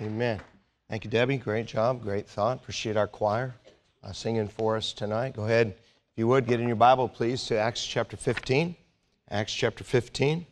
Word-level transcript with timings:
Amen. 0.00 0.40
Thank 0.88 1.04
you, 1.04 1.10
Debbie. 1.10 1.36
Great 1.36 1.66
job. 1.66 2.02
Great 2.02 2.26
thought. 2.26 2.56
Appreciate 2.56 2.96
our 2.96 3.06
choir 3.06 3.54
uh, 4.02 4.12
singing 4.12 4.48
for 4.48 4.76
us 4.76 4.94
tonight. 4.94 5.36
Go 5.36 5.44
ahead, 5.44 5.68
if 5.68 6.16
you 6.16 6.26
would, 6.26 6.46
get 6.46 6.58
in 6.58 6.66
your 6.66 6.76
Bible, 6.76 7.06
please, 7.06 7.44
to 7.46 7.58
Acts 7.58 7.84
chapter 7.84 8.16
15. 8.16 8.74
Acts 9.30 9.52
chapter 9.52 9.84
15. 9.84 10.38
If 10.38 10.46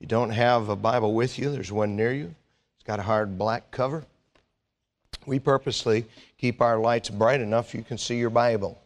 you 0.00 0.08
don't 0.08 0.30
have 0.30 0.68
a 0.68 0.74
Bible 0.74 1.14
with 1.14 1.38
you, 1.38 1.50
there's 1.50 1.70
one 1.70 1.94
near 1.94 2.12
you. 2.12 2.34
It's 2.74 2.84
got 2.84 2.98
a 2.98 3.02
hard 3.02 3.38
black 3.38 3.70
cover. 3.70 4.04
We 5.26 5.38
purposely 5.38 6.04
keep 6.36 6.60
our 6.60 6.78
lights 6.78 7.10
bright 7.10 7.40
enough 7.40 7.72
you 7.72 7.84
can 7.84 7.98
see 7.98 8.18
your 8.18 8.30
Bible. 8.30 8.82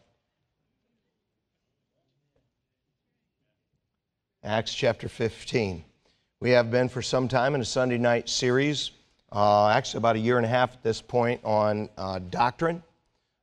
Acts 4.43 4.73
chapter 4.73 5.09
15. 5.09 5.83
We 6.39 6.51
have 6.51 6.71
been 6.71 6.87
for 6.87 7.01
some 7.01 7.27
time 7.27 7.55
in 7.55 7.61
a 7.61 7.65
Sunday 7.65 7.97
night 7.97 8.29
series, 8.29 8.91
uh, 9.31 9.67
actually 9.69 9.99
about 9.99 10.15
a 10.15 10.19
year 10.19 10.37
and 10.37 10.45
a 10.45 10.49
half 10.49 10.73
at 10.73 10.83
this 10.83 11.01
point, 11.01 11.41
on 11.43 11.89
uh, 11.97 12.19
doctrine. 12.29 12.81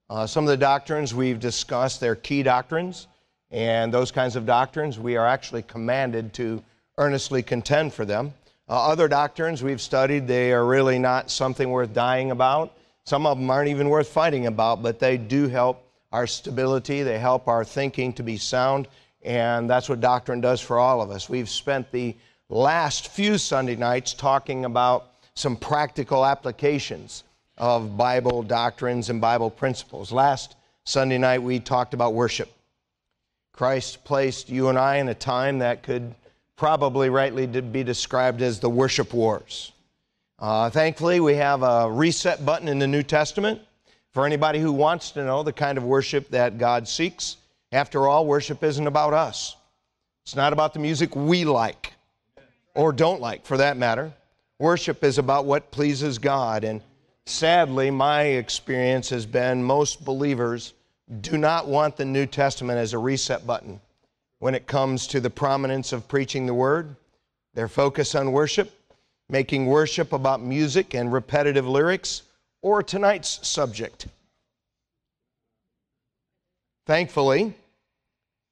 Uh, 0.08 0.26
some 0.26 0.44
of 0.44 0.48
the 0.48 0.56
doctrines 0.56 1.14
we've 1.14 1.40
discussed, 1.40 2.00
they're 2.00 2.14
key 2.14 2.42
doctrines, 2.42 3.08
and 3.50 3.92
those 3.92 4.10
kinds 4.10 4.36
of 4.36 4.46
doctrines 4.46 4.98
we 4.98 5.16
are 5.16 5.26
actually 5.26 5.62
commanded 5.62 6.32
to 6.34 6.62
earnestly 6.98 7.42
contend 7.42 7.92
for 7.92 8.04
them. 8.04 8.32
Uh, 8.68 8.88
other 8.88 9.08
doctrines 9.08 9.62
we've 9.62 9.80
studied, 9.80 10.26
they 10.26 10.52
are 10.52 10.64
really 10.64 10.98
not 10.98 11.30
something 11.30 11.70
worth 11.70 11.92
dying 11.92 12.30
about. 12.30 12.72
Some 13.04 13.26
of 13.26 13.38
them 13.38 13.48
aren't 13.48 13.68
even 13.68 13.88
worth 13.88 14.08
fighting 14.08 14.46
about, 14.46 14.82
but 14.82 14.98
they 14.98 15.16
do 15.16 15.46
help 15.46 15.82
our 16.12 16.26
stability, 16.26 17.02
they 17.02 17.18
help 17.18 17.46
our 17.46 17.64
thinking 17.64 18.12
to 18.14 18.22
be 18.22 18.36
sound, 18.36 18.88
and 19.22 19.68
that's 19.68 19.88
what 19.88 20.00
doctrine 20.00 20.40
does 20.40 20.60
for 20.60 20.78
all 20.78 21.00
of 21.00 21.10
us. 21.10 21.28
We've 21.28 21.48
spent 21.48 21.90
the 21.92 22.16
last 22.48 23.08
few 23.08 23.38
Sunday 23.38 23.76
nights 23.76 24.14
talking 24.14 24.64
about 24.64 25.10
some 25.36 25.56
practical 25.56 26.26
applications 26.26 27.22
of 27.58 27.96
Bible 27.96 28.42
doctrines 28.42 29.10
and 29.10 29.20
Bible 29.20 29.50
principles. 29.50 30.10
Last 30.10 30.56
Sunday 30.84 31.18
night 31.18 31.42
we 31.42 31.60
talked 31.60 31.94
about 31.94 32.14
worship. 32.14 32.50
Christ 33.52 34.04
placed 34.04 34.48
you 34.48 34.68
and 34.68 34.78
I 34.78 34.96
in 34.96 35.08
a 35.08 35.14
time 35.14 35.60
that 35.60 35.82
could 35.82 36.14
probably 36.56 37.10
rightly 37.10 37.46
be 37.46 37.84
described 37.84 38.42
as 38.42 38.60
the 38.60 38.68
worship 38.68 39.12
wars. 39.12 39.72
Uh, 40.38 40.68
thankfully, 40.68 41.20
we 41.20 41.34
have 41.34 41.62
a 41.62 41.90
reset 41.90 42.44
button 42.44 42.68
in 42.68 42.78
the 42.78 42.86
New 42.86 43.02
Testament 43.02 43.60
for 44.12 44.26
anybody 44.26 44.58
who 44.58 44.72
wants 44.72 45.10
to 45.12 45.24
know 45.24 45.42
the 45.42 45.52
kind 45.52 45.78
of 45.78 45.84
worship 45.84 46.28
that 46.30 46.58
God 46.58 46.88
seeks. 46.88 47.36
After 47.72 48.06
all, 48.06 48.26
worship 48.26 48.62
isn't 48.62 48.86
about 48.86 49.14
us. 49.14 49.56
It's 50.24 50.36
not 50.36 50.52
about 50.52 50.74
the 50.74 50.80
music 50.80 51.14
we 51.16 51.44
like 51.44 51.92
or 52.74 52.92
don't 52.92 53.20
like 53.20 53.46
for 53.46 53.56
that 53.58 53.76
matter. 53.76 54.12
Worship 54.58 55.04
is 55.04 55.18
about 55.18 55.44
what 55.44 55.70
pleases 55.70 56.18
God. 56.18 56.64
And 56.64 56.80
sadly, 57.26 57.90
my 57.90 58.22
experience 58.22 59.10
has 59.10 59.26
been 59.26 59.62
most 59.62 60.04
believers 60.04 60.72
do 61.20 61.36
not 61.36 61.68
want 61.68 61.96
the 61.96 62.04
New 62.04 62.26
Testament 62.26 62.78
as 62.78 62.92
a 62.92 62.98
reset 62.98 63.46
button 63.46 63.80
when 64.38 64.54
it 64.54 64.66
comes 64.66 65.06
to 65.08 65.20
the 65.20 65.30
prominence 65.30 65.92
of 65.92 66.08
preaching 66.08 66.46
the 66.46 66.54
Word, 66.54 66.96
their 67.54 67.68
focus 67.68 68.14
on 68.14 68.32
worship, 68.32 68.72
making 69.28 69.66
worship 69.66 70.12
about 70.12 70.42
music 70.42 70.94
and 70.94 71.12
repetitive 71.12 71.66
lyrics, 71.66 72.22
or 72.62 72.82
tonight's 72.82 73.46
subject. 73.46 74.08
Thankfully, 76.86 77.54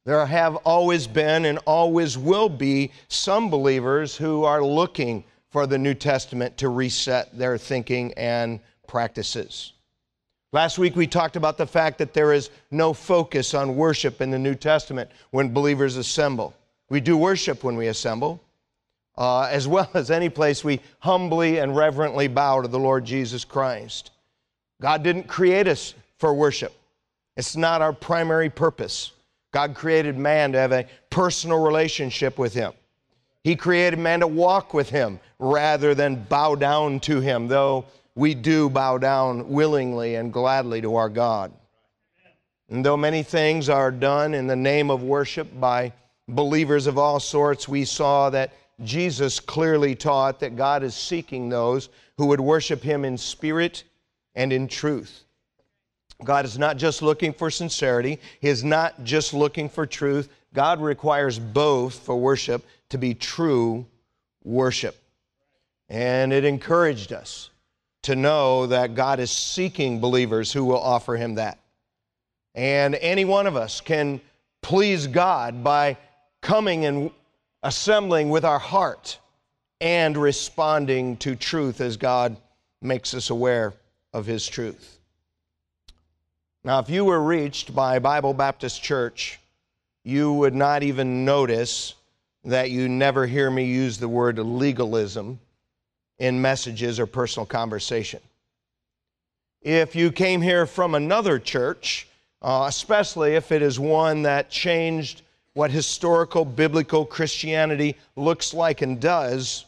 there 0.04 0.26
have 0.26 0.56
always 0.56 1.06
been 1.06 1.44
and 1.44 1.58
always 1.66 2.18
will 2.18 2.48
be 2.48 2.92
some 3.08 3.50
believers 3.50 4.16
who 4.16 4.44
are 4.44 4.62
looking 4.62 5.24
for 5.54 5.68
the 5.68 5.78
New 5.78 5.94
Testament 5.94 6.56
to 6.56 6.68
reset 6.68 7.38
their 7.38 7.56
thinking 7.56 8.12
and 8.14 8.58
practices. 8.88 9.74
Last 10.52 10.80
week 10.80 10.96
we 10.96 11.06
talked 11.06 11.36
about 11.36 11.58
the 11.58 11.64
fact 11.64 11.96
that 11.98 12.12
there 12.12 12.32
is 12.32 12.50
no 12.72 12.92
focus 12.92 13.54
on 13.54 13.76
worship 13.76 14.20
in 14.20 14.32
the 14.32 14.38
New 14.38 14.56
Testament 14.56 15.08
when 15.30 15.54
believers 15.54 15.96
assemble. 15.96 16.54
We 16.90 17.00
do 17.00 17.16
worship 17.16 17.62
when 17.62 17.76
we 17.76 17.86
assemble, 17.86 18.42
uh, 19.16 19.42
as 19.42 19.68
well 19.68 19.88
as 19.94 20.10
any 20.10 20.28
place 20.28 20.64
we 20.64 20.80
humbly 20.98 21.58
and 21.58 21.76
reverently 21.76 22.26
bow 22.26 22.60
to 22.60 22.66
the 22.66 22.80
Lord 22.80 23.04
Jesus 23.04 23.44
Christ. 23.44 24.10
God 24.82 25.04
didn't 25.04 25.28
create 25.28 25.68
us 25.68 25.94
for 26.18 26.34
worship, 26.34 26.74
it's 27.36 27.54
not 27.54 27.80
our 27.80 27.92
primary 27.92 28.50
purpose. 28.50 29.12
God 29.52 29.76
created 29.76 30.18
man 30.18 30.50
to 30.50 30.58
have 30.58 30.72
a 30.72 30.88
personal 31.10 31.62
relationship 31.62 32.38
with 32.38 32.54
Him. 32.54 32.72
He 33.44 33.56
created 33.56 33.98
man 33.98 34.20
to 34.20 34.26
walk 34.26 34.72
with 34.72 34.88
Him 34.88 35.20
rather 35.38 35.94
than 35.94 36.24
bow 36.24 36.54
down 36.54 36.98
to 37.00 37.20
Him, 37.20 37.46
though 37.46 37.84
we 38.14 38.34
do 38.34 38.70
bow 38.70 38.96
down 38.96 39.50
willingly 39.50 40.14
and 40.14 40.32
gladly 40.32 40.80
to 40.80 40.96
our 40.96 41.10
God. 41.10 41.52
And 42.70 42.84
though 42.84 42.96
many 42.96 43.22
things 43.22 43.68
are 43.68 43.90
done 43.90 44.32
in 44.32 44.46
the 44.46 44.56
name 44.56 44.90
of 44.90 45.02
worship 45.02 45.60
by 45.60 45.92
believers 46.26 46.86
of 46.86 46.96
all 46.96 47.20
sorts, 47.20 47.68
we 47.68 47.84
saw 47.84 48.30
that 48.30 48.54
Jesus 48.82 49.38
clearly 49.40 49.94
taught 49.94 50.40
that 50.40 50.56
God 50.56 50.82
is 50.82 50.94
seeking 50.94 51.50
those 51.50 51.90
who 52.16 52.26
would 52.26 52.40
worship 52.40 52.82
Him 52.82 53.04
in 53.04 53.18
spirit 53.18 53.84
and 54.34 54.54
in 54.54 54.68
truth. 54.68 55.24
God 56.24 56.46
is 56.46 56.58
not 56.58 56.78
just 56.78 57.02
looking 57.02 57.34
for 57.34 57.50
sincerity, 57.50 58.20
He 58.40 58.48
is 58.48 58.64
not 58.64 59.04
just 59.04 59.34
looking 59.34 59.68
for 59.68 59.84
truth. 59.84 60.30
God 60.54 60.80
requires 60.80 61.38
both 61.38 61.98
for 61.98 62.16
worship 62.16 62.64
to 62.90 62.98
be 62.98 63.12
true 63.12 63.84
worship. 64.44 64.96
And 65.88 66.32
it 66.32 66.44
encouraged 66.44 67.12
us 67.12 67.50
to 68.02 68.14
know 68.14 68.66
that 68.68 68.94
God 68.94 69.18
is 69.18 69.30
seeking 69.30 70.00
believers 70.00 70.52
who 70.52 70.64
will 70.64 70.80
offer 70.80 71.16
Him 71.16 71.34
that. 71.34 71.58
And 72.54 72.94
any 72.94 73.24
one 73.24 73.46
of 73.46 73.56
us 73.56 73.80
can 73.80 74.20
please 74.62 75.08
God 75.08 75.64
by 75.64 75.96
coming 76.40 76.84
and 76.84 77.10
assembling 77.62 78.30
with 78.30 78.44
our 78.44 78.58
heart 78.58 79.18
and 79.80 80.16
responding 80.16 81.16
to 81.16 81.34
truth 81.34 81.80
as 81.80 81.96
God 81.96 82.36
makes 82.80 83.12
us 83.12 83.30
aware 83.30 83.74
of 84.12 84.24
His 84.24 84.46
truth. 84.46 84.98
Now, 86.62 86.78
if 86.78 86.88
you 86.88 87.04
were 87.04 87.22
reached 87.22 87.74
by 87.74 87.98
Bible 87.98 88.32
Baptist 88.32 88.82
Church, 88.82 89.40
you 90.04 90.32
would 90.34 90.54
not 90.54 90.82
even 90.82 91.24
notice 91.24 91.94
that 92.44 92.70
you 92.70 92.88
never 92.88 93.26
hear 93.26 93.50
me 93.50 93.64
use 93.64 93.98
the 93.98 94.08
word 94.08 94.38
legalism 94.38 95.40
in 96.18 96.40
messages 96.40 97.00
or 97.00 97.06
personal 97.06 97.46
conversation. 97.46 98.20
If 99.62 99.96
you 99.96 100.12
came 100.12 100.42
here 100.42 100.66
from 100.66 100.94
another 100.94 101.38
church, 101.38 102.06
uh, 102.42 102.66
especially 102.68 103.34
if 103.34 103.50
it 103.50 103.62
is 103.62 103.80
one 103.80 104.22
that 104.22 104.50
changed 104.50 105.22
what 105.54 105.70
historical 105.70 106.44
biblical 106.44 107.06
Christianity 107.06 107.96
looks 108.16 108.52
like 108.52 108.82
and 108.82 109.00
does, 109.00 109.64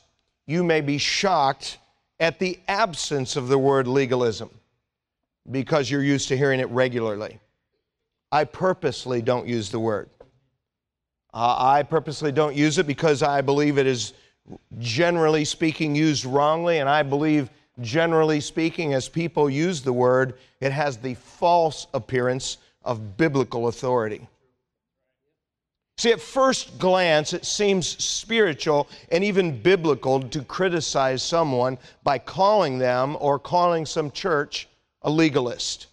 you 0.46 0.62
may 0.62 0.82
be 0.82 0.98
shocked 0.98 1.78
at 2.20 2.38
the 2.38 2.58
absence 2.68 3.36
of 3.36 3.48
the 3.48 3.58
word 3.58 3.86
legalism 3.86 4.50
because 5.50 5.90
you're 5.90 6.02
used 6.02 6.28
to 6.28 6.36
hearing 6.36 6.60
it 6.60 6.68
regularly. 6.68 7.38
I 8.30 8.44
purposely 8.44 9.22
don't 9.22 9.46
use 9.46 9.70
the 9.70 9.80
word. 9.80 10.10
Uh, 11.36 11.54
I 11.58 11.82
purposely 11.82 12.32
don't 12.32 12.56
use 12.56 12.78
it 12.78 12.86
because 12.86 13.22
I 13.22 13.42
believe 13.42 13.76
it 13.76 13.86
is 13.86 14.14
generally 14.78 15.44
speaking 15.44 15.94
used 15.94 16.24
wrongly, 16.24 16.78
and 16.78 16.88
I 16.88 17.02
believe 17.02 17.50
generally 17.82 18.40
speaking, 18.40 18.94
as 18.94 19.06
people 19.06 19.50
use 19.50 19.82
the 19.82 19.92
word, 19.92 20.38
it 20.60 20.72
has 20.72 20.96
the 20.96 21.12
false 21.12 21.88
appearance 21.92 22.56
of 22.86 23.18
biblical 23.18 23.68
authority. 23.68 24.26
See, 25.98 26.10
at 26.10 26.22
first 26.22 26.78
glance, 26.78 27.34
it 27.34 27.44
seems 27.44 28.02
spiritual 28.02 28.88
and 29.12 29.22
even 29.22 29.60
biblical 29.60 30.22
to 30.22 30.42
criticize 30.42 31.22
someone 31.22 31.76
by 32.02 32.16
calling 32.16 32.78
them 32.78 33.14
or 33.20 33.38
calling 33.38 33.84
some 33.84 34.10
church 34.10 34.68
a 35.02 35.10
legalist. 35.10 35.88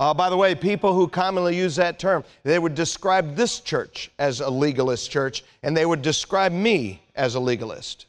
Uh, 0.00 0.14
by 0.14 0.30
the 0.30 0.36
way, 0.36 0.54
people 0.54 0.94
who 0.94 1.08
commonly 1.08 1.56
use 1.56 1.74
that 1.74 1.98
term, 1.98 2.22
they 2.44 2.58
would 2.58 2.74
describe 2.76 3.34
this 3.34 3.58
church 3.58 4.10
as 4.20 4.40
a 4.40 4.48
legalist 4.48 5.10
church, 5.10 5.42
and 5.64 5.76
they 5.76 5.84
would 5.84 6.02
describe 6.02 6.52
me 6.52 7.02
as 7.16 7.34
a 7.34 7.40
legalist. 7.40 8.06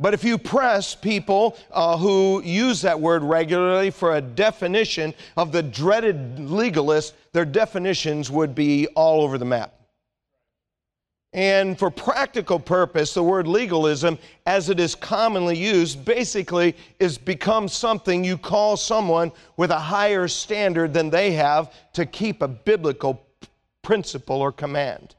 But 0.00 0.14
if 0.14 0.24
you 0.24 0.36
press 0.36 0.94
people 0.94 1.56
uh, 1.70 1.96
who 1.96 2.42
use 2.42 2.82
that 2.82 3.00
word 3.00 3.22
regularly 3.22 3.90
for 3.90 4.16
a 4.16 4.20
definition 4.20 5.14
of 5.36 5.52
the 5.52 5.62
dreaded 5.62 6.38
legalist, 6.38 7.14
their 7.32 7.44
definitions 7.44 8.30
would 8.30 8.54
be 8.54 8.88
all 8.88 9.22
over 9.22 9.38
the 9.38 9.44
map. 9.44 9.77
And 11.32 11.78
for 11.78 11.90
practical 11.90 12.58
purpose, 12.58 13.12
the 13.12 13.22
word 13.22 13.46
legalism, 13.46 14.18
as 14.46 14.70
it 14.70 14.80
is 14.80 14.94
commonly 14.94 15.58
used, 15.58 16.04
basically 16.04 16.74
is 16.98 17.18
become 17.18 17.68
something 17.68 18.24
you 18.24 18.38
call 18.38 18.78
someone 18.78 19.32
with 19.56 19.70
a 19.70 19.78
higher 19.78 20.26
standard 20.26 20.94
than 20.94 21.10
they 21.10 21.32
have 21.32 21.72
to 21.92 22.06
keep 22.06 22.40
a 22.40 22.48
biblical 22.48 23.22
principle 23.82 24.40
or 24.40 24.52
command. 24.52 25.16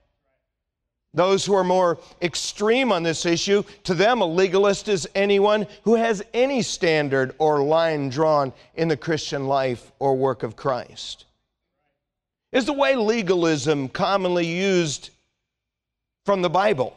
Those 1.14 1.46
who 1.46 1.54
are 1.54 1.64
more 1.64 2.00
extreme 2.22 2.92
on 2.92 3.04
this 3.04 3.26
issue, 3.26 3.64
to 3.84 3.96
them, 3.96 4.22
a 4.22 4.26
legalist 4.26 4.88
is 4.88 5.08
anyone 5.16 5.68
who 5.84 5.96
has 5.96 6.24
any 6.34 6.62
standard 6.62 7.34
or 7.40 7.64
line 7.64 8.10
drawn 8.10 8.54
in 8.76 8.88
the 8.88 8.98
Christian 8.98 9.48
life 9.48 9.92
or 10.00 10.16
work 10.16 10.44
of 10.44 10.56
Christ. 10.56 11.26
Is 12.52 12.66
the 12.66 12.74
way 12.74 12.96
legalism 12.96 13.90
commonly 13.90 14.46
used 14.46 15.12
from 16.30 16.44
the 16.44 16.50
Bible? 16.50 16.96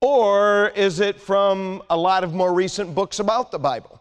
Or 0.00 0.70
is 0.70 0.98
it 0.98 1.20
from 1.20 1.82
a 1.90 1.96
lot 1.98 2.24
of 2.24 2.32
more 2.32 2.54
recent 2.54 2.94
books 2.94 3.18
about 3.18 3.50
the 3.50 3.58
Bible? 3.58 4.00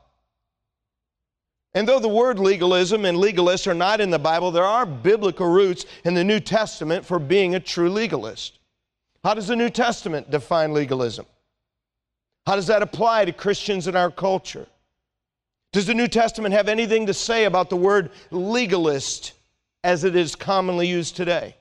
And 1.74 1.86
though 1.86 2.00
the 2.00 2.08
word 2.08 2.40
legalism 2.40 3.04
and 3.04 3.18
legalist 3.18 3.68
are 3.68 3.74
not 3.74 4.00
in 4.00 4.12
the 4.12 4.18
Bible, 4.18 4.50
there 4.50 4.64
are 4.64 4.86
biblical 4.86 5.50
roots 5.50 5.86
in 6.06 6.14
the 6.14 6.24
New 6.24 6.40
Testament 6.40 7.06
for 7.06 7.20
being 7.20 7.56
a 7.56 7.60
true 7.60 7.90
legalist. 7.90 8.60
How 9.25 9.34
does 9.34 9.48
the 9.48 9.58
New 9.58 9.70
Testament 9.70 10.31
define 10.31 10.72
legalism? 10.72 11.25
How 12.48 12.56
does 12.56 12.68
that 12.68 12.81
apply 12.81 13.25
to 13.25 13.34
Christians 13.34 13.88
in 13.88 13.98
our 13.98 14.10
culture? 14.10 14.68
Does 15.74 15.86
the 15.86 15.94
New 15.94 16.08
Testament 16.08 16.54
have 16.54 16.70
anything 16.70 17.08
to 17.08 17.14
say 17.14 17.44
about 17.44 17.70
the 17.70 17.75
word 17.75 18.10
legalist 18.31 19.34
as 19.84 20.06
it 20.06 20.16
is 20.16 20.34
commonly 20.34 20.88
used 20.88 21.18
today? 21.18 21.58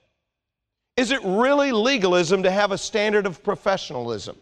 Is 0.96 1.10
it 1.10 1.20
really 1.24 1.72
legalism 1.72 2.42
to 2.42 2.50
have 2.50 2.70
a 2.70 2.78
standard 2.78 3.26
of 3.26 3.42
professionalism? 3.42 4.36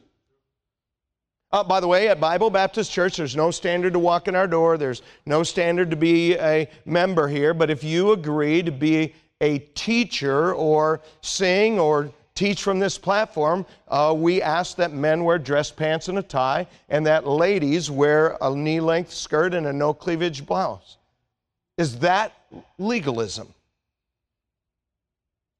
Uh, 1.52 1.64
by 1.64 1.80
the 1.80 1.86
way, 1.86 2.08
at 2.08 2.20
Bible 2.20 2.50
Baptist 2.50 2.92
Church, 2.92 3.16
there's 3.16 3.34
no 3.34 3.50
standard 3.50 3.92
to 3.92 3.98
walk 3.98 4.28
in 4.28 4.36
our 4.36 4.46
door. 4.46 4.78
There's 4.78 5.02
no 5.26 5.42
standard 5.42 5.90
to 5.90 5.96
be 5.96 6.36
a 6.36 6.68
member 6.84 7.26
here. 7.28 7.54
But 7.54 7.70
if 7.70 7.82
you 7.82 8.12
agree 8.12 8.62
to 8.62 8.70
be 8.70 9.14
a 9.40 9.58
teacher 9.58 10.54
or 10.54 11.00
sing 11.22 11.80
or 11.80 12.12
teach 12.34 12.62
from 12.62 12.78
this 12.78 12.98
platform, 12.98 13.66
uh, 13.88 14.14
we 14.16 14.40
ask 14.42 14.76
that 14.76 14.92
men 14.92 15.24
wear 15.24 15.38
dress 15.38 15.70
pants 15.70 16.08
and 16.08 16.18
a 16.18 16.22
tie, 16.22 16.66
and 16.88 17.04
that 17.06 17.26
ladies 17.26 17.90
wear 17.90 18.36
a 18.40 18.54
knee 18.54 18.80
length 18.80 19.12
skirt 19.12 19.52
and 19.52 19.66
a 19.66 19.72
no 19.72 19.92
cleavage 19.92 20.46
blouse. 20.46 20.98
Is 21.78 21.98
that 21.98 22.32
legalism? 22.78 23.52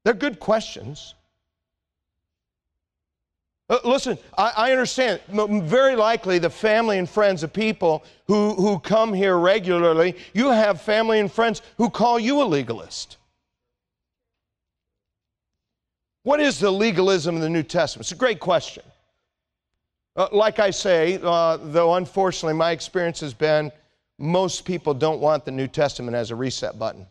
They're 0.03 0.13
good 0.13 0.39
questions. 0.39 1.15
Uh, 3.69 3.79
listen, 3.85 4.17
I, 4.37 4.51
I, 4.57 4.71
understand. 4.71 5.21
Very 5.29 5.95
likely, 5.95 6.39
the 6.39 6.49
family 6.49 6.97
and 6.97 7.09
friends 7.09 7.41
of 7.41 7.53
people 7.53 8.03
who, 8.27 8.53
who 8.55 8.79
come 8.79 9.13
here 9.13 9.37
regularly, 9.37 10.17
you 10.33 10.49
have 10.49 10.81
family 10.81 11.19
and 11.19 11.31
friends 11.31 11.61
who 11.77 11.89
call 11.89 12.19
you 12.19 12.41
a 12.41 12.43
legalist. 12.43 13.15
What 16.23 16.41
is 16.41 16.59
the 16.59 16.69
legalism 16.69 17.35
of 17.35 17.41
the 17.41 17.49
New 17.49 17.63
Testament? 17.63 18.05
It's 18.05 18.11
a 18.11 18.15
great 18.15 18.41
question. 18.41 18.83
Uh, 20.17 20.27
like 20.33 20.59
I 20.59 20.71
say, 20.71 21.17
uh, 21.23 21.57
though 21.57 21.95
unfortunately 21.95 22.57
my 22.57 22.71
experience 22.71 23.21
has 23.21 23.33
been 23.33 23.71
most 24.19 24.65
people 24.65 24.93
don't 24.93 25.21
want 25.21 25.45
the 25.45 25.51
New 25.51 25.67
Testament 25.67 26.15
as 26.15 26.29
a 26.29 26.35
reset 26.35 26.77
button. 26.77 27.07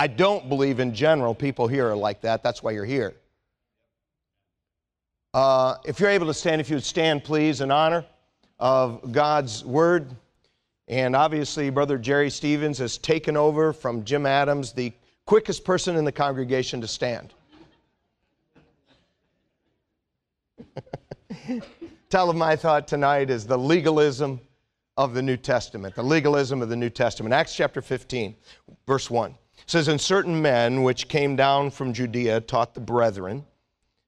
I 0.00 0.06
don't 0.06 0.48
believe 0.48 0.80
in 0.80 0.94
general 0.94 1.34
people 1.34 1.68
here 1.68 1.90
are 1.90 1.94
like 1.94 2.22
that. 2.22 2.42
That's 2.42 2.62
why 2.62 2.70
you're 2.70 2.86
here. 2.86 3.12
Uh, 5.34 5.74
if 5.84 6.00
you're 6.00 6.08
able 6.08 6.26
to 6.28 6.32
stand, 6.32 6.58
if 6.58 6.70
you 6.70 6.76
would 6.76 6.84
stand, 6.84 7.22
please, 7.22 7.60
in 7.60 7.70
honor 7.70 8.06
of 8.58 9.12
God's 9.12 9.62
word. 9.62 10.08
And 10.88 11.14
obviously, 11.14 11.68
Brother 11.68 11.98
Jerry 11.98 12.30
Stevens 12.30 12.78
has 12.78 12.96
taken 12.96 13.36
over 13.36 13.74
from 13.74 14.02
Jim 14.02 14.24
Adams, 14.24 14.72
the 14.72 14.94
quickest 15.26 15.66
person 15.66 15.96
in 15.96 16.06
the 16.06 16.12
congregation 16.12 16.80
to 16.80 16.88
stand. 16.88 17.34
Tell 22.08 22.30
him 22.30 22.38
my 22.38 22.56
thought 22.56 22.88
tonight 22.88 23.28
is 23.28 23.46
the 23.46 23.58
legalism 23.58 24.40
of 24.96 25.12
the 25.12 25.20
New 25.20 25.36
Testament. 25.36 25.94
The 25.94 26.02
legalism 26.02 26.62
of 26.62 26.70
the 26.70 26.76
New 26.76 26.88
Testament. 26.88 27.34
Acts 27.34 27.54
chapter 27.54 27.82
15, 27.82 28.34
verse 28.86 29.10
1 29.10 29.34
says, 29.70 29.86
And 29.86 30.00
certain 30.00 30.42
men 30.42 30.82
which 30.82 31.06
came 31.06 31.36
down 31.36 31.70
from 31.70 31.92
Judea 31.92 32.40
taught 32.40 32.74
the 32.74 32.80
brethren, 32.80 33.46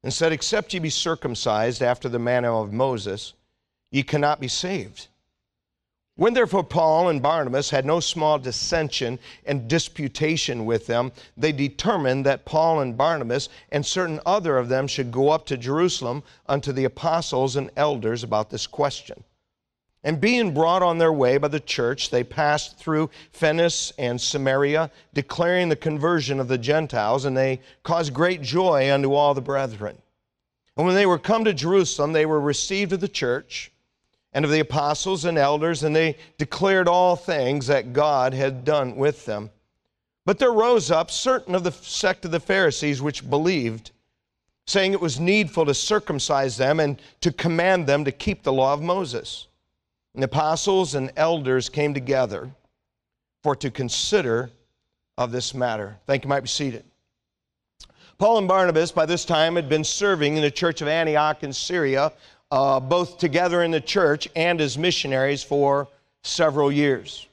and 0.02 0.12
said, 0.12 0.32
Except 0.32 0.74
ye 0.74 0.80
be 0.80 0.90
circumcised 0.90 1.82
after 1.82 2.08
the 2.08 2.18
manner 2.18 2.50
of 2.52 2.72
Moses, 2.72 3.34
ye 3.92 4.02
cannot 4.02 4.40
be 4.40 4.48
saved. 4.48 5.06
When 6.16 6.34
therefore 6.34 6.64
Paul 6.64 7.08
and 7.08 7.22
Barnabas 7.22 7.70
had 7.70 7.86
no 7.86 8.00
small 8.00 8.40
dissension 8.40 9.20
and 9.46 9.68
disputation 9.68 10.66
with 10.66 10.88
them, 10.88 11.12
they 11.36 11.52
determined 11.52 12.26
that 12.26 12.44
Paul 12.44 12.80
and 12.80 12.96
Barnabas 12.96 13.48
and 13.70 13.86
certain 13.86 14.20
other 14.26 14.58
of 14.58 14.68
them 14.68 14.88
should 14.88 15.12
go 15.12 15.30
up 15.30 15.46
to 15.46 15.56
Jerusalem 15.56 16.24
unto 16.46 16.72
the 16.72 16.84
apostles 16.84 17.54
and 17.54 17.70
elders 17.76 18.24
about 18.24 18.50
this 18.50 18.66
question. 18.66 19.24
And 20.04 20.20
being 20.20 20.52
brought 20.52 20.82
on 20.82 20.98
their 20.98 21.12
way 21.12 21.38
by 21.38 21.48
the 21.48 21.60
church, 21.60 22.10
they 22.10 22.24
passed 22.24 22.76
through 22.76 23.10
Phenice 23.32 23.92
and 23.98 24.20
Samaria, 24.20 24.90
declaring 25.14 25.68
the 25.68 25.76
conversion 25.76 26.40
of 26.40 26.48
the 26.48 26.58
Gentiles, 26.58 27.24
and 27.24 27.36
they 27.36 27.60
caused 27.84 28.12
great 28.12 28.42
joy 28.42 28.92
unto 28.92 29.14
all 29.14 29.32
the 29.32 29.40
brethren. 29.40 29.96
And 30.76 30.86
when 30.86 30.96
they 30.96 31.06
were 31.06 31.18
come 31.18 31.44
to 31.44 31.54
Jerusalem, 31.54 32.12
they 32.12 32.26
were 32.26 32.40
received 32.40 32.92
of 32.92 33.00
the 33.00 33.08
church 33.08 33.70
and 34.32 34.44
of 34.44 34.50
the 34.50 34.60
apostles 34.60 35.24
and 35.24 35.38
elders, 35.38 35.84
and 35.84 35.94
they 35.94 36.16
declared 36.36 36.88
all 36.88 37.14
things 37.14 37.66
that 37.68 37.92
God 37.92 38.34
had 38.34 38.64
done 38.64 38.96
with 38.96 39.24
them. 39.24 39.50
But 40.24 40.38
there 40.38 40.52
rose 40.52 40.90
up 40.90 41.10
certain 41.10 41.54
of 41.54 41.64
the 41.64 41.72
sect 41.72 42.24
of 42.24 42.30
the 42.30 42.40
Pharisees 42.40 43.02
which 43.02 43.28
believed, 43.28 43.90
saying 44.66 44.92
it 44.92 45.00
was 45.00 45.20
needful 45.20 45.66
to 45.66 45.74
circumcise 45.74 46.56
them 46.56 46.80
and 46.80 47.00
to 47.20 47.30
command 47.32 47.86
them 47.86 48.04
to 48.04 48.12
keep 48.12 48.42
the 48.42 48.52
law 48.52 48.72
of 48.72 48.80
Moses. 48.82 49.46
And 50.14 50.22
the 50.22 50.26
apostles 50.26 50.94
and 50.94 51.12
elders 51.16 51.68
came 51.68 51.94
together 51.94 52.50
for 53.42 53.56
to 53.56 53.70
consider 53.70 54.50
of 55.18 55.32
this 55.32 55.54
matter. 55.54 55.96
Thank 56.06 56.24
you. 56.24 56.28
Might 56.28 56.40
be 56.40 56.48
seated. 56.48 56.84
Paul 58.18 58.38
and 58.38 58.46
Barnabas, 58.46 58.92
by 58.92 59.06
this 59.06 59.24
time, 59.24 59.56
had 59.56 59.68
been 59.68 59.84
serving 59.84 60.36
in 60.36 60.42
the 60.42 60.50
church 60.50 60.80
of 60.80 60.88
Antioch 60.88 61.42
in 61.42 61.52
Syria, 61.52 62.12
uh, 62.50 62.78
both 62.78 63.18
together 63.18 63.62
in 63.62 63.70
the 63.70 63.80
church 63.80 64.28
and 64.36 64.60
as 64.60 64.78
missionaries 64.78 65.42
for 65.42 65.88
several 66.22 66.70
years. 66.70 67.26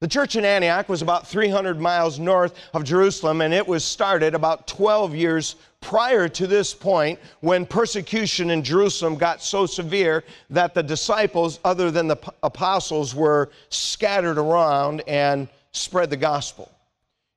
The 0.00 0.08
church 0.08 0.36
in 0.36 0.44
Antioch 0.44 0.88
was 0.90 1.00
about 1.00 1.26
300 1.26 1.80
miles 1.80 2.18
north 2.18 2.54
of 2.74 2.84
Jerusalem, 2.84 3.40
and 3.40 3.54
it 3.54 3.66
was 3.66 3.82
started 3.82 4.34
about 4.34 4.66
12 4.66 5.14
years 5.14 5.56
prior 5.86 6.28
to 6.28 6.48
this 6.48 6.74
point 6.74 7.16
when 7.42 7.64
persecution 7.64 8.50
in 8.50 8.60
Jerusalem 8.60 9.14
got 9.14 9.40
so 9.40 9.66
severe 9.66 10.24
that 10.50 10.74
the 10.74 10.82
disciples, 10.82 11.60
other 11.64 11.92
than 11.92 12.08
the 12.08 12.16
apostles, 12.42 13.14
were 13.14 13.50
scattered 13.68 14.36
around 14.36 15.04
and 15.06 15.46
spread 15.70 16.10
the 16.10 16.16
gospel. 16.16 16.72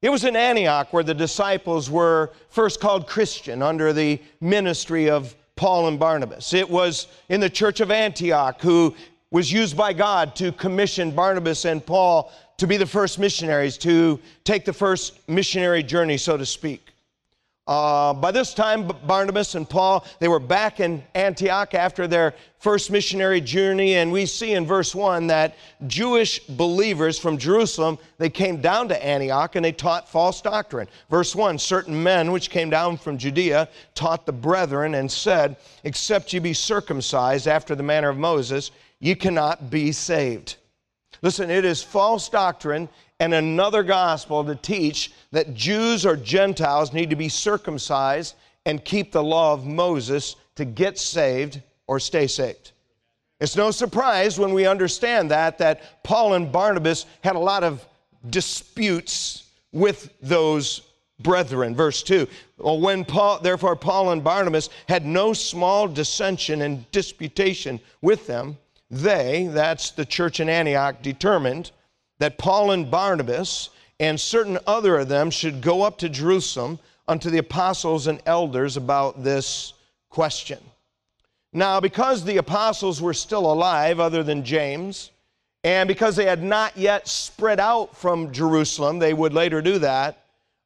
It 0.01 0.09
was 0.09 0.25
in 0.25 0.35
Antioch 0.35 0.91
where 0.91 1.03
the 1.03 1.13
disciples 1.13 1.91
were 1.91 2.31
first 2.49 2.79
called 2.79 3.05
Christian 3.05 3.61
under 3.61 3.93
the 3.93 4.19
ministry 4.41 5.11
of 5.11 5.35
Paul 5.55 5.87
and 5.87 5.99
Barnabas. 5.99 6.51
It 6.51 6.67
was 6.67 7.05
in 7.29 7.39
the 7.39 7.51
church 7.51 7.81
of 7.81 7.91
Antioch 7.91 8.59
who 8.63 8.95
was 9.29 9.51
used 9.51 9.77
by 9.77 9.93
God 9.93 10.35
to 10.37 10.51
commission 10.53 11.11
Barnabas 11.11 11.65
and 11.65 11.85
Paul 11.85 12.31
to 12.57 12.65
be 12.65 12.77
the 12.77 12.87
first 12.87 13.19
missionaries, 13.19 13.77
to 13.77 14.19
take 14.43 14.65
the 14.65 14.73
first 14.73 15.29
missionary 15.29 15.83
journey, 15.83 16.17
so 16.17 16.35
to 16.35 16.47
speak. 16.47 16.89
Uh, 17.69 18.15
by 18.15 18.31
this 18.31 18.55
time, 18.55 18.87
Barnabas 19.05 19.53
and 19.53 19.69
Paul, 19.69 20.03
they 20.17 20.27
were 20.27 20.39
back 20.39 20.79
in 20.79 21.03
Antioch 21.13 21.75
after 21.75 22.07
their 22.07 22.33
first 22.57 22.89
missionary 22.89 23.39
journey, 23.39 23.93
and 23.97 24.11
we 24.11 24.25
see 24.25 24.53
in 24.53 24.65
verse 24.65 24.95
1 24.95 25.27
that 25.27 25.55
Jewish 25.85 26.39
believers 26.39 27.19
from 27.19 27.37
Jerusalem, 27.37 27.99
they 28.17 28.31
came 28.31 28.59
down 28.59 28.87
to 28.87 29.05
Antioch 29.05 29.55
and 29.55 29.63
they 29.63 29.71
taught 29.71 30.09
false 30.09 30.41
doctrine. 30.41 30.87
Verse 31.11 31.35
1, 31.35 31.59
certain 31.59 32.01
men 32.01 32.31
which 32.31 32.49
came 32.49 32.71
down 32.71 32.97
from 32.97 33.19
Judea 33.19 33.69
taught 33.93 34.25
the 34.25 34.33
brethren 34.33 34.95
and 34.95 35.11
said, 35.11 35.55
Except 35.83 36.33
ye 36.33 36.39
be 36.39 36.53
circumcised 36.53 37.47
after 37.47 37.75
the 37.75 37.83
manner 37.83 38.09
of 38.09 38.17
Moses, 38.17 38.71
ye 38.99 39.13
cannot 39.13 39.69
be 39.69 39.91
saved. 39.91 40.55
Listen, 41.21 41.51
it 41.51 41.65
is 41.65 41.83
false 41.83 42.29
doctrine 42.29 42.89
and 43.19 43.33
another 43.33 43.83
gospel 43.83 44.43
to 44.45 44.55
teach 44.55 45.11
that 45.31 45.53
Jews 45.53 46.05
or 46.05 46.15
Gentiles 46.15 46.93
need 46.93 47.09
to 47.09 47.15
be 47.15 47.29
circumcised 47.29 48.35
and 48.65 48.83
keep 48.83 49.11
the 49.11 49.23
law 49.23 49.53
of 49.53 49.65
Moses 49.65 50.35
to 50.55 50.65
get 50.65 50.97
saved 50.97 51.61
or 51.87 51.99
stay 51.99 52.27
saved. 52.27 52.71
It's 53.39 53.55
no 53.55 53.71
surprise 53.71 54.37
when 54.37 54.53
we 54.53 54.65
understand 54.65 55.31
that 55.31 55.57
that 55.59 56.03
Paul 56.03 56.33
and 56.33 56.51
Barnabas 56.51 57.05
had 57.23 57.35
a 57.35 57.39
lot 57.39 57.63
of 57.63 57.85
disputes 58.29 59.45
with 59.71 60.13
those 60.21 60.81
brethren. 61.19 61.75
Verse 61.75 62.03
2. 62.03 62.27
Well, 62.57 62.79
when 62.79 63.05
Paul, 63.05 63.39
therefore 63.39 63.75
Paul 63.75 64.11
and 64.11 64.23
Barnabas 64.23 64.69
had 64.87 65.05
no 65.05 65.33
small 65.33 65.87
dissension 65.87 66.61
and 66.61 66.89
disputation 66.91 67.79
with 68.01 68.27
them, 68.27 68.57
they, 68.91 69.47
that's 69.51 69.91
the 69.91 70.05
church 70.05 70.39
in 70.39 70.49
Antioch, 70.49 71.01
determined 71.01 71.71
that 72.19 72.37
Paul 72.37 72.71
and 72.71 72.89
Barnabas 72.89 73.69
and 73.99 74.19
certain 74.19 74.57
other 74.67 74.97
of 74.97 75.09
them 75.09 75.29
should 75.29 75.61
go 75.61 75.81
up 75.81 75.97
to 75.99 76.09
Jerusalem 76.09 76.79
unto 77.07 77.29
the 77.29 77.39
apostles 77.39 78.07
and 78.07 78.21
elders 78.25 78.77
about 78.77 79.23
this 79.23 79.73
question. 80.09 80.59
Now, 81.51 81.79
because 81.79 82.23
the 82.23 82.37
apostles 82.37 83.01
were 83.01 83.13
still 83.13 83.51
alive, 83.51 83.99
other 83.99 84.23
than 84.23 84.43
James, 84.43 85.09
and 85.63 85.87
because 85.87 86.15
they 86.15 86.25
had 86.25 86.43
not 86.43 86.77
yet 86.77 87.07
spread 87.07 87.59
out 87.59 87.97
from 87.97 88.31
Jerusalem, 88.31 88.99
they 88.99 89.13
would 89.13 89.33
later 89.33 89.61
do 89.61 89.79
that, 89.79 90.23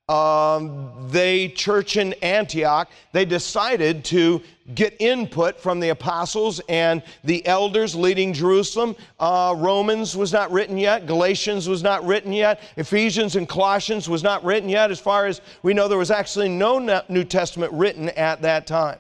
um, 0.10 0.92
they, 1.10 1.48
church 1.48 1.96
in 1.96 2.14
Antioch, 2.22 2.90
they 3.14 3.24
decided 3.24 4.04
to 4.06 4.42
get 4.76 4.96
input 5.00 5.60
from 5.60 5.80
the 5.80 5.90
apostles 5.90 6.60
and 6.68 7.02
the 7.24 7.46
elders 7.48 7.96
leading 7.96 8.34
Jerusalem. 8.34 8.96
Uh, 9.20 9.54
Romans 9.58 10.16
was 10.16 10.34
not 10.34 10.52
written 10.52 10.78
yet, 10.78 11.06
Galatians 11.06 11.70
was 11.70 11.84
not 11.84 12.06
written 12.06 12.34
yet, 12.34 12.62
Ephesians 12.76 13.38
and 13.38 13.48
Colossians 13.48 14.10
was 14.10 14.24
not 14.24 14.44
written 14.44 14.68
yet. 14.68 14.92
As 14.92 15.00
far 15.00 15.26
as 15.26 15.42
we 15.64 15.74
know, 15.74 15.88
there 15.88 15.98
was 15.98 16.12
actually 16.12 16.50
no 16.50 16.80
New 17.08 17.24
Testament 17.24 17.72
written 17.72 18.10
at 18.10 18.42
that 18.42 18.68
time. 18.68 19.00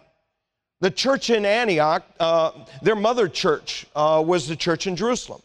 The 0.80 0.92
church 0.92 1.30
in 1.30 1.46
Antioch, 1.46 2.04
uh, 2.20 2.52
their 2.82 2.96
mother 2.96 3.28
church, 3.28 3.86
uh, 3.96 4.24
was 4.26 4.48
the 4.48 4.56
church 4.56 4.88
in 4.88 4.96
Jerusalem. 4.96 5.42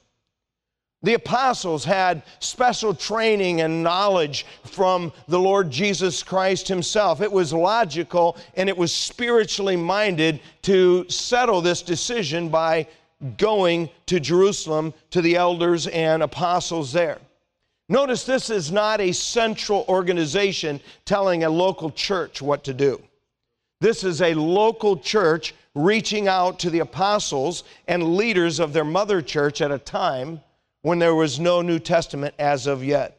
The 1.03 1.15
apostles 1.15 1.85
had 1.85 2.23
special 2.41 2.93
training 2.93 3.61
and 3.61 3.85
knowledge 3.85 4.45
from 4.65 5.13
the 5.29 5.39
Lord 5.39 5.71
Jesus 5.71 6.25
Christ 6.25 6.67
Himself. 6.67 7.21
It 7.21 7.31
was 7.31 7.53
logical 7.53 8.37
and 8.55 8.69
it 8.69 8.77
was 8.77 8.93
spiritually 8.93 9.77
minded 9.77 10.41
to 10.63 11.09
settle 11.09 11.61
this 11.61 11.83
decision 11.83 12.49
by 12.49 12.89
going 13.37 13.91
to 14.07 14.19
Jerusalem 14.19 14.93
to 15.11 15.23
the 15.23 15.37
elders 15.37 15.87
and 15.87 16.23
apostles 16.23 16.93
there. 16.93 17.19
Notice 17.89 18.25
this 18.25 18.51
is 18.51 18.73
not 18.73 19.01
a 19.01 19.13
central 19.13 19.85
organization 19.89 20.81
telling 21.05 21.45
a 21.45 21.51
local 21.51 21.91
church 21.91 22.43
what 22.43 22.65
to 22.65 22.75
do. 22.75 23.01
This 23.81 24.03
is 24.03 24.21
a 24.21 24.35
local 24.35 24.97
church 24.97 25.55
reaching 25.77 26.27
out 26.27 26.59
to 26.59 26.71
the 26.71 26.81
apostles 26.81 27.63
and 27.87 28.17
leaders 28.17 28.59
of 28.59 28.73
their 28.73 28.85
mother 28.85 29.23
church 29.23 29.61
at 29.63 29.71
a 29.71 29.79
time 29.79 30.41
when 30.89 30.99
there 30.99 31.15
was 31.15 31.39
no 31.39 31.61
New 31.61 31.79
Testament 31.79 32.35
as 32.39 32.67
of 32.67 32.83
yet. 32.83 33.19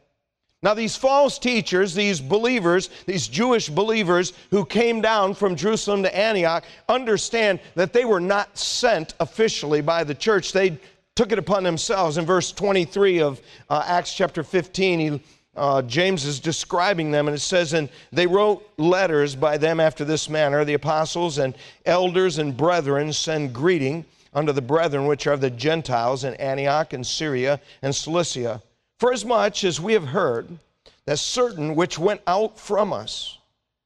Now, 0.60 0.74
these 0.74 0.96
false 0.96 1.38
teachers, 1.38 1.94
these 1.94 2.20
believers, 2.20 2.90
these 3.06 3.28
Jewish 3.28 3.68
believers 3.68 4.32
who 4.50 4.64
came 4.64 5.00
down 5.00 5.34
from 5.34 5.54
Jerusalem 5.54 6.02
to 6.02 6.14
Antioch, 6.14 6.64
understand 6.88 7.60
that 7.76 7.92
they 7.92 8.04
were 8.04 8.18
not 8.18 8.58
sent 8.58 9.14
officially 9.20 9.82
by 9.82 10.02
the 10.02 10.16
church. 10.16 10.52
They 10.52 10.80
took 11.14 11.30
it 11.30 11.38
upon 11.38 11.62
themselves. 11.62 12.18
In 12.18 12.26
verse 12.26 12.50
23 12.50 13.20
of 13.20 13.40
uh, 13.68 13.84
Acts 13.86 14.14
chapter 14.14 14.42
15, 14.42 14.98
he, 14.98 15.22
uh, 15.54 15.82
James 15.82 16.24
is 16.24 16.40
describing 16.40 17.12
them, 17.12 17.28
and 17.28 17.36
it 17.36 17.40
says, 17.40 17.72
And 17.72 17.88
they 18.10 18.26
wrote 18.26 18.68
letters 18.78 19.36
by 19.36 19.58
them 19.58 19.78
after 19.78 20.04
this 20.04 20.28
manner 20.28 20.64
the 20.64 20.74
apostles 20.74 21.38
and 21.38 21.54
elders 21.86 22.38
and 22.38 22.56
brethren 22.56 23.12
send 23.12 23.54
greeting 23.54 24.04
unto 24.32 24.52
the 24.52 24.62
brethren 24.62 25.06
which 25.06 25.26
are 25.26 25.36
the 25.36 25.50
Gentiles 25.50 26.24
in 26.24 26.34
Antioch 26.34 26.92
and 26.92 27.06
Syria 27.06 27.60
and 27.82 27.94
Cilicia. 27.94 28.62
For 28.98 29.12
as 29.12 29.24
much 29.24 29.64
as 29.64 29.80
we 29.80 29.92
have 29.94 30.08
heard 30.08 30.58
that 31.06 31.18
certain 31.18 31.74
which 31.74 31.98
went 31.98 32.20
out 32.26 32.58
from 32.58 32.92
us 32.92 33.38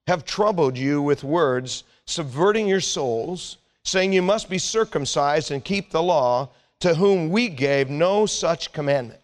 have 0.06 0.24
troubled 0.24 0.76
you 0.76 1.00
with 1.00 1.24
words, 1.24 1.84
subverting 2.04 2.68
your 2.68 2.80
souls, 2.80 3.56
saying 3.84 4.12
you 4.12 4.22
must 4.22 4.50
be 4.50 4.58
circumcised 4.58 5.50
and 5.50 5.64
keep 5.64 5.90
the 5.90 6.02
law, 6.02 6.48
to 6.80 6.94
whom 6.94 7.30
we 7.30 7.48
gave 7.48 7.88
no 7.88 8.26
such 8.26 8.72
commandment. 8.72 9.20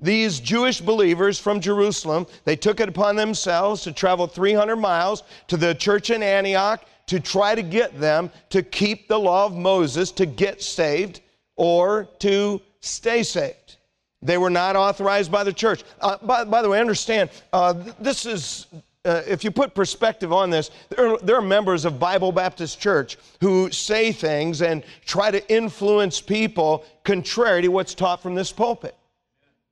These 0.00 0.40
Jewish 0.40 0.80
believers 0.80 1.38
from 1.38 1.60
Jerusalem, 1.60 2.26
they 2.44 2.56
took 2.56 2.80
it 2.80 2.88
upon 2.88 3.16
themselves 3.16 3.82
to 3.82 3.92
travel 3.92 4.26
300 4.26 4.76
miles 4.76 5.22
to 5.48 5.56
the 5.56 5.74
church 5.74 6.10
in 6.10 6.22
Antioch 6.22 6.84
to 7.10 7.18
try 7.18 7.56
to 7.56 7.62
get 7.62 7.98
them 7.98 8.30
to 8.50 8.62
keep 8.62 9.08
the 9.08 9.18
law 9.18 9.44
of 9.44 9.56
Moses 9.56 10.12
to 10.12 10.26
get 10.26 10.62
saved 10.62 11.20
or 11.56 12.04
to 12.20 12.60
stay 12.78 13.24
saved. 13.24 13.78
They 14.22 14.38
were 14.38 14.48
not 14.48 14.76
authorized 14.76 15.32
by 15.32 15.42
the 15.42 15.52
church. 15.52 15.82
Uh, 16.00 16.18
by, 16.22 16.44
by, 16.44 16.62
the 16.62 16.68
way, 16.68 16.78
understand, 16.78 17.30
uh, 17.52 17.74
this 17.98 18.26
is, 18.26 18.68
uh, 19.04 19.22
if 19.26 19.42
you 19.42 19.50
put 19.50 19.74
perspective 19.74 20.32
on 20.32 20.50
this, 20.50 20.70
there 20.88 21.08
are, 21.08 21.18
there 21.18 21.34
are 21.34 21.42
members 21.42 21.84
of 21.84 21.98
Bible 21.98 22.30
Baptist 22.30 22.78
Church 22.78 23.18
who 23.40 23.72
say 23.72 24.12
things 24.12 24.62
and 24.62 24.84
try 25.04 25.32
to 25.32 25.52
influence 25.52 26.20
people 26.20 26.84
contrary 27.02 27.62
to 27.62 27.68
what's 27.68 27.92
taught 27.92 28.22
from 28.22 28.36
this 28.36 28.52
pulpit 28.52 28.94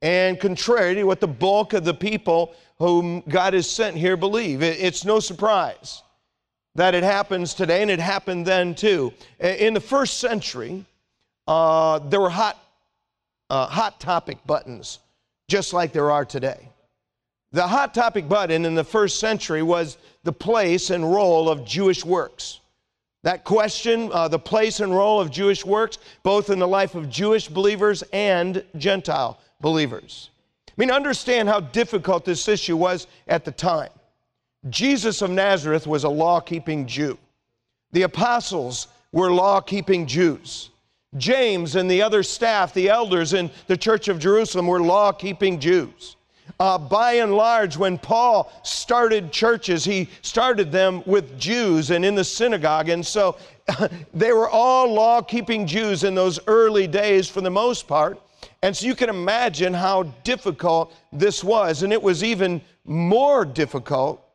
and 0.01 0.41
contrary 0.41 0.93
to 0.95 1.05
what 1.05 1.21
the 1.21 1.27
bulk 1.27 1.71
of 1.71 1.85
the 1.85 1.93
people 1.93 2.53
whom 2.79 3.21
God 3.29 3.53
has 3.53 3.69
sent 3.69 3.95
here 3.95 4.17
believe. 4.17 4.61
It, 4.61 4.77
it's 4.81 5.05
no 5.05 5.21
surprise 5.21 6.03
that 6.79 6.95
it 6.95 7.03
happens 7.03 7.53
today, 7.53 7.81
and 7.81 7.91
it 7.91 7.99
happened 7.99 8.45
then 8.45 8.73
too. 8.73 9.11
In 9.39 9.73
the 9.73 9.81
first 9.81 10.19
century, 10.19 10.85
uh, 11.45 11.99
there 11.99 12.21
were 12.21 12.29
hot, 12.29 12.57
uh, 13.49 13.65
hot 13.67 13.99
topic 13.99 14.37
buttons, 14.47 14.99
just 15.49 15.73
like 15.73 15.91
there 15.91 16.09
are 16.09 16.23
today. 16.23 16.69
The 17.51 17.67
hot 17.67 17.93
topic 17.93 18.29
button 18.29 18.63
in 18.63 18.75
the 18.75 18.83
first 18.85 19.19
century 19.19 19.61
was 19.61 19.97
the 20.23 20.31
place 20.31 20.89
and 20.89 21.03
role 21.03 21.49
of 21.49 21.65
Jewish 21.65 22.05
works. 22.05 22.61
That 23.23 23.43
question, 23.43 24.09
uh, 24.13 24.29
the 24.29 24.39
place 24.39 24.79
and 24.79 24.95
role 24.95 25.19
of 25.19 25.31
Jewish 25.31 25.65
works, 25.65 25.97
both 26.23 26.49
in 26.49 26.59
the 26.59 26.67
life 26.67 26.95
of 26.95 27.09
Jewish 27.09 27.49
believers 27.49 28.03
and 28.13 28.63
Gentile 28.77 29.37
believers. 29.59 30.29
I 30.69 30.73
mean, 30.77 30.91
understand 30.91 31.49
how 31.49 31.59
difficult 31.59 32.23
this 32.23 32.47
issue 32.47 32.77
was 32.77 33.07
at 33.27 33.43
the 33.43 33.51
time. 33.51 33.89
Jesus 34.67 35.21
of 35.21 35.29
Nazareth 35.29 35.87
was 35.87 36.03
a 36.03 36.09
law 36.09 36.39
keeping 36.39 36.85
Jew. 36.85 37.17
The 37.91 38.01
apostles 38.01 38.87
were 39.11 39.31
law 39.31 39.61
keeping 39.61 40.05
Jews. 40.05 40.69
James 41.17 41.75
and 41.75 41.89
the 41.89 42.01
other 42.01 42.21
staff, 42.21 42.73
the 42.73 42.89
elders 42.89 43.33
in 43.33 43.49
the 43.67 43.77
church 43.77 44.09
of 44.09 44.19
Jerusalem, 44.19 44.67
were 44.67 44.81
law 44.81 45.11
keeping 45.11 45.59
Jews. 45.59 46.17
Uh, 46.59 46.77
by 46.77 47.13
and 47.13 47.33
large, 47.35 47.77
when 47.77 47.97
Paul 47.97 48.51
started 48.63 49.31
churches, 49.31 49.85
he 49.85 50.09
started 50.21 50.71
them 50.71 51.03
with 51.05 51.39
Jews 51.39 51.89
and 51.91 52.03
in 52.03 52.15
the 52.15 52.23
synagogue. 52.23 52.89
And 52.89 53.05
so 53.05 53.37
they 54.13 54.33
were 54.33 54.49
all 54.49 54.93
law 54.93 55.21
keeping 55.21 55.65
Jews 55.65 56.03
in 56.03 56.15
those 56.15 56.39
early 56.47 56.85
days 56.85 57.29
for 57.29 57.41
the 57.41 57.49
most 57.49 57.87
part. 57.87 58.19
And 58.61 58.75
so 58.75 58.85
you 58.85 58.95
can 58.95 59.09
imagine 59.09 59.73
how 59.73 60.03
difficult 60.23 60.93
this 61.13 61.43
was. 61.43 61.83
And 61.83 61.93
it 61.93 62.01
was 62.01 62.23
even 62.23 62.61
more 62.83 63.45
difficult 63.45 64.28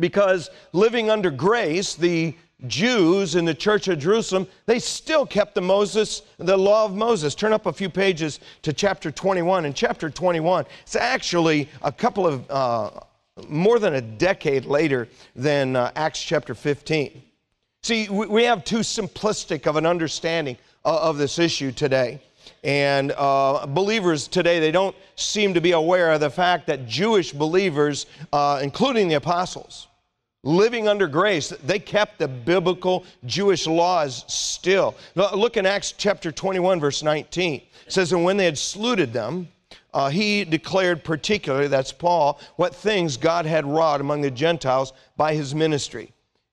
because 0.00 0.50
living 0.72 1.10
under 1.10 1.30
grace, 1.30 1.94
the 1.94 2.34
Jews 2.66 3.36
in 3.36 3.44
the 3.44 3.54
church 3.54 3.86
of 3.86 3.98
Jerusalem, 4.00 4.46
they 4.66 4.80
still 4.80 5.24
kept 5.24 5.54
the 5.54 5.60
Moses, 5.60 6.22
the 6.38 6.56
law 6.56 6.84
of 6.84 6.94
Moses. 6.94 7.34
Turn 7.34 7.52
up 7.52 7.66
a 7.66 7.72
few 7.72 7.88
pages 7.88 8.40
to 8.62 8.72
chapter 8.72 9.10
21. 9.10 9.64
In 9.64 9.72
chapter 9.72 10.10
21, 10.10 10.66
it's 10.82 10.96
actually 10.96 11.68
a 11.82 11.92
couple 11.92 12.26
of, 12.26 12.50
uh, 12.50 12.90
more 13.48 13.78
than 13.78 13.94
a 13.94 14.00
decade 14.00 14.64
later 14.64 15.08
than 15.36 15.76
uh, 15.76 15.92
Acts 15.94 16.22
chapter 16.22 16.54
15. 16.54 17.22
See, 17.84 18.08
we 18.08 18.44
have 18.44 18.64
too 18.64 18.80
simplistic 18.80 19.66
of 19.66 19.76
an 19.76 19.86
understanding 19.86 20.56
of 20.84 21.16
this 21.16 21.38
issue 21.38 21.70
today. 21.70 22.20
And 22.64 23.12
uh, 23.16 23.66
believers 23.66 24.26
today, 24.26 24.58
they 24.58 24.72
don't 24.72 24.96
seem 25.16 25.54
to 25.54 25.60
be 25.60 25.72
aware 25.72 26.12
of 26.12 26.20
the 26.20 26.30
fact 26.30 26.66
that 26.66 26.86
Jewish 26.88 27.32
believers, 27.32 28.06
uh, 28.32 28.60
including 28.62 29.08
the 29.08 29.14
apostles, 29.14 29.87
living 30.44 30.88
under 30.88 31.08
grace, 31.08 31.50
they 31.64 31.78
kept 31.78 32.18
the 32.18 32.28
biblical 32.28 33.04
Jewish 33.26 33.66
laws 33.66 34.24
still. 34.28 34.96
Look 35.14 35.56
in 35.56 35.66
Acts 35.66 35.92
chapter 35.96 36.30
21, 36.30 36.80
verse 36.80 37.02
19. 37.02 37.54
It 37.54 37.92
says, 37.92 38.12
And 38.12 38.24
when 38.24 38.36
they 38.36 38.44
had 38.44 38.58
saluted 38.58 39.12
them, 39.12 39.48
uh, 39.92 40.10
he 40.10 40.44
declared 40.44 41.02
particularly, 41.02 41.68
that's 41.68 41.92
Paul, 41.92 42.40
what 42.56 42.74
things 42.74 43.16
God 43.16 43.46
had 43.46 43.66
wrought 43.66 44.00
among 44.00 44.20
the 44.20 44.30
Gentiles 44.30 44.92
by 45.16 45.34
his 45.34 45.54
ministry. 45.54 46.12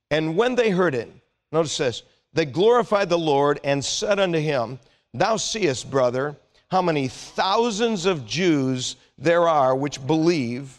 And 0.10 0.38
when 0.38 0.56
they 0.56 0.70
heard 0.70 0.96
it, 0.96 1.12
notice 1.52 1.78
this, 1.78 2.04
they 2.34 2.46
glorified 2.46 3.10
the 3.10 3.18
Lord 3.18 3.60
and 3.64 3.84
said 3.84 4.20
unto 4.20 4.40
him, 4.40 4.80
Thou 5.14 5.38
seest, 5.38 5.90
brother, 5.90 6.36
how 6.70 6.82
many 6.82 7.08
thousands 7.08 8.06
of 8.06 8.26
Jews 8.26 8.96
there 9.18 9.48
are 9.48 9.76
which 9.76 10.06
believe, 10.06 10.78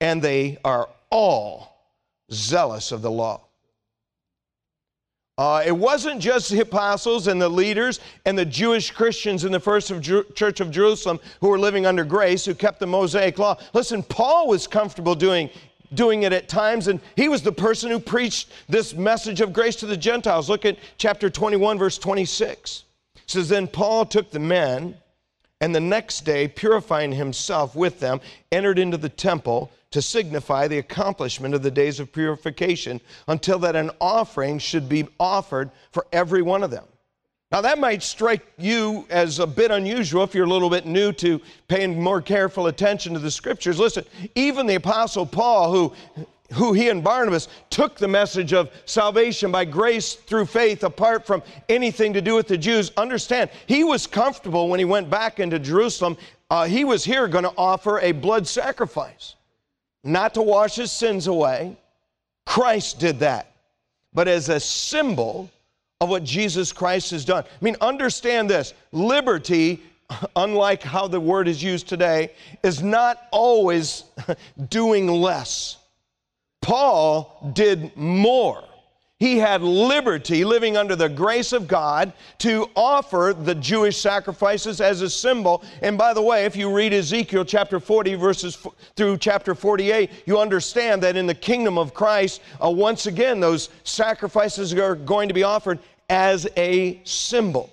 and 0.00 0.22
they 0.22 0.58
are 0.64 0.88
all 1.10 1.73
zealous 2.32 2.92
of 2.92 3.02
the 3.02 3.10
law. 3.10 3.40
Uh, 5.36 5.64
it 5.66 5.72
wasn't 5.72 6.20
just 6.20 6.48
the 6.48 6.60
apostles 6.60 7.26
and 7.26 7.42
the 7.42 7.48
leaders 7.48 7.98
and 8.24 8.38
the 8.38 8.44
Jewish 8.44 8.92
Christians 8.92 9.44
in 9.44 9.50
the 9.50 9.58
first 9.58 9.90
of 9.90 10.00
Jer- 10.00 10.22
church 10.34 10.60
of 10.60 10.70
Jerusalem 10.70 11.18
who 11.40 11.48
were 11.48 11.58
living 11.58 11.86
under 11.86 12.04
grace, 12.04 12.44
who 12.44 12.54
kept 12.54 12.78
the 12.78 12.86
Mosaic 12.86 13.36
law. 13.38 13.58
Listen, 13.72 14.04
Paul 14.04 14.46
was 14.46 14.68
comfortable 14.68 15.16
doing, 15.16 15.50
doing 15.92 16.22
it 16.22 16.32
at 16.32 16.48
times, 16.48 16.86
and 16.86 17.00
he 17.16 17.28
was 17.28 17.42
the 17.42 17.50
person 17.50 17.90
who 17.90 17.98
preached 17.98 18.48
this 18.68 18.94
message 18.94 19.40
of 19.40 19.52
grace 19.52 19.74
to 19.76 19.86
the 19.86 19.96
Gentiles. 19.96 20.48
Look 20.48 20.64
at 20.64 20.78
chapter 20.98 21.28
21, 21.28 21.78
verse 21.78 21.98
26. 21.98 22.84
It 23.16 23.22
says, 23.26 23.48
Then 23.48 23.66
Paul 23.66 24.06
took 24.06 24.30
the 24.30 24.38
men, 24.38 24.96
and 25.60 25.74
the 25.74 25.80
next 25.80 26.22
day, 26.24 26.48
purifying 26.48 27.12
himself 27.12 27.74
with 27.74 28.00
them, 28.00 28.20
entered 28.52 28.78
into 28.78 28.96
the 28.96 29.08
temple 29.08 29.70
to 29.92 30.02
signify 30.02 30.66
the 30.66 30.78
accomplishment 30.78 31.54
of 31.54 31.62
the 31.62 31.70
days 31.70 32.00
of 32.00 32.12
purification, 32.12 33.00
until 33.28 33.58
that 33.60 33.76
an 33.76 33.90
offering 34.00 34.58
should 34.58 34.88
be 34.88 35.06
offered 35.20 35.70
for 35.92 36.06
every 36.12 36.42
one 36.42 36.62
of 36.62 36.70
them. 36.70 36.84
Now, 37.52 37.60
that 37.60 37.78
might 37.78 38.02
strike 38.02 38.44
you 38.58 39.06
as 39.10 39.38
a 39.38 39.46
bit 39.46 39.70
unusual 39.70 40.24
if 40.24 40.34
you're 40.34 40.46
a 40.46 40.50
little 40.50 40.70
bit 40.70 40.86
new 40.86 41.12
to 41.12 41.40
paying 41.68 42.02
more 42.02 42.20
careful 42.20 42.66
attention 42.66 43.12
to 43.12 43.20
the 43.20 43.30
scriptures. 43.30 43.78
Listen, 43.78 44.04
even 44.34 44.66
the 44.66 44.74
Apostle 44.74 45.24
Paul, 45.24 45.70
who 45.70 46.26
who 46.52 46.72
he 46.72 46.88
and 46.88 47.02
Barnabas 47.02 47.48
took 47.70 47.96
the 47.96 48.08
message 48.08 48.52
of 48.52 48.70
salvation 48.84 49.50
by 49.50 49.64
grace 49.64 50.14
through 50.14 50.46
faith 50.46 50.84
apart 50.84 51.26
from 51.26 51.42
anything 51.68 52.12
to 52.12 52.20
do 52.20 52.34
with 52.34 52.48
the 52.48 52.58
Jews. 52.58 52.92
Understand, 52.96 53.50
he 53.66 53.82
was 53.82 54.06
comfortable 54.06 54.68
when 54.68 54.78
he 54.78 54.84
went 54.84 55.08
back 55.08 55.40
into 55.40 55.58
Jerusalem. 55.58 56.16
Uh, 56.50 56.66
he 56.66 56.84
was 56.84 57.04
here 57.04 57.26
going 57.28 57.44
to 57.44 57.54
offer 57.56 57.98
a 58.00 58.12
blood 58.12 58.46
sacrifice, 58.46 59.34
not 60.04 60.34
to 60.34 60.42
wash 60.42 60.76
his 60.76 60.92
sins 60.92 61.26
away. 61.26 61.76
Christ 62.46 63.00
did 63.00 63.20
that, 63.20 63.50
but 64.12 64.28
as 64.28 64.50
a 64.50 64.60
symbol 64.60 65.50
of 66.00 66.10
what 66.10 66.24
Jesus 66.24 66.72
Christ 66.72 67.10
has 67.12 67.24
done. 67.24 67.44
I 67.44 67.64
mean, 67.64 67.76
understand 67.80 68.50
this 68.50 68.74
liberty 68.92 69.82
unlike 70.36 70.82
how 70.82 71.08
the 71.08 71.20
word 71.20 71.48
is 71.48 71.62
used 71.62 71.88
today, 71.88 72.32
is 72.62 72.82
not 72.82 73.26
always 73.30 74.04
doing 74.68 75.08
less. 75.08 75.78
Paul 76.64 77.52
did 77.52 77.94
more. 77.94 78.64
He 79.18 79.36
had 79.36 79.60
liberty, 79.60 80.46
living 80.46 80.78
under 80.78 80.96
the 80.96 81.10
grace 81.10 81.52
of 81.52 81.68
God, 81.68 82.14
to 82.38 82.70
offer 82.74 83.34
the 83.38 83.54
Jewish 83.54 83.98
sacrifices 83.98 84.80
as 84.80 85.02
a 85.02 85.10
symbol. 85.10 85.62
And 85.82 85.98
by 85.98 86.14
the 86.14 86.22
way, 86.22 86.46
if 86.46 86.56
you 86.56 86.74
read 86.74 86.94
Ezekiel 86.94 87.44
chapter 87.44 87.78
40, 87.78 88.14
verses 88.14 88.66
through 88.96 89.18
chapter 89.18 89.54
48, 89.54 90.10
you 90.24 90.40
understand 90.40 91.02
that 91.02 91.16
in 91.16 91.26
the 91.26 91.34
kingdom 91.34 91.76
of 91.76 91.92
Christ, 91.92 92.40
uh, 92.64 92.70
once 92.70 93.04
again, 93.04 93.40
those 93.40 93.68
sacrifices 93.84 94.72
are 94.72 94.94
going 94.94 95.28
to 95.28 95.34
be 95.34 95.42
offered 95.42 95.78
as 96.08 96.48
a 96.56 96.98
symbol. 97.04 97.70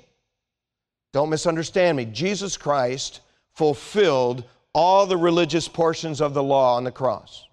Don't 1.14 1.30
misunderstand 1.30 1.96
me. 1.96 2.06
Jesus 2.06 2.58
Christ 2.58 3.22
fulfilled 3.54 4.44
all 4.74 5.06
the 5.06 5.18
religious 5.18 5.70
portions 5.70 6.20
of 6.20 6.34
the 6.34 6.44
law 6.44 6.76
on 6.76 6.84
the 6.84 6.92
cross. 6.92 7.48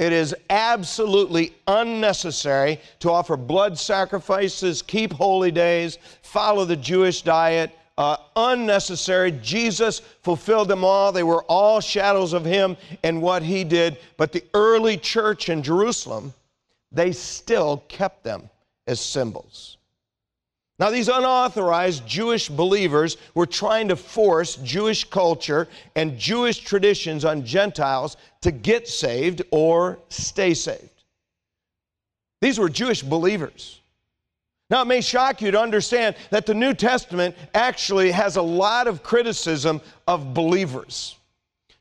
It 0.00 0.14
is 0.14 0.34
absolutely 0.48 1.52
unnecessary 1.66 2.80
to 3.00 3.10
offer 3.10 3.36
blood 3.36 3.78
sacrifices, 3.78 4.80
keep 4.80 5.12
holy 5.12 5.50
days, 5.50 5.98
follow 6.22 6.64
the 6.64 6.74
Jewish 6.76 7.20
diet. 7.20 7.70
Uh, 7.98 8.16
unnecessary. 8.34 9.30
Jesus 9.30 10.00
fulfilled 10.22 10.68
them 10.68 10.84
all. 10.84 11.12
They 11.12 11.22
were 11.22 11.42
all 11.42 11.82
shadows 11.82 12.32
of 12.32 12.46
Him 12.46 12.78
and 13.02 13.20
what 13.20 13.42
He 13.42 13.62
did. 13.62 13.98
But 14.16 14.32
the 14.32 14.42
early 14.54 14.96
church 14.96 15.50
in 15.50 15.62
Jerusalem, 15.62 16.32
they 16.90 17.12
still 17.12 17.84
kept 17.88 18.24
them 18.24 18.48
as 18.86 19.00
symbols. 19.00 19.76
Now, 20.80 20.88
these 20.88 21.08
unauthorized 21.08 22.06
Jewish 22.06 22.48
believers 22.48 23.18
were 23.34 23.44
trying 23.44 23.88
to 23.88 23.96
force 23.96 24.56
Jewish 24.56 25.04
culture 25.04 25.68
and 25.94 26.18
Jewish 26.18 26.56
traditions 26.56 27.22
on 27.22 27.44
Gentiles 27.44 28.16
to 28.40 28.50
get 28.50 28.88
saved 28.88 29.42
or 29.50 29.98
stay 30.08 30.54
saved. 30.54 30.88
These 32.40 32.58
were 32.58 32.70
Jewish 32.70 33.02
believers. 33.02 33.80
Now, 34.70 34.80
it 34.80 34.86
may 34.86 35.02
shock 35.02 35.42
you 35.42 35.50
to 35.50 35.60
understand 35.60 36.16
that 36.30 36.46
the 36.46 36.54
New 36.54 36.72
Testament 36.72 37.36
actually 37.52 38.10
has 38.12 38.36
a 38.36 38.42
lot 38.42 38.86
of 38.86 39.02
criticism 39.02 39.82
of 40.08 40.32
believers. 40.32 41.16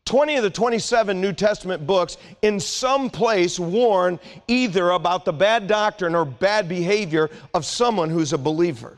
20 0.05 0.37
of 0.37 0.43
the 0.43 0.49
27 0.49 1.21
New 1.21 1.33
Testament 1.33 1.85
books 1.85 2.17
in 2.41 2.59
some 2.59 3.09
place 3.09 3.59
warn 3.59 4.19
either 4.47 4.89
about 4.91 5.25
the 5.25 5.33
bad 5.33 5.67
doctrine 5.67 6.15
or 6.15 6.25
bad 6.25 6.67
behavior 6.67 7.29
of 7.53 7.65
someone 7.65 8.09
who's 8.09 8.33
a 8.33 8.37
believer. 8.37 8.97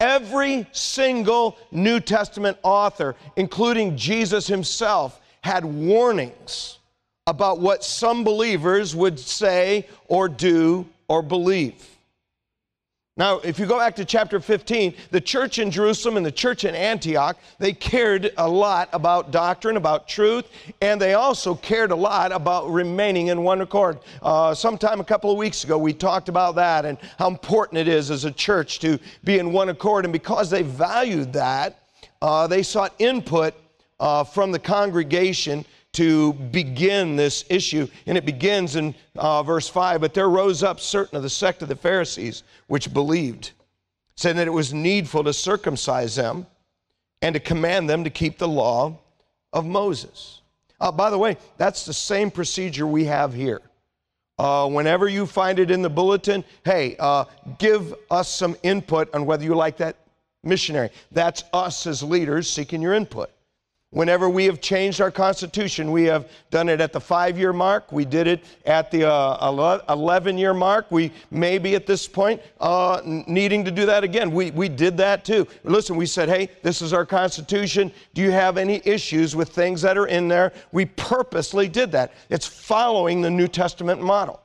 Every 0.00 0.66
single 0.72 1.56
New 1.70 2.00
Testament 2.00 2.58
author, 2.62 3.16
including 3.36 3.96
Jesus 3.96 4.46
himself, 4.46 5.20
had 5.42 5.64
warnings 5.64 6.78
about 7.26 7.60
what 7.60 7.84
some 7.84 8.24
believers 8.24 8.94
would 8.94 9.18
say 9.18 9.86
or 10.06 10.28
do 10.28 10.86
or 11.08 11.22
believe. 11.22 11.97
Now, 13.18 13.40
if 13.40 13.58
you 13.58 13.66
go 13.66 13.78
back 13.78 13.96
to 13.96 14.04
chapter 14.04 14.38
15, 14.38 14.94
the 15.10 15.20
church 15.20 15.58
in 15.58 15.72
Jerusalem 15.72 16.16
and 16.16 16.24
the 16.24 16.30
church 16.30 16.64
in 16.64 16.76
Antioch, 16.76 17.36
they 17.58 17.72
cared 17.72 18.30
a 18.36 18.48
lot 18.48 18.88
about 18.92 19.32
doctrine, 19.32 19.76
about 19.76 20.06
truth, 20.06 20.44
and 20.80 21.00
they 21.00 21.14
also 21.14 21.56
cared 21.56 21.90
a 21.90 21.96
lot 21.96 22.30
about 22.30 22.70
remaining 22.70 23.26
in 23.26 23.42
one 23.42 23.60
accord. 23.60 23.98
Uh, 24.22 24.54
sometime 24.54 25.00
a 25.00 25.04
couple 25.04 25.32
of 25.32 25.36
weeks 25.36 25.64
ago, 25.64 25.76
we 25.76 25.92
talked 25.92 26.28
about 26.28 26.54
that 26.54 26.84
and 26.84 26.96
how 27.18 27.26
important 27.26 27.78
it 27.78 27.88
is 27.88 28.12
as 28.12 28.24
a 28.24 28.30
church 28.30 28.78
to 28.78 29.00
be 29.24 29.40
in 29.40 29.52
one 29.52 29.68
accord. 29.68 30.04
And 30.04 30.12
because 30.12 30.48
they 30.48 30.62
valued 30.62 31.32
that, 31.32 31.82
uh, 32.22 32.46
they 32.46 32.62
sought 32.62 32.94
input 33.00 33.52
uh, 33.98 34.22
from 34.22 34.52
the 34.52 34.60
congregation 34.60 35.64
to 35.94 36.32
begin 36.32 37.16
this 37.16 37.44
issue. 37.48 37.88
And 38.06 38.18
it 38.18 38.24
begins 38.24 38.76
in 38.76 38.94
uh, 39.16 39.42
verse 39.42 39.68
5 39.68 40.00
But 40.00 40.14
there 40.14 40.28
rose 40.28 40.62
up 40.62 40.80
certain 40.80 41.16
of 41.16 41.22
the 41.22 41.30
sect 41.30 41.62
of 41.62 41.68
the 41.68 41.76
Pharisees 41.76 42.42
which 42.66 42.92
believed, 42.92 43.52
saying 44.16 44.36
that 44.36 44.46
it 44.46 44.52
was 44.52 44.74
needful 44.74 45.24
to 45.24 45.32
circumcise 45.32 46.16
them 46.16 46.46
and 47.22 47.34
to 47.34 47.40
command 47.40 47.88
them 47.88 48.04
to 48.04 48.10
keep 48.10 48.38
the 48.38 48.48
law 48.48 48.98
of 49.52 49.66
Moses. 49.66 50.40
Uh, 50.80 50.92
by 50.92 51.10
the 51.10 51.18
way, 51.18 51.36
that's 51.56 51.84
the 51.84 51.92
same 51.92 52.30
procedure 52.30 52.86
we 52.86 53.04
have 53.04 53.32
here. 53.32 53.60
Uh, 54.38 54.68
whenever 54.68 55.08
you 55.08 55.26
find 55.26 55.58
it 55.58 55.70
in 55.70 55.82
the 55.82 55.90
bulletin, 55.90 56.44
hey, 56.64 56.94
uh, 57.00 57.24
give 57.58 57.92
us 58.10 58.28
some 58.28 58.56
input 58.62 59.12
on 59.12 59.26
whether 59.26 59.42
you 59.42 59.54
like 59.54 59.76
that 59.78 59.96
missionary. 60.44 60.90
That's 61.10 61.42
us 61.52 61.86
as 61.88 62.04
leaders 62.04 62.48
seeking 62.48 62.80
your 62.80 62.94
input. 62.94 63.30
Whenever 63.90 64.28
we 64.28 64.44
have 64.44 64.60
changed 64.60 65.00
our 65.00 65.10
Constitution, 65.10 65.90
we 65.90 66.04
have 66.04 66.28
done 66.50 66.68
it 66.68 66.78
at 66.78 66.92
the 66.92 67.00
five 67.00 67.38
year 67.38 67.54
mark. 67.54 67.90
We 67.90 68.04
did 68.04 68.26
it 68.26 68.44
at 68.66 68.90
the 68.90 69.10
uh, 69.10 69.82
11 69.88 70.36
year 70.36 70.52
mark. 70.52 70.90
We 70.90 71.10
may 71.30 71.56
be 71.56 71.74
at 71.74 71.86
this 71.86 72.06
point 72.06 72.42
uh, 72.60 73.00
needing 73.04 73.64
to 73.64 73.70
do 73.70 73.86
that 73.86 74.04
again. 74.04 74.30
We, 74.30 74.50
we 74.50 74.68
did 74.68 74.98
that 74.98 75.24
too. 75.24 75.46
Listen, 75.64 75.96
we 75.96 76.04
said, 76.04 76.28
hey, 76.28 76.50
this 76.62 76.82
is 76.82 76.92
our 76.92 77.06
Constitution. 77.06 77.90
Do 78.12 78.20
you 78.20 78.30
have 78.30 78.58
any 78.58 78.82
issues 78.84 79.34
with 79.34 79.48
things 79.48 79.80
that 79.80 79.96
are 79.96 80.06
in 80.06 80.28
there? 80.28 80.52
We 80.70 80.84
purposely 80.84 81.66
did 81.66 81.90
that. 81.92 82.12
It's 82.28 82.46
following 82.46 83.22
the 83.22 83.30
New 83.30 83.48
Testament 83.48 84.02
model. 84.02 84.42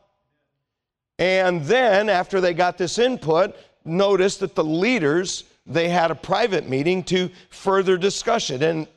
And 1.19 1.61
then, 1.65 2.07
after 2.07 2.39
they 2.39 2.53
got 2.53 2.77
this 2.77 2.97
input, 2.97 3.55
notice 3.83 4.37
that 4.37 4.55
the 4.55 4.63
leaders 4.63 5.43
they 5.65 5.87
had 5.87 6.11
a 6.11 6.15
private 6.15 6.67
meeting 6.67 7.03
to 7.03 7.29
further 7.49 7.97
discuss 7.97 8.49
it. 8.49 8.61
And 8.61 8.87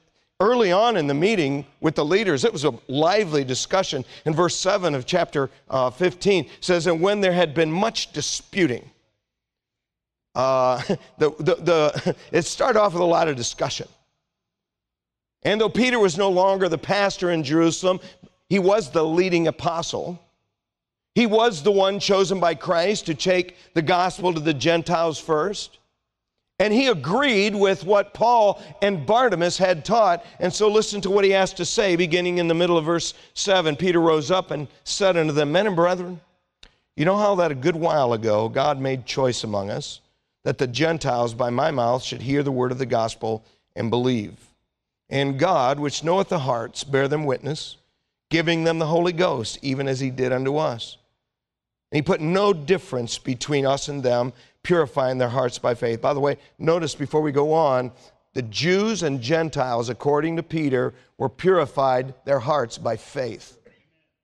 early 0.40 0.70
on 0.70 0.96
in 0.96 1.06
the 1.06 1.14
meeting 1.14 1.66
with 1.80 1.94
the 1.94 2.04
leaders, 2.04 2.44
it 2.44 2.52
was 2.52 2.64
a 2.64 2.74
lively 2.88 3.44
discussion. 3.44 4.04
In 4.24 4.34
verse 4.34 4.56
7 4.56 4.94
of 4.94 5.06
chapter 5.06 5.50
uh, 5.70 5.90
15 5.90 6.48
says, 6.60 6.86
And 6.86 7.00
when 7.00 7.20
there 7.20 7.32
had 7.32 7.54
been 7.54 7.72
much 7.72 8.12
disputing, 8.12 8.90
uh, 10.34 10.82
the, 11.18 11.30
the, 11.38 11.54
the, 11.56 12.16
it 12.32 12.42
started 12.42 12.78
off 12.78 12.92
with 12.92 13.02
a 13.02 13.06
lot 13.06 13.28
of 13.28 13.36
discussion. 13.36 13.88
And 15.42 15.60
though 15.60 15.68
Peter 15.68 15.98
was 15.98 16.18
no 16.18 16.28
longer 16.28 16.68
the 16.68 16.78
pastor 16.78 17.30
in 17.30 17.44
Jerusalem, 17.44 18.00
he 18.48 18.58
was 18.58 18.90
the 18.90 19.04
leading 19.04 19.46
apostle. 19.46 20.20
He 21.14 21.26
was 21.26 21.62
the 21.62 21.72
one 21.72 21.98
chosen 21.98 22.40
by 22.40 22.54
Christ 22.54 23.06
to 23.06 23.14
take 23.14 23.56
the 23.72 23.82
gospel 23.82 24.34
to 24.34 24.40
the 24.40 24.52
Gentiles 24.52 25.18
first. 25.18 25.78
And 26.58 26.72
he 26.72 26.86
agreed 26.86 27.54
with 27.54 27.84
what 27.84 28.14
Paul 28.14 28.62
and 28.80 29.04
Barnabas 29.04 29.58
had 29.58 29.84
taught. 29.84 30.24
And 30.40 30.52
so 30.52 30.68
listen 30.68 31.00
to 31.02 31.10
what 31.10 31.24
he 31.24 31.30
has 31.32 31.52
to 31.54 31.66
say, 31.66 31.96
beginning 31.96 32.38
in 32.38 32.48
the 32.48 32.54
middle 32.54 32.78
of 32.78 32.84
verse 32.86 33.12
7. 33.34 33.76
Peter 33.76 34.00
rose 34.00 34.30
up 34.30 34.50
and 34.50 34.66
said 34.84 35.16
unto 35.16 35.32
them, 35.32 35.52
Men 35.52 35.66
and 35.66 35.76
brethren, 35.76 36.20
you 36.96 37.04
know 37.04 37.18
how 37.18 37.34
that 37.34 37.52
a 37.52 37.54
good 37.54 37.76
while 37.76 38.14
ago 38.14 38.48
God 38.48 38.80
made 38.80 39.04
choice 39.04 39.44
among 39.44 39.70
us 39.70 40.00
that 40.46 40.58
the 40.58 40.66
Gentiles 40.68 41.34
by 41.34 41.50
my 41.50 41.72
mouth 41.72 42.04
should 42.04 42.22
hear 42.22 42.44
the 42.44 42.52
word 42.52 42.70
of 42.70 42.78
the 42.78 42.86
gospel 42.86 43.44
and 43.74 43.90
believe. 43.90 44.38
And 45.10 45.40
God, 45.40 45.80
which 45.80 46.04
knoweth 46.04 46.28
the 46.28 46.38
hearts, 46.38 46.84
bear 46.84 47.08
them 47.08 47.24
witness, 47.24 47.78
giving 48.30 48.62
them 48.62 48.78
the 48.78 48.86
Holy 48.86 49.12
Ghost, 49.12 49.58
even 49.60 49.88
as 49.88 49.98
he 49.98 50.08
did 50.08 50.32
unto 50.32 50.56
us. 50.56 50.98
And 51.90 51.96
he 51.96 52.02
put 52.02 52.20
no 52.20 52.52
difference 52.52 53.18
between 53.18 53.66
us 53.66 53.88
and 53.88 54.04
them, 54.04 54.32
purifying 54.66 55.16
their 55.16 55.28
hearts 55.28 55.60
by 55.60 55.76
faith. 55.76 56.00
By 56.00 56.12
the 56.12 56.18
way, 56.18 56.38
notice 56.58 56.96
before 56.96 57.20
we 57.20 57.30
go 57.30 57.52
on, 57.52 57.92
the 58.34 58.42
Jews 58.42 59.04
and 59.04 59.22
Gentiles, 59.22 59.90
according 59.90 60.34
to 60.34 60.42
Peter, 60.42 60.92
were 61.18 61.28
purified 61.28 62.14
their 62.24 62.40
hearts 62.40 62.76
by 62.76 62.96
faith. 62.96 63.58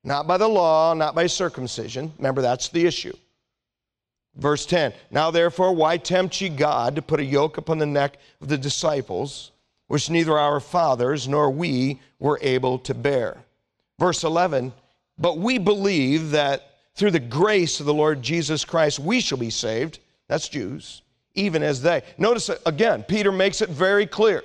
Not 0.03 0.27
by 0.27 0.39
the 0.39 0.49
law, 0.49 0.95
not 0.95 1.15
by 1.15 1.29
circumcision. 1.29 2.13
Remember, 2.19 2.43
that's 2.43 2.69
the 2.71 2.85
issue. 2.85 3.13
Verse 4.35 4.67
10 4.67 4.93
Now 5.13 5.31
therefore, 5.31 5.77
why 5.77 5.97
tempt 5.97 6.41
ye 6.41 6.49
God 6.49 6.97
to 6.97 7.03
put 7.03 7.21
a 7.21 7.25
yoke 7.25 7.57
upon 7.57 7.79
the 7.79 7.87
neck 7.87 8.19
of 8.41 8.49
the 8.49 8.59
disciples, 8.59 9.53
which 9.87 10.11
neither 10.11 10.37
our 10.37 10.59
fathers 10.59 11.29
nor 11.29 11.53
we 11.53 12.01
were 12.19 12.41
able 12.43 12.81
to 12.81 12.95
bear? 12.95 13.45
Verse 14.01 14.25
11, 14.25 14.73
but 15.19 15.39
we 15.39 15.59
believe 15.59 16.33
that 16.33 16.79
through 16.97 17.13
the 17.13 17.21
grace 17.21 17.79
of 17.79 17.87
the 17.87 17.95
Lord 17.95 18.23
Jesus 18.23 18.65
Christ, 18.65 18.99
we 18.99 19.21
shall 19.21 19.39
be 19.39 19.49
saved. 19.49 20.01
That's 20.33 20.49
Jews, 20.49 21.03
even 21.35 21.63
as 21.63 21.83
they. 21.83 22.01
Notice 22.17 22.49
uh, 22.49 22.57
again, 22.65 23.03
Peter 23.03 23.31
makes 23.31 23.61
it 23.61 23.69
very 23.69 24.07
clear. 24.07 24.43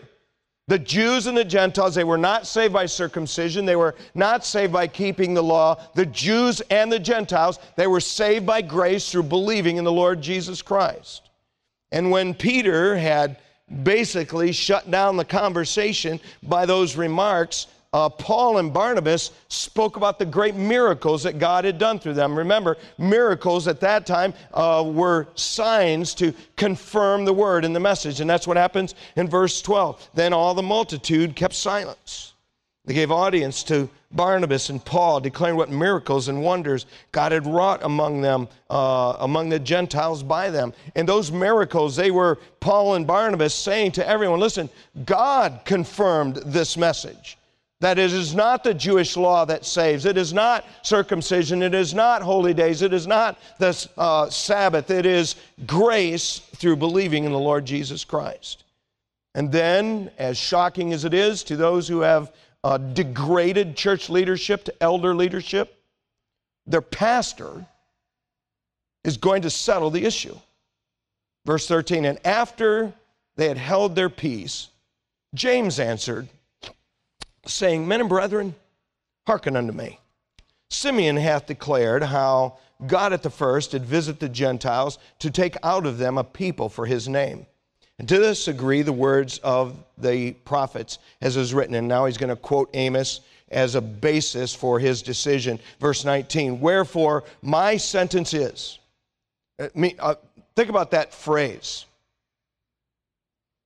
The 0.67 0.78
Jews 0.78 1.28
and 1.28 1.38
the 1.38 1.45
Gentiles, 1.45 1.95
they 1.95 2.04
were 2.04 2.17
not 2.17 2.45
saved 2.45 2.73
by 2.73 2.88
circumcision. 2.88 3.65
They 3.65 3.78
were 3.78 3.95
not 4.13 4.43
saved 4.43 4.73
by 4.73 4.88
keeping 4.88 5.34
the 5.34 5.41
law. 5.41 5.82
The 5.95 6.06
Jews 6.06 6.60
and 6.69 6.91
the 6.91 7.00
Gentiles, 7.00 7.60
they 7.78 7.88
were 7.88 8.02
saved 8.02 8.45
by 8.45 8.62
grace 8.63 9.10
through 9.10 9.23
believing 9.23 9.78
in 9.78 9.86
the 9.86 9.91
Lord 9.93 10.21
Jesus 10.21 10.62
Christ. 10.62 11.30
And 11.93 12.12
when 12.12 12.34
Peter 12.34 12.97
had 12.97 13.38
basically 13.84 14.52
shut 14.52 14.91
down 14.91 15.15
the 15.15 15.23
conversation 15.23 16.19
by 16.43 16.65
those 16.65 16.97
remarks, 16.97 17.67
uh, 17.93 18.10
Paul 18.10 18.58
and 18.58 18.73
Barnabas 18.73 19.32
spoke 19.47 19.95
about 19.95 20.19
the 20.19 20.26
great 20.26 20.56
miracles 20.56 21.23
that 21.23 21.39
God 21.39 21.63
had 21.63 21.78
done 21.78 22.00
through 22.00 22.15
them. 22.15 22.38
Remember, 22.38 22.78
miracles 22.97 23.67
at 23.67 23.80
that 23.80 24.06
time 24.06 24.34
uh, 24.54 24.84
were 24.86 25.28
signs 25.36 26.13
to 26.15 26.34
confirm 26.58 27.23
the 27.23 27.34
word 27.34 27.63
and 27.63 27.76
the 27.76 27.80
message. 27.80 28.19
And 28.19 28.30
that's 28.30 28.45
what 28.45 28.58
happens 28.58 28.93
in 29.15 29.30
verse 29.30 29.62
12. 29.62 30.10
Then 30.13 30.34
all 30.34 30.54
the 30.54 30.63
multitude 30.63 31.36
kept 31.36 31.54
silence. 31.54 32.34
They 32.86 32.93
gave 32.93 33.12
audience 33.12 33.63
to 33.63 33.89
Barnabas 34.12 34.69
and 34.69 34.84
Paul, 34.84 35.19
declaring 35.19 35.58
what 35.58 35.69
miracles 35.69 36.30
and 36.30 36.41
wonders 36.41 36.86
God 37.12 37.34
had 37.34 37.45
wrought 37.45 37.84
among 37.84 38.21
them, 38.21 38.47
uh, 38.69 39.17
among 39.19 39.50
the 39.50 39.60
Gentiles 39.60 40.23
by 40.23 40.50
them. 40.50 40.73
And 40.95 41.08
those 41.08 41.30
miracles, 41.30 41.97
they 41.97 42.12
were 42.12 42.39
Paul 42.62 42.95
and 42.95 43.06
Barnabas 43.06 43.54
saying 43.54 43.93
to 43.93 44.08
everyone, 44.08 44.39
listen, 44.39 44.69
God 45.06 45.62
confirmed 45.65 46.38
this 46.45 46.78
message. 46.78 47.38
That 47.79 47.99
it 47.99 48.11
is 48.11 48.33
not 48.33 48.63
the 48.63 48.73
Jewish 48.73 49.15
law 49.15 49.45
that 49.45 49.63
saves. 49.63 50.05
It 50.05 50.17
is 50.17 50.33
not 50.33 50.65
circumcision. 50.81 51.61
It 51.61 51.75
is 51.75 51.93
not 51.93 52.23
holy 52.23 52.53
days. 52.53 52.81
It 52.81 52.91
is 52.91 53.05
not 53.05 53.37
the 53.59 53.87
uh, 53.97 54.29
Sabbath. 54.29 54.89
It 54.89 55.05
is 55.05 55.35
grace 55.67 56.39
through 56.55 56.77
believing 56.77 57.23
in 57.23 57.31
the 57.31 57.39
Lord 57.39 57.65
Jesus 57.65 58.03
Christ. 58.03 58.63
And 59.35 59.51
then, 59.51 60.09
as 60.17 60.37
shocking 60.37 60.93
as 60.93 61.05
it 61.05 61.13
is 61.13 61.43
to 61.43 61.55
those 61.55 61.87
who 61.87 61.99
have 61.99 62.33
uh, 62.63 62.77
degraded 62.77 63.77
church 63.77 64.09
leadership 64.09 64.63
to 64.63 64.73
elder 64.81 65.13
leadership, 65.13 65.79
their 66.65 66.81
pastor 66.81 67.65
is 69.03 69.17
going 69.17 69.43
to 69.43 69.49
settle 69.49 69.91
the 69.91 70.03
issue. 70.03 70.35
Verse 71.45 71.67
13, 71.67 72.05
and 72.05 72.19
after 72.25 72.91
they 73.35 73.47
had 73.47 73.57
held 73.57 73.95
their 73.95 74.09
peace, 74.09 74.67
James 75.33 75.79
answered, 75.79 76.27
saying, 77.47 77.88
Men 77.88 78.01
and 78.01 78.10
brethren, 78.10 78.55
hearken 79.25 79.55
unto 79.55 79.73
me. 79.73 79.99
Simeon 80.69 81.17
hath 81.17 81.45
declared 81.45 82.03
how 82.03 82.57
God 82.86 83.13
at 83.13 83.23
the 83.23 83.29
first 83.29 83.71
did 83.71 83.86
visit 83.86 84.19
the 84.19 84.29
Gentiles 84.29 84.99
to 85.19 85.31
take 85.31 85.55
out 85.63 85.86
of 85.86 85.97
them 85.97 86.17
a 86.17 86.23
people 86.23 86.69
for 86.69 86.86
his 86.86 87.07
name. 87.07 87.45
And 87.99 88.07
to 88.10 88.19
this 88.19 88.47
agree 88.47 88.83
the 88.83 88.93
words 88.93 89.39
of 89.39 89.75
the 89.97 90.33
prophets, 90.33 90.99
as 91.21 91.36
is 91.36 91.53
written. 91.53 91.75
And 91.75 91.88
now 91.88 92.05
he's 92.05 92.17
going 92.17 92.29
to 92.29 92.36
quote 92.36 92.69
Amos 92.73 93.21
as 93.49 93.75
a 93.75 93.81
basis 93.81 94.53
for 94.53 94.79
his 94.79 95.01
decision. 95.01 95.60
Verse 95.79 96.05
19 96.05 96.60
Wherefore 96.60 97.23
my 97.41 97.77
sentence 97.77 98.33
is. 98.33 98.77
Uh, 99.60 99.69
uh, 99.99 100.15
think 100.55 100.69
about 100.69 100.91
that 100.91 101.13
phrase. 101.13 101.86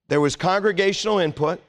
There 0.07 0.21
was 0.21 0.35
congregational 0.35 1.19
input 1.19 1.61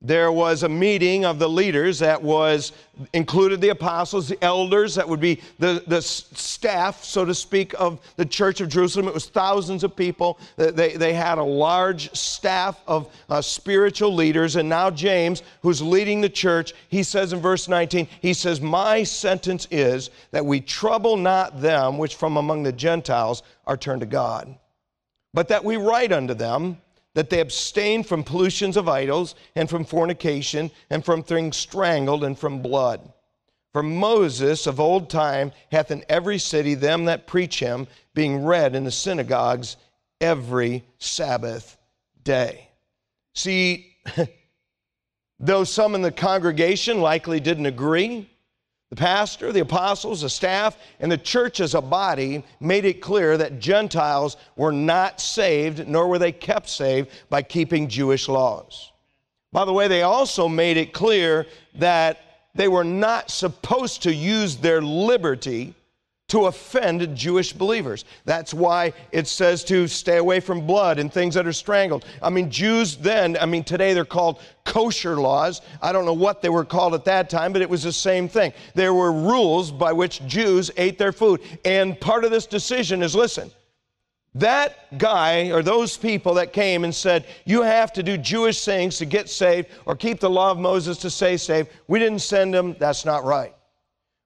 there 0.00 0.30
was 0.30 0.62
a 0.62 0.68
meeting 0.68 1.24
of 1.24 1.40
the 1.40 1.48
leaders 1.48 1.98
that 1.98 2.22
was 2.22 2.70
included 3.12 3.60
the 3.60 3.70
apostles 3.70 4.28
the 4.28 4.44
elders 4.44 4.94
that 4.94 5.08
would 5.08 5.18
be 5.18 5.40
the, 5.58 5.82
the 5.88 6.00
staff 6.00 7.02
so 7.02 7.24
to 7.24 7.34
speak 7.34 7.74
of 7.80 8.00
the 8.14 8.24
church 8.24 8.60
of 8.60 8.68
jerusalem. 8.68 9.08
It 9.08 9.14
was 9.14 9.26
thousands 9.26 9.82
of 9.82 9.96
people. 9.96 10.38
They, 10.56 10.92
they 10.92 11.12
had 11.12 11.38
a 11.38 11.42
large 11.42 12.14
staff 12.14 12.80
of 12.86 13.12
uh, 13.28 13.42
spiritual 13.42 14.14
leaders. 14.14 14.54
And 14.54 14.68
now 14.68 14.88
james 14.88 15.42
who's 15.62 15.82
leading 15.82 16.20
the 16.20 16.28
church 16.28 16.74
he 16.88 17.02
says 17.02 17.32
in 17.32 17.40
verse 17.40 17.66
19 17.66 18.06
he 18.20 18.34
says 18.34 18.60
my 18.60 19.02
sentence 19.02 19.66
is 19.72 20.10
that 20.30 20.46
we 20.46 20.60
trouble 20.60 21.16
not 21.16 21.60
them 21.60 21.98
which 21.98 22.14
from 22.14 22.36
among 22.36 22.62
the 22.62 22.72
gentiles 22.72 23.42
are 23.66 23.76
turned 23.76 24.00
to 24.00 24.06
god 24.06 24.56
but 25.34 25.48
that 25.48 25.64
we 25.64 25.76
write 25.76 26.12
unto 26.12 26.34
them 26.34 26.78
that 27.14 27.30
they 27.30 27.40
abstain 27.40 28.02
from 28.02 28.22
pollutions 28.22 28.76
of 28.76 28.88
idols, 28.88 29.34
and 29.54 29.68
from 29.68 29.84
fornication, 29.84 30.70
and 30.90 31.04
from 31.04 31.22
things 31.22 31.56
strangled, 31.56 32.24
and 32.24 32.38
from 32.38 32.62
blood. 32.62 33.12
For 33.72 33.82
Moses 33.82 34.66
of 34.66 34.80
old 34.80 35.10
time 35.10 35.52
hath 35.70 35.90
in 35.90 36.04
every 36.08 36.38
city 36.38 36.74
them 36.74 37.04
that 37.04 37.26
preach 37.26 37.60
him, 37.60 37.86
being 38.14 38.44
read 38.44 38.74
in 38.74 38.84
the 38.84 38.90
synagogues 38.90 39.76
every 40.20 40.84
Sabbath 40.98 41.76
day. 42.24 42.68
See, 43.34 43.96
though 45.38 45.64
some 45.64 45.94
in 45.94 46.02
the 46.02 46.10
congregation 46.10 47.00
likely 47.00 47.40
didn't 47.40 47.66
agree, 47.66 48.28
the 48.90 48.96
pastor, 48.96 49.52
the 49.52 49.60
apostles, 49.60 50.22
the 50.22 50.30
staff, 50.30 50.78
and 51.00 51.12
the 51.12 51.18
church 51.18 51.60
as 51.60 51.74
a 51.74 51.80
body 51.80 52.42
made 52.58 52.84
it 52.84 53.02
clear 53.02 53.36
that 53.36 53.58
Gentiles 53.58 54.36
were 54.56 54.72
not 54.72 55.20
saved, 55.20 55.86
nor 55.86 56.08
were 56.08 56.18
they 56.18 56.32
kept 56.32 56.68
saved 56.68 57.10
by 57.28 57.42
keeping 57.42 57.88
Jewish 57.88 58.28
laws. 58.28 58.90
By 59.52 59.64
the 59.64 59.72
way, 59.72 59.88
they 59.88 60.02
also 60.02 60.48
made 60.48 60.76
it 60.76 60.92
clear 60.92 61.46
that 61.74 62.18
they 62.54 62.68
were 62.68 62.84
not 62.84 63.30
supposed 63.30 64.02
to 64.02 64.14
use 64.14 64.56
their 64.56 64.80
liberty 64.80 65.74
to 66.28 66.44
offend 66.44 67.16
Jewish 67.16 67.54
believers. 67.54 68.04
That's 68.26 68.52
why 68.52 68.92
it 69.12 69.26
says 69.26 69.64
to 69.64 69.88
stay 69.88 70.18
away 70.18 70.40
from 70.40 70.66
blood 70.66 70.98
and 70.98 71.10
things 71.10 71.34
that 71.34 71.46
are 71.46 71.52
strangled. 71.54 72.04
I 72.22 72.28
mean, 72.28 72.50
Jews 72.50 72.96
then, 72.96 73.36
I 73.40 73.46
mean, 73.46 73.64
today 73.64 73.94
they're 73.94 74.04
called 74.04 74.40
kosher 74.64 75.16
laws. 75.16 75.62
I 75.80 75.90
don't 75.90 76.04
know 76.04 76.12
what 76.12 76.42
they 76.42 76.50
were 76.50 76.66
called 76.66 76.92
at 76.92 77.06
that 77.06 77.30
time, 77.30 77.54
but 77.54 77.62
it 77.62 77.70
was 77.70 77.82
the 77.82 77.92
same 77.92 78.28
thing. 78.28 78.52
There 78.74 78.92
were 78.92 79.10
rules 79.10 79.70
by 79.70 79.92
which 79.92 80.24
Jews 80.26 80.70
ate 80.76 80.98
their 80.98 81.12
food. 81.12 81.40
And 81.64 81.98
part 81.98 82.24
of 82.24 82.30
this 82.30 82.46
decision 82.46 83.02
is 83.02 83.14
listen, 83.14 83.50
that 84.34 84.98
guy 84.98 85.50
or 85.50 85.62
those 85.62 85.96
people 85.96 86.34
that 86.34 86.52
came 86.52 86.84
and 86.84 86.94
said, 86.94 87.24
You 87.46 87.62
have 87.62 87.90
to 87.94 88.02
do 88.02 88.18
Jewish 88.18 88.62
things 88.62 88.98
to 88.98 89.06
get 89.06 89.30
saved 89.30 89.68
or 89.86 89.96
keep 89.96 90.20
the 90.20 90.28
law 90.28 90.50
of 90.50 90.58
Moses 90.58 90.98
to 90.98 91.10
stay 91.10 91.38
saved, 91.38 91.70
we 91.86 91.98
didn't 91.98 92.20
send 92.20 92.52
them. 92.52 92.76
That's 92.78 93.06
not 93.06 93.24
right. 93.24 93.54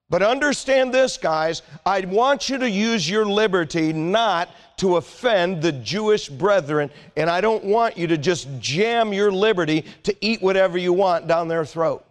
But 0.09 0.21
understand 0.21 0.93
this, 0.93 1.17
guys. 1.17 1.61
I 1.85 2.01
want 2.01 2.49
you 2.49 2.57
to 2.59 2.69
use 2.69 3.09
your 3.09 3.25
liberty 3.25 3.93
not 3.93 4.49
to 4.77 4.97
offend 4.97 5.61
the 5.61 5.71
Jewish 5.71 6.29
brethren, 6.29 6.91
and 7.15 7.29
I 7.29 7.41
don't 7.41 7.63
want 7.63 7.97
you 7.97 8.07
to 8.07 8.17
just 8.17 8.47
jam 8.59 9.13
your 9.13 9.31
liberty 9.31 9.85
to 10.03 10.15
eat 10.21 10.41
whatever 10.41 10.77
you 10.77 10.93
want 10.93 11.27
down 11.27 11.47
their 11.47 11.65
throat. 11.65 12.05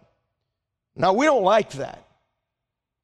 Now, 0.95 1.13
we 1.13 1.25
don't 1.25 1.43
like 1.43 1.71
that. 1.73 2.03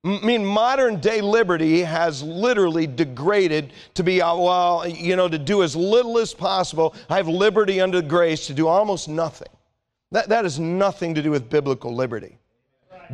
I 0.06 0.20
mean, 0.24 0.46
modern 0.46 1.02
day 1.02 1.20
liberty 1.20 1.82
has 1.82 2.24
literally 2.24 2.88
degraded 2.88 3.74
to 3.96 4.04
be, 4.04 4.22
uh, 4.22 4.36
well, 4.36 4.88
you 4.88 5.18
know, 5.18 5.28
to 5.28 5.38
do 5.38 5.62
as 5.62 5.76
little 5.76 6.18
as 6.20 6.34
possible. 6.34 6.96
I 7.10 7.18
have 7.18 7.28
liberty 7.28 7.82
under 7.82 8.02
grace 8.02 8.48
to 8.48 8.54
do 8.54 8.68
almost 8.68 9.10
nothing. 9.10 9.50
That, 10.12 10.30
that 10.30 10.46
has 10.46 10.58
nothing 10.58 11.16
to 11.16 11.22
do 11.22 11.32
with 11.32 11.50
biblical 11.50 11.94
liberty. 11.94 12.38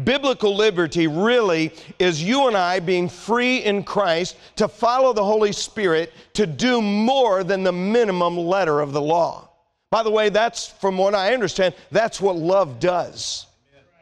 Biblical 0.04 0.56
liberty 0.56 1.08
really 1.08 1.72
is 2.00 2.22
you 2.22 2.48
and 2.48 2.58
I 2.58 2.80
being 2.80 3.08
free 3.08 3.58
in 3.60 3.84
Christ 3.84 4.36
to 4.58 4.68
follow 4.68 5.14
the 5.14 5.24
Holy 5.24 5.54
Spirit 5.54 6.12
to 6.34 6.46
do 6.46 6.82
more 6.82 7.44
than 7.44 7.64
the 7.64 7.72
minimum 7.72 8.38
letter 8.38 8.82
of 8.82 8.92
the 8.92 9.02
law. 9.02 9.50
By 9.92 10.04
the 10.04 10.12
way, 10.12 10.30
that's 10.30 10.68
from 10.68 10.98
what 10.98 11.16
I 11.16 11.34
understand, 11.34 11.76
that's 11.92 12.20
what 12.20 12.36
love 12.36 12.80
does. 12.80 13.46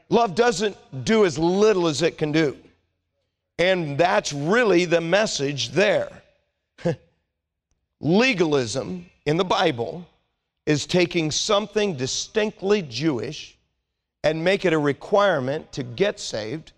Love 0.10 0.34
doesn't 0.34 0.76
do 1.06 1.26
as 1.26 1.38
little 1.38 1.88
as 1.88 2.02
it 2.02 2.18
can 2.18 2.32
do. 2.32 2.58
And 3.60 3.98
that's 3.98 4.34
really 4.34 4.86
the 4.86 5.02
message 5.02 5.70
there. 5.70 6.10
Legalism 8.00 9.06
in 9.26 9.38
the 9.38 9.46
Bible 9.46 10.08
is 10.66 10.86
taking 10.86 11.30
something 11.30 11.96
distinctly 11.96 12.82
Jewish 12.82 13.58
and 14.24 14.44
make 14.44 14.66
it 14.66 14.74
a 14.74 14.78
requirement 14.78 15.72
to 15.74 15.84
get 15.84 16.20
saved 16.20 16.72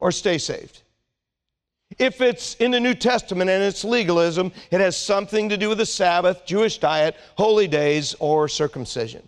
or 0.00 0.10
stay 0.10 0.38
saved. 0.38 0.82
If 1.98 2.20
it's 2.20 2.54
in 2.56 2.70
the 2.70 2.80
New 2.80 2.94
Testament 2.94 3.50
and 3.50 3.62
it's 3.62 3.84
legalism, 3.84 4.52
it 4.70 4.80
has 4.80 4.96
something 4.96 5.48
to 5.48 5.56
do 5.56 5.68
with 5.68 5.78
the 5.78 5.86
Sabbath, 5.86 6.44
Jewish 6.46 6.78
diet, 6.78 7.16
holy 7.36 7.68
days, 7.68 8.14
or 8.18 8.48
circumcision. 8.48 9.26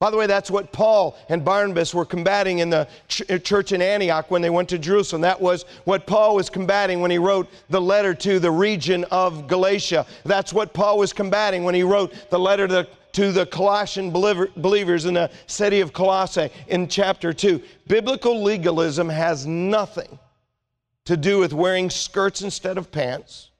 By 0.00 0.10
the 0.10 0.16
way, 0.16 0.26
that's 0.26 0.50
what 0.50 0.72
Paul 0.72 1.16
and 1.28 1.44
Barnabas 1.44 1.94
were 1.94 2.04
combating 2.04 2.58
in 2.58 2.68
the 2.68 2.88
ch- 3.08 3.22
uh, 3.30 3.38
church 3.38 3.72
in 3.72 3.80
Antioch 3.80 4.30
when 4.30 4.42
they 4.42 4.50
went 4.50 4.68
to 4.70 4.78
Jerusalem. 4.78 5.22
That 5.22 5.40
was 5.40 5.64
what 5.84 6.06
Paul 6.06 6.34
was 6.34 6.50
combating 6.50 7.00
when 7.00 7.10
he 7.10 7.18
wrote 7.18 7.48
the 7.70 7.80
letter 7.80 8.12
to 8.14 8.38
the 8.38 8.50
region 8.50 9.04
of 9.10 9.46
Galatia. 9.46 10.04
That's 10.24 10.52
what 10.52 10.74
Paul 10.74 10.98
was 10.98 11.12
combating 11.12 11.64
when 11.64 11.74
he 11.74 11.84
wrote 11.84 12.12
the 12.28 12.38
letter 12.38 12.66
to 12.66 12.74
the, 12.74 12.88
to 13.12 13.32
the 13.32 13.46
Colossian 13.46 14.10
believer, 14.10 14.50
believers 14.56 15.04
in 15.04 15.14
the 15.14 15.30
city 15.46 15.80
of 15.80 15.92
Colossae 15.92 16.50
in 16.66 16.88
chapter 16.88 17.32
2. 17.32 17.62
Biblical 17.86 18.42
legalism 18.42 19.08
has 19.08 19.46
nothing 19.46 20.18
to 21.04 21.16
do 21.16 21.38
with 21.38 21.52
wearing 21.52 21.88
skirts 21.88 22.42
instead 22.42 22.78
of 22.78 22.90
pants. 22.90 23.50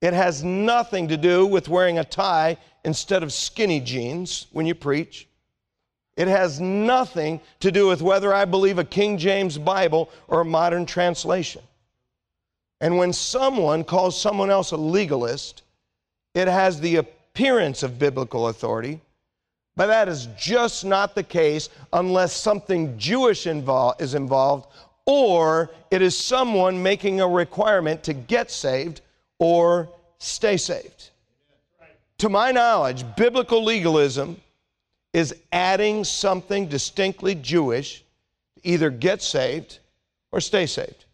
It 0.00 0.12
has 0.12 0.44
nothing 0.44 1.08
to 1.08 1.16
do 1.16 1.46
with 1.46 1.68
wearing 1.68 1.98
a 1.98 2.04
tie 2.04 2.58
instead 2.84 3.22
of 3.22 3.32
skinny 3.32 3.80
jeans 3.80 4.46
when 4.52 4.66
you 4.66 4.74
preach. 4.74 5.25
It 6.16 6.28
has 6.28 6.60
nothing 6.60 7.40
to 7.60 7.70
do 7.70 7.86
with 7.86 8.00
whether 8.00 8.32
I 8.32 8.46
believe 8.46 8.78
a 8.78 8.84
King 8.84 9.18
James 9.18 9.58
Bible 9.58 10.10
or 10.28 10.40
a 10.40 10.44
modern 10.44 10.86
translation. 10.86 11.62
And 12.80 12.96
when 12.96 13.12
someone 13.12 13.84
calls 13.84 14.20
someone 14.20 14.50
else 14.50 14.72
a 14.72 14.76
legalist, 14.76 15.62
it 16.34 16.48
has 16.48 16.80
the 16.80 16.96
appearance 16.96 17.82
of 17.82 17.98
biblical 17.98 18.48
authority, 18.48 19.00
but 19.76 19.86
that 19.86 20.08
is 20.08 20.28
just 20.38 20.84
not 20.84 21.14
the 21.14 21.22
case 21.22 21.68
unless 21.92 22.32
something 22.32 22.96
Jewish 22.98 23.46
is 23.46 24.14
involved 24.14 24.68
or 25.04 25.70
it 25.90 26.02
is 26.02 26.18
someone 26.18 26.82
making 26.82 27.20
a 27.20 27.28
requirement 27.28 28.02
to 28.02 28.12
get 28.12 28.50
saved 28.50 29.02
or 29.38 29.88
stay 30.18 30.56
saved. 30.56 31.10
To 32.18 32.28
my 32.28 32.50
knowledge, 32.50 33.04
biblical 33.16 33.62
legalism 33.62 34.40
is 35.16 35.34
adding 35.50 36.04
something 36.04 36.68
distinctly 36.68 37.34
Jewish 37.34 38.04
to 38.56 38.68
either 38.68 38.90
get 38.90 39.22
saved 39.22 39.78
or 40.30 40.42
stay 40.42 40.66
saved. 40.66 41.06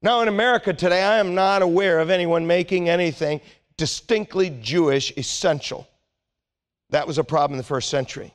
Now, 0.00 0.22
in 0.22 0.28
America 0.28 0.72
today, 0.72 1.02
I 1.02 1.18
am 1.18 1.34
not 1.34 1.60
aware 1.60 2.00
of 2.00 2.08
anyone 2.08 2.46
making 2.46 2.88
anything 2.88 3.42
distinctly 3.76 4.56
Jewish 4.62 5.12
essential. 5.18 5.86
That 6.88 7.06
was 7.06 7.18
a 7.18 7.24
problem 7.24 7.56
in 7.56 7.58
the 7.58 7.64
first 7.64 7.90
century. 7.90 8.32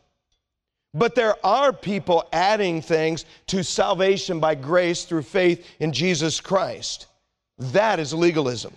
But 0.93 1.15
there 1.15 1.43
are 1.43 1.73
people 1.73 2.29
adding 2.31 2.79
things 2.83 3.25
to 3.47 3.63
salvation 3.63 4.39
by 4.39 4.53
grace 4.53 5.03
through 5.03 5.23
faith 5.23 5.65
in 5.79 5.91
Jesus 5.91 6.39
Christ. 6.39 7.07
That 7.57 7.99
is 7.99 8.13
legalism. 8.13 8.73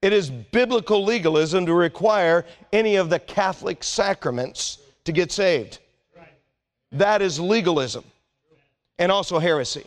It 0.00 0.14
is 0.14 0.30
biblical 0.30 1.04
legalism 1.04 1.66
to 1.66 1.74
require 1.74 2.46
any 2.72 2.96
of 2.96 3.10
the 3.10 3.18
Catholic 3.18 3.84
sacraments 3.84 4.78
to 5.04 5.12
get 5.12 5.32
saved. 5.32 5.78
That 6.92 7.22
is 7.22 7.40
legalism 7.40 8.04
and 8.98 9.10
also 9.10 9.38
heresy. 9.38 9.84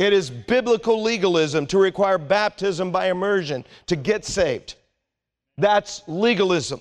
It 0.00 0.14
is 0.14 0.30
biblical 0.30 1.02
legalism 1.02 1.66
to 1.66 1.78
require 1.78 2.16
baptism 2.16 2.90
by 2.90 3.10
immersion 3.10 3.66
to 3.86 3.96
get 3.96 4.24
saved. 4.24 4.76
That's 5.58 6.02
legalism 6.08 6.80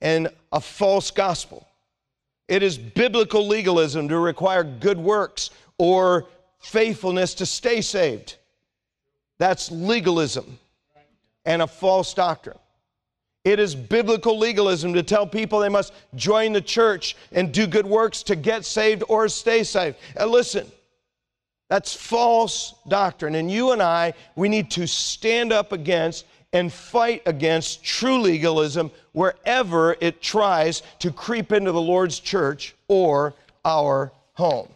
and 0.00 0.28
a 0.52 0.60
false 0.60 1.10
gospel. 1.10 1.66
It 2.46 2.62
is 2.62 2.78
biblical 2.78 3.44
legalism 3.46 4.08
to 4.08 4.18
require 4.18 4.62
good 4.62 4.98
works 4.98 5.50
or 5.78 6.28
faithfulness 6.60 7.34
to 7.34 7.46
stay 7.46 7.80
saved. 7.80 8.36
That's 9.38 9.68
legalism 9.72 10.60
and 11.44 11.60
a 11.60 11.66
false 11.66 12.14
doctrine. 12.14 12.58
It 13.44 13.58
is 13.58 13.74
biblical 13.74 14.38
legalism 14.38 14.92
to 14.94 15.02
tell 15.02 15.26
people 15.26 15.60
they 15.60 15.70
must 15.70 15.94
join 16.14 16.52
the 16.52 16.60
church 16.60 17.16
and 17.32 17.52
do 17.52 17.66
good 17.66 17.86
works 17.86 18.22
to 18.24 18.36
get 18.36 18.64
saved 18.64 19.02
or 19.08 19.28
stay 19.28 19.62
saved. 19.62 19.96
And 20.16 20.30
listen, 20.30 20.70
that's 21.68 21.94
false 21.94 22.74
doctrine. 22.88 23.36
And 23.36 23.50
you 23.50 23.70
and 23.70 23.82
I, 23.82 24.12
we 24.36 24.48
need 24.48 24.70
to 24.72 24.86
stand 24.86 25.52
up 25.52 25.72
against 25.72 26.26
and 26.52 26.70
fight 26.70 27.22
against 27.26 27.82
true 27.82 28.18
legalism 28.18 28.90
wherever 29.12 29.96
it 30.00 30.20
tries 30.20 30.82
to 30.98 31.10
creep 31.10 31.52
into 31.52 31.72
the 31.72 31.80
Lord's 31.80 32.18
church 32.18 32.74
or 32.88 33.34
our 33.64 34.12
home. 34.34 34.68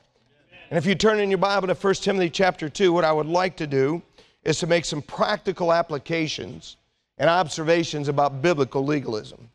And 0.71 0.79
if 0.79 0.87
you 0.87 0.95
turn 0.95 1.21
in 1.21 1.31
your 1.31 1.39
Bible 1.39 1.69
to 1.69 1.75
1 1.75 1.95
Timothy 1.95 2.31
chapter 2.31 2.69
2, 2.69 2.93
what 2.93 3.05
I 3.05 3.13
would 3.13 3.27
like 3.27 3.57
to 3.57 3.67
do 3.67 4.01
is 4.43 4.59
to 4.61 4.67
make 4.67 4.85
some 4.85 5.03
practical 5.03 5.73
applications 5.73 6.77
and 7.19 7.31
observations 7.31 8.09
about 8.09 8.43
biblical 8.43 8.85
legalism. 8.85 9.49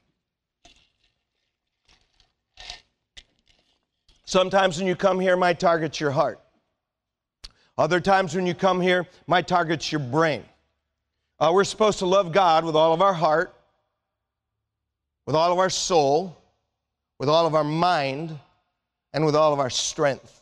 Sometimes 4.26 4.78
when 4.78 4.88
you 4.88 4.96
come 4.96 5.20
here, 5.20 5.36
my 5.36 5.54
target's 5.54 6.00
your 6.00 6.12
heart. 6.12 6.40
Other 7.78 8.00
times 8.00 8.36
when 8.36 8.46
you 8.46 8.54
come 8.54 8.80
here, 8.80 9.08
my 9.26 9.42
target's 9.42 9.92
your 9.92 10.00
brain. 10.00 10.44
Uh, 11.40 11.52
we're 11.54 11.64
supposed 11.64 12.00
to 12.00 12.06
love 12.06 12.32
God 12.32 12.66
with 12.66 12.76
all 12.76 12.94
of 12.94 13.02
our 13.02 13.14
heart, 13.14 13.56
with 15.26 15.36
all 15.36 15.52
of 15.52 15.58
our 15.58 15.70
soul, 15.70 16.38
with 17.18 17.30
all 17.30 17.48
of 17.48 17.56
our 17.56 17.64
mind, 17.64 18.38
and 19.14 19.26
with 19.26 19.36
all 19.36 19.54
of 19.54 19.60
our 19.60 19.70
strength. 19.70 20.39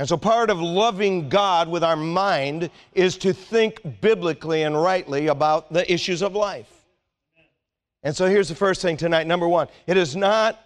And 0.00 0.08
so, 0.08 0.16
part 0.16 0.48
of 0.48 0.58
loving 0.58 1.28
God 1.28 1.68
with 1.68 1.84
our 1.84 1.94
mind 1.94 2.70
is 2.94 3.18
to 3.18 3.34
think 3.34 4.00
biblically 4.00 4.62
and 4.62 4.74
rightly 4.74 5.26
about 5.26 5.70
the 5.70 5.92
issues 5.92 6.22
of 6.22 6.34
life. 6.34 6.86
And 8.02 8.16
so, 8.16 8.26
here's 8.26 8.48
the 8.48 8.54
first 8.54 8.80
thing 8.80 8.96
tonight. 8.96 9.26
Number 9.26 9.46
one, 9.46 9.68
it 9.86 9.98
is 9.98 10.16
not 10.16 10.58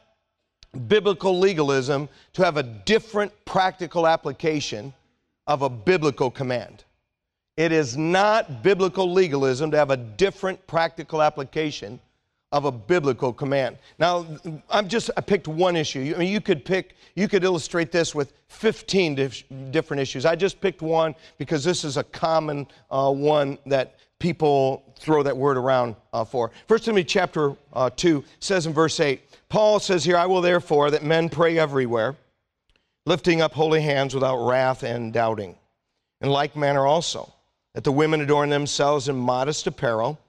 biblical 0.87 1.37
legalism 1.37 2.09
to 2.35 2.45
have 2.45 2.59
a 2.59 2.63
different 2.63 3.33
practical 3.45 4.07
application 4.07 4.95
of 5.49 5.63
a 5.63 5.69
biblical 5.69 6.31
command. 6.31 6.85
It 7.57 7.73
is 7.73 7.97
not 7.97 8.63
biblical 8.63 9.13
legalism 9.13 9.73
to 9.73 9.77
have 9.77 9.91
a 9.91 9.97
different 9.97 10.65
practical 10.69 11.21
application 11.21 11.99
of 12.55 12.67
a 12.67 12.71
biblical 12.71 13.33
command. 13.33 13.77
Now, 13.99 14.25
I'm 14.71 14.87
just 14.87 15.11
I 15.17 15.21
picked 15.23 15.49
one 15.49 15.75
issue. 15.75 16.13
I 16.15 16.19
mean, 16.21 16.33
you 16.33 16.41
could 16.41 16.65
pick, 16.65 16.95
you 17.17 17.27
could 17.27 17.43
illustrate 17.43 17.91
this 17.91 18.15
with 18.15 18.33
15 18.47 19.17
dif- 19.17 19.43
different 19.73 20.01
issues. 20.01 20.25
I 20.25 20.37
just 20.37 20.61
picked 20.61 20.81
one 20.81 21.17
because 21.37 21.65
this 21.65 21.83
is 21.83 21.97
a 21.97 22.05
common 22.05 22.69
uh, 22.93 23.11
one 23.11 23.59
that 23.67 23.97
people 24.21 24.85
throw 24.97 25.25
that 25.25 25.37
word 25.37 25.57
around 25.57 25.97
uh, 26.13 26.25
for. 26.25 26.53
First 26.69 26.85
Timothy 26.85 27.03
chapter 27.03 27.57
uh, 27.73 27.91
2 27.91 28.23
says 28.39 28.67
in 28.67 28.73
verse 28.73 29.01
8, 29.01 29.21
Paul 29.49 29.81
says 29.81 30.05
here, 30.05 30.17
I 30.17 30.27
will 30.27 30.41
therefore 30.41 30.93
that 30.93 31.03
men 31.03 31.29
pray 31.29 31.59
everywhere, 31.59 32.15
lifting 33.05 33.43
up 33.43 33.53
holy 33.53 33.81
hands 33.81 34.15
without 34.15 34.47
wrath 34.47 34.85
and 34.85 35.13
doubting. 35.13 35.57
In 36.21 36.31
like 36.31 36.55
manner 36.55 36.87
also, 36.87 37.35
that 37.75 37.83
the 37.83 37.91
women 37.91 38.21
adorn 38.21 38.49
themselves 38.49 39.09
in 39.09 39.17
modest 39.17 39.67
apparel 39.67 40.21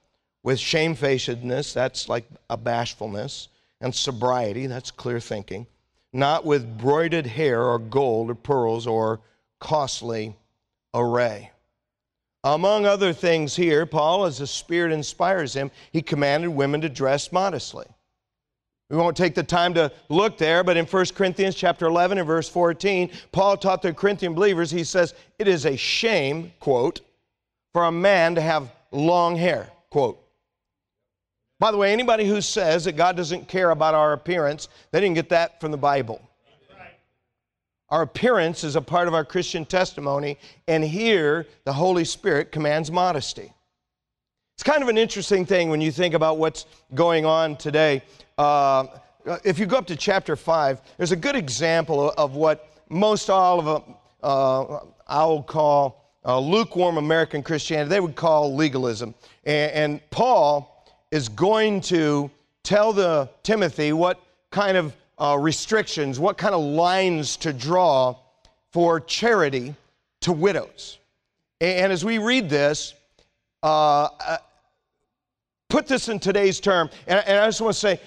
with 0.45 0.59
shamefacedness, 0.59 1.73
that's 1.73 2.07
like 2.07 2.23
a 2.51 2.55
bashfulness, 2.55 3.49
and 3.81 3.93
sobriety, 3.93 4.67
that's 4.67 4.91
clear 4.91 5.19
thinking, 5.19 5.65
not 6.13 6.45
with 6.45 6.77
broided 6.77 7.25
hair 7.25 7.63
or 7.63 7.79
gold 7.79 8.29
or 8.29 8.35
pearls 8.35 8.85
or 8.85 9.19
costly 9.59 10.35
array. 10.93 11.49
Among 12.43 12.85
other 12.85 13.11
things, 13.11 13.55
here, 13.55 13.87
Paul, 13.87 14.25
as 14.25 14.37
the 14.37 14.45
Spirit 14.45 14.91
inspires 14.91 15.55
him, 15.55 15.71
he 15.91 16.03
commanded 16.03 16.49
women 16.49 16.79
to 16.81 16.89
dress 16.89 17.31
modestly. 17.31 17.87
We 18.91 18.97
won't 18.97 19.17
take 19.17 19.33
the 19.33 19.41
time 19.41 19.73
to 19.73 19.91
look 20.09 20.37
there, 20.37 20.63
but 20.63 20.77
in 20.77 20.85
1 20.85 21.05
Corinthians 21.15 21.55
chapter 21.55 21.87
11 21.87 22.19
and 22.19 22.27
verse 22.27 22.47
14, 22.47 23.09
Paul 23.31 23.57
taught 23.57 23.81
the 23.81 23.93
Corinthian 23.93 24.35
believers, 24.35 24.69
he 24.69 24.83
says, 24.83 25.15
It 25.39 25.47
is 25.47 25.65
a 25.65 25.75
shame, 25.75 26.53
quote, 26.59 27.01
for 27.73 27.85
a 27.85 27.91
man 27.91 28.35
to 28.35 28.41
have 28.41 28.71
long 28.91 29.35
hair, 29.35 29.71
quote. 29.89 30.21
By 31.59 31.71
the 31.71 31.77
way, 31.77 31.93
anybody 31.93 32.27
who 32.27 32.41
says 32.41 32.85
that 32.85 32.93
God 32.93 33.15
doesn't 33.15 33.47
care 33.47 33.71
about 33.71 33.95
our 33.95 34.13
appearance, 34.13 34.67
they 34.91 34.99
didn't 34.99 35.15
get 35.15 35.29
that 35.29 35.61
from 35.61 35.71
the 35.71 35.77
Bible. 35.77 36.21
Our 37.89 38.01
appearance 38.01 38.63
is 38.63 38.75
a 38.75 38.81
part 38.81 39.07
of 39.07 39.13
our 39.13 39.23
Christian 39.23 39.63
testimony, 39.63 40.37
and 40.67 40.83
here 40.83 41.47
the 41.63 41.73
Holy 41.73 42.03
Spirit 42.03 42.51
commands 42.51 42.91
modesty. 42.91 43.53
It's 44.55 44.63
kind 44.63 44.81
of 44.81 44.89
an 44.89 44.97
interesting 44.97 45.45
thing 45.45 45.69
when 45.69 45.81
you 45.81 45.91
think 45.91 46.13
about 46.13 46.37
what's 46.37 46.65
going 46.93 47.25
on 47.25 47.57
today. 47.57 48.01
Uh, 48.37 48.87
if 49.43 49.59
you 49.59 49.65
go 49.65 49.77
up 49.77 49.87
to 49.87 49.95
chapter 49.95 50.35
5, 50.35 50.81
there's 50.97 51.11
a 51.11 51.15
good 51.15 51.35
example 51.35 52.11
of 52.17 52.35
what 52.35 52.69
most 52.89 53.29
all 53.29 53.59
of 53.59 53.65
them, 53.65 53.95
uh, 54.23 54.79
I'll 55.07 55.43
call 55.43 56.11
uh, 56.25 56.39
lukewarm 56.39 56.97
American 56.97 57.43
Christianity, 57.43 57.89
they 57.89 57.99
would 57.99 58.15
call 58.15 58.55
legalism. 58.55 59.13
and, 59.45 59.71
and 59.71 60.09
Paul, 60.09 60.74
is 61.11 61.29
going 61.29 61.81
to 61.81 62.29
tell 62.63 62.93
the 62.93 63.29
Timothy 63.43 63.93
what 63.93 64.19
kind 64.51 64.77
of 64.77 64.95
uh, 65.17 65.37
restrictions, 65.39 66.19
what 66.19 66.37
kind 66.37 66.53
of 66.53 66.61
lines 66.61 67.37
to 67.37 67.53
draw 67.53 68.15
for 68.71 68.99
charity 68.99 69.75
to 70.21 70.33
widows. 70.33 70.97
And, 71.61 71.91
as 71.91 72.03
we 72.03 72.17
read 72.17 72.49
this, 72.49 72.93
uh, 73.63 74.09
uh, 74.19 74.37
put 75.69 75.87
this 75.87 76.09
in 76.09 76.19
today's 76.19 76.59
term, 76.59 76.89
and 77.07 77.19
I 77.19 77.45
just 77.47 77.61
want 77.61 77.73
to 77.73 77.79
say, 77.79 77.99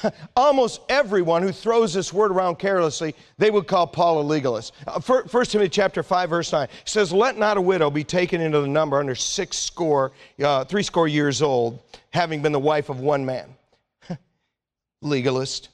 almost 0.36 0.80
everyone 0.88 1.42
who 1.42 1.52
throws 1.52 1.94
this 1.94 2.12
word 2.12 2.30
around 2.30 2.58
carelessly, 2.58 3.14
they 3.38 3.50
would 3.50 3.66
call 3.66 3.86
Paul 3.86 4.20
a 4.20 4.22
legalist. 4.22 4.72
Uh, 4.86 5.00
First 5.00 5.52
Timothy 5.52 5.68
chapter 5.68 6.02
5, 6.02 6.30
verse 6.30 6.52
9 6.52 6.68
says, 6.84 7.12
Let 7.12 7.38
not 7.38 7.56
a 7.56 7.60
widow 7.60 7.90
be 7.90 8.04
taken 8.04 8.40
into 8.40 8.60
the 8.60 8.68
number 8.68 8.98
under 8.98 9.14
six 9.14 9.56
score, 9.56 10.12
uh, 10.42 10.64
three 10.64 10.82
score 10.82 11.08
years 11.08 11.42
old, 11.42 11.80
having 12.10 12.42
been 12.42 12.52
the 12.52 12.58
wife 12.58 12.88
of 12.88 13.00
one 13.00 13.24
man. 13.24 13.54
legalist. 15.02 15.68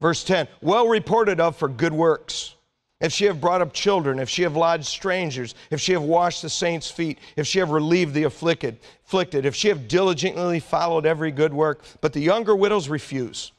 Verse 0.00 0.24
10, 0.24 0.46
well 0.60 0.88
reported 0.88 1.40
of 1.40 1.56
for 1.56 1.68
good 1.68 1.92
works 1.92 2.54
if 3.00 3.12
she 3.12 3.26
have 3.26 3.40
brought 3.40 3.60
up 3.60 3.72
children, 3.72 4.18
if 4.18 4.28
she 4.28 4.42
have 4.42 4.56
lodged 4.56 4.86
strangers, 4.86 5.54
if 5.70 5.80
she 5.80 5.92
have 5.92 6.02
washed 6.02 6.42
the 6.42 6.48
saints' 6.48 6.90
feet, 6.90 7.18
if 7.36 7.46
she 7.46 7.58
have 7.58 7.70
relieved 7.70 8.14
the 8.14 8.24
afflicted, 8.24 8.78
afflicted, 9.04 9.44
if 9.44 9.54
she 9.54 9.68
have 9.68 9.86
diligently 9.86 10.60
followed 10.60 11.04
every 11.04 11.30
good 11.30 11.52
work. 11.52 11.84
But 12.00 12.14
the 12.14 12.20
younger 12.20 12.56
widows 12.56 12.88
refuse. 12.88 13.52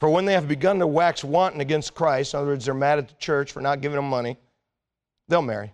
For 0.00 0.10
when 0.10 0.24
they 0.24 0.34
have 0.34 0.48
begun 0.48 0.78
to 0.80 0.86
wax 0.86 1.22
wanton 1.24 1.60
against 1.60 1.94
Christ, 1.94 2.34
in 2.34 2.40
other 2.40 2.48
words, 2.48 2.64
they're 2.64 2.74
mad 2.74 2.98
at 2.98 3.08
the 3.08 3.14
church 3.14 3.52
for 3.52 3.60
not 3.60 3.80
giving 3.80 3.96
them 3.96 4.10
money, 4.10 4.36
they'll 5.28 5.42
marry. 5.42 5.72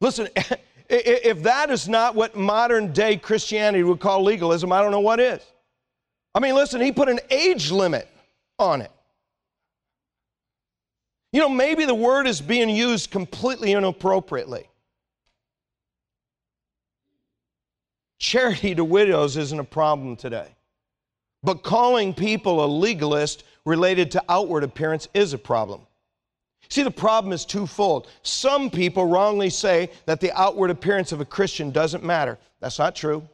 Listen, 0.00 0.28
if 0.88 1.44
that 1.44 1.70
is 1.70 1.88
not 1.88 2.14
what 2.16 2.36
modern 2.36 2.92
day 2.92 3.16
Christianity 3.16 3.84
would 3.84 4.00
call 4.00 4.22
legalism, 4.24 4.72
I 4.72 4.82
don't 4.82 4.90
know 4.90 5.00
what 5.00 5.20
is. 5.20 5.40
I 6.34 6.40
mean, 6.40 6.54
listen, 6.54 6.80
he 6.80 6.90
put 6.92 7.08
an 7.08 7.20
age 7.30 7.70
limit 7.70 8.08
on 8.58 8.82
it. 8.82 8.90
You 11.32 11.40
know, 11.40 11.48
maybe 11.48 11.86
the 11.86 11.94
word 11.94 12.26
is 12.26 12.40
being 12.40 12.68
used 12.68 13.10
completely 13.10 13.72
inappropriately. 13.72 14.68
Charity 18.18 18.74
to 18.74 18.84
widows 18.84 19.36
isn't 19.36 19.58
a 19.58 19.64
problem 19.64 20.14
today. 20.14 20.54
But 21.42 21.62
calling 21.62 22.14
people 22.14 22.64
a 22.64 22.66
legalist 22.66 23.44
related 23.64 24.10
to 24.12 24.22
outward 24.28 24.62
appearance 24.62 25.08
is 25.14 25.32
a 25.32 25.38
problem. 25.38 25.80
See, 26.68 26.82
the 26.82 26.90
problem 26.90 27.32
is 27.32 27.44
twofold. 27.44 28.08
Some 28.22 28.70
people 28.70 29.06
wrongly 29.06 29.50
say 29.50 29.90
that 30.06 30.20
the 30.20 30.32
outward 30.38 30.70
appearance 30.70 31.12
of 31.12 31.20
a 31.20 31.24
Christian 31.24 31.70
doesn't 31.70 32.04
matter. 32.04 32.38
That's 32.60 32.78
not 32.78 32.94
true. 32.94 33.28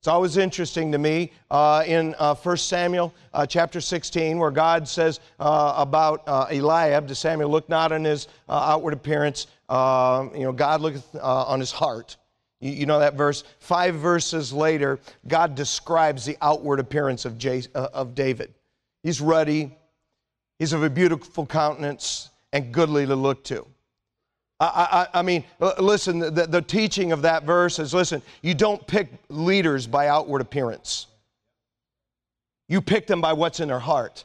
It's 0.00 0.08
always 0.08 0.38
interesting 0.38 0.92
to 0.92 0.98
me 0.98 1.30
uh, 1.50 1.84
in 1.86 2.14
uh, 2.18 2.34
1 2.34 2.56
Samuel 2.56 3.12
uh, 3.34 3.44
chapter 3.44 3.82
16, 3.82 4.38
where 4.38 4.50
God 4.50 4.88
says 4.88 5.20
uh, 5.38 5.74
about 5.76 6.22
uh, 6.26 6.46
Eliab 6.50 7.06
to 7.08 7.14
Samuel, 7.14 7.50
Look 7.50 7.68
not 7.68 7.92
on 7.92 8.04
his 8.04 8.26
uh, 8.48 8.52
outward 8.52 8.94
appearance, 8.94 9.46
um, 9.68 10.34
you 10.34 10.44
know, 10.44 10.52
God 10.52 10.80
looketh 10.80 11.14
on 11.16 11.60
his 11.60 11.70
heart. 11.70 12.16
You, 12.60 12.70
you, 12.70 12.86
know 12.86 12.98
that 12.98 13.12
verse? 13.12 13.44
Five 13.58 13.96
verses 13.96 14.54
later, 14.54 15.00
God 15.28 15.54
describes 15.54 16.24
the 16.24 16.38
outward 16.40 16.80
appearance 16.80 17.26
of, 17.26 17.36
of 17.74 18.14
David. 18.14 18.54
He's 19.02 19.20
ruddy, 19.20 19.76
he's 20.58 20.72
of 20.72 20.82
a 20.82 20.88
beautiful 20.88 21.44
countenance, 21.44 22.30
and 22.54 22.72
goodly 22.72 23.04
to 23.04 23.16
look 23.16 23.44
to. 23.44 23.66
I, 24.60 25.06
I, 25.14 25.20
I 25.20 25.22
mean, 25.22 25.44
uh, 25.60 25.72
listen, 25.78 26.18
the, 26.18 26.46
the 26.46 26.60
teaching 26.60 27.12
of 27.12 27.22
that 27.22 27.44
verse 27.44 27.78
is 27.78 27.94
listen, 27.94 28.20
you 28.42 28.52
don't 28.52 28.86
pick 28.86 29.08
leaders 29.30 29.86
by 29.86 30.08
outward 30.08 30.42
appearance, 30.42 31.06
you 32.68 32.82
pick 32.82 33.06
them 33.06 33.20
by 33.20 33.32
what's 33.32 33.60
in 33.60 33.68
their 33.68 33.78
heart. 33.78 34.24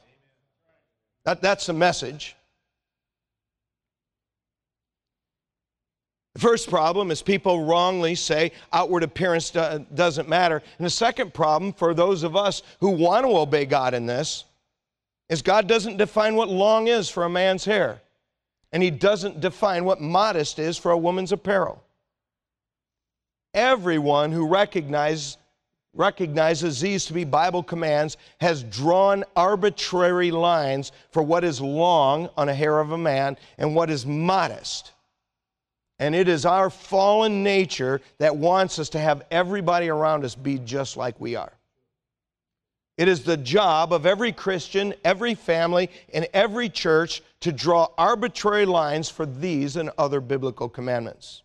That, 1.24 1.42
that's 1.42 1.66
the 1.66 1.74
message. 1.74 2.36
The 6.34 6.42
first 6.42 6.70
problem 6.70 7.12
is 7.12 7.22
people 7.22 7.64
wrongly 7.64 8.14
say 8.14 8.52
outward 8.74 9.04
appearance 9.04 9.52
do, 9.52 9.86
doesn't 9.96 10.28
matter. 10.28 10.62
And 10.78 10.86
the 10.86 10.92
second 10.92 11.34
problem 11.34 11.72
for 11.72 11.94
those 11.94 12.24
of 12.24 12.36
us 12.36 12.62
who 12.82 12.90
want 12.90 13.26
to 13.26 13.36
obey 13.38 13.66
God 13.66 13.94
in 13.94 14.06
this 14.06 14.44
is 15.30 15.42
God 15.42 15.66
doesn't 15.66 15.96
define 15.96 16.36
what 16.36 16.50
long 16.50 16.88
is 16.88 17.10
for 17.10 17.24
a 17.24 17.30
man's 17.30 17.64
hair 17.64 18.02
and 18.76 18.84
he 18.84 18.92
doesn't 18.92 19.40
define 19.40 19.86
what 19.86 20.02
modest 20.02 20.60
is 20.60 20.78
for 20.78 20.92
a 20.92 20.98
woman's 20.98 21.32
apparel. 21.32 21.82
Everyone 23.54 24.34
who 24.34 24.46
recognizes 24.46 25.38
recognizes 25.94 26.82
these 26.82 27.06
to 27.06 27.14
be 27.14 27.24
Bible 27.24 27.64
commands 27.64 28.18
has 28.42 28.64
drawn 28.64 29.24
arbitrary 29.34 30.30
lines 30.30 30.92
for 31.12 31.24
what 31.24 31.46
is 31.46 31.62
long 31.62 32.30
on 32.36 32.50
a 32.50 32.54
hair 32.54 32.82
of 32.82 32.92
a 32.92 32.98
man 32.98 33.38
and 33.58 33.74
what 33.74 33.90
is 33.90 34.06
modest. 34.06 34.92
And 35.98 36.14
it 36.14 36.28
is 36.28 36.46
our 36.46 36.70
fallen 36.70 37.44
nature 37.44 38.02
that 38.18 38.36
wants 38.36 38.78
us 38.78 38.90
to 38.90 39.00
have 39.00 39.26
everybody 39.32 39.88
around 39.88 40.26
us 40.26 40.36
be 40.36 40.60
just 40.60 40.98
like 40.98 41.18
we 41.22 41.38
are. 41.38 41.54
It 42.98 43.10
is 43.10 43.24
the 43.24 43.36
job 43.36 43.92
of 43.92 44.06
every 44.06 44.32
Christian, 44.32 44.94
every 45.04 45.36
family, 45.36 45.90
and 46.14 46.28
every 46.34 46.70
church 46.70 47.22
to 47.42 47.52
draw 47.52 47.90
arbitrary 47.98 48.66
lines 48.66 49.10
for 49.10 49.26
these 49.26 49.76
and 49.76 49.92
other 49.98 50.22
biblical 50.22 50.70
commandments. 50.70 51.44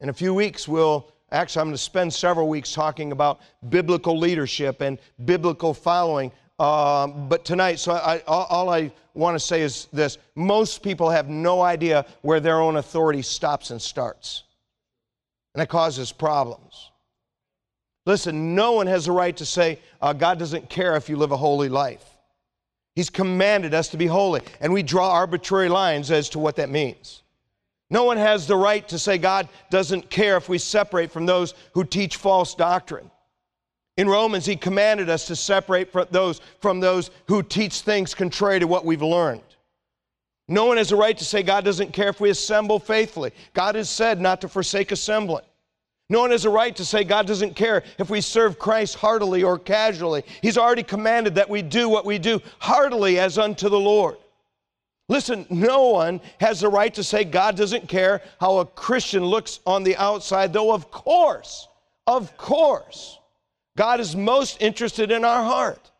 In 0.00 0.08
a 0.08 0.12
few 0.12 0.32
weeks, 0.32 0.68
we'll 0.68 1.08
actually, 1.32 1.60
I'm 1.60 1.66
going 1.68 1.74
to 1.74 1.78
spend 1.78 2.14
several 2.14 2.48
weeks 2.48 2.72
talking 2.72 3.10
about 3.10 3.40
biblical 3.68 4.16
leadership 4.16 4.80
and 4.80 4.98
biblical 5.24 5.74
following. 5.74 6.30
Um, 6.60 7.28
but 7.28 7.44
tonight, 7.44 7.80
so 7.80 7.92
I, 7.92 8.22
all, 8.28 8.44
all 8.44 8.70
I 8.70 8.92
want 9.14 9.34
to 9.34 9.40
say 9.40 9.62
is 9.62 9.88
this 9.92 10.18
most 10.36 10.82
people 10.82 11.10
have 11.10 11.28
no 11.28 11.62
idea 11.62 12.06
where 12.22 12.38
their 12.38 12.60
own 12.60 12.76
authority 12.76 13.22
stops 13.22 13.70
and 13.70 13.82
starts. 13.82 14.44
And 15.54 15.62
it 15.62 15.68
causes 15.68 16.12
problems. 16.12 16.89
Listen, 18.06 18.54
no 18.54 18.72
one 18.72 18.86
has 18.86 19.08
a 19.08 19.12
right 19.12 19.36
to 19.36 19.46
say 19.46 19.78
uh, 20.00 20.12
God 20.12 20.38
doesn't 20.38 20.70
care 20.70 20.96
if 20.96 21.08
you 21.08 21.16
live 21.16 21.32
a 21.32 21.36
holy 21.36 21.68
life. 21.68 22.04
He's 22.94 23.10
commanded 23.10 23.74
us 23.74 23.88
to 23.88 23.96
be 23.96 24.06
holy, 24.06 24.40
and 24.60 24.72
we 24.72 24.82
draw 24.82 25.12
arbitrary 25.12 25.68
lines 25.68 26.10
as 26.10 26.28
to 26.30 26.38
what 26.38 26.56
that 26.56 26.70
means. 26.70 27.22
No 27.90 28.04
one 28.04 28.16
has 28.16 28.46
the 28.46 28.56
right 28.56 28.86
to 28.88 28.98
say 28.98 29.18
God 29.18 29.48
doesn't 29.68 30.10
care 30.10 30.36
if 30.36 30.48
we 30.48 30.58
separate 30.58 31.10
from 31.10 31.26
those 31.26 31.54
who 31.72 31.84
teach 31.84 32.16
false 32.16 32.54
doctrine. 32.54 33.10
In 33.96 34.08
Romans, 34.08 34.46
he 34.46 34.56
commanded 34.56 35.10
us 35.10 35.26
to 35.26 35.36
separate 35.36 35.92
from 35.92 36.06
those, 36.10 36.40
from 36.60 36.80
those 36.80 37.10
who 37.26 37.42
teach 37.42 37.80
things 37.80 38.14
contrary 38.14 38.60
to 38.60 38.66
what 38.66 38.84
we've 38.84 39.02
learned. 39.02 39.42
No 40.48 40.64
one 40.64 40.78
has 40.78 40.90
a 40.90 40.96
right 40.96 41.16
to 41.18 41.24
say 41.24 41.42
God 41.42 41.64
doesn't 41.64 41.92
care 41.92 42.08
if 42.08 42.20
we 42.20 42.30
assemble 42.30 42.78
faithfully. 42.78 43.32
God 43.54 43.74
has 43.74 43.90
said 43.90 44.20
not 44.20 44.40
to 44.40 44.48
forsake 44.48 44.90
assembling. 44.90 45.44
No 46.10 46.20
one 46.20 46.32
has 46.32 46.44
a 46.44 46.50
right 46.50 46.74
to 46.74 46.84
say 46.84 47.04
God 47.04 47.28
doesn't 47.28 47.54
care 47.54 47.84
if 47.98 48.10
we 48.10 48.20
serve 48.20 48.58
Christ 48.58 48.96
heartily 48.96 49.44
or 49.44 49.60
casually. 49.60 50.24
He's 50.42 50.58
already 50.58 50.82
commanded 50.82 51.36
that 51.36 51.48
we 51.48 51.62
do 51.62 51.88
what 51.88 52.04
we 52.04 52.18
do 52.18 52.42
heartily 52.58 53.20
as 53.20 53.38
unto 53.38 53.68
the 53.68 53.78
Lord. 53.78 54.16
Listen, 55.08 55.46
no 55.50 55.86
one 55.86 56.20
has 56.40 56.60
the 56.60 56.68
right 56.68 56.92
to 56.94 57.04
say 57.04 57.22
God 57.22 57.56
doesn't 57.56 57.88
care 57.88 58.22
how 58.40 58.58
a 58.58 58.66
Christian 58.66 59.24
looks 59.24 59.60
on 59.64 59.84
the 59.84 59.96
outside, 59.96 60.52
though, 60.52 60.72
of 60.72 60.90
course, 60.90 61.68
of 62.08 62.36
course, 62.36 63.18
God 63.76 64.00
is 64.00 64.16
most 64.16 64.60
interested 64.60 65.12
in 65.12 65.24
our 65.24 65.44
heart. 65.44 65.92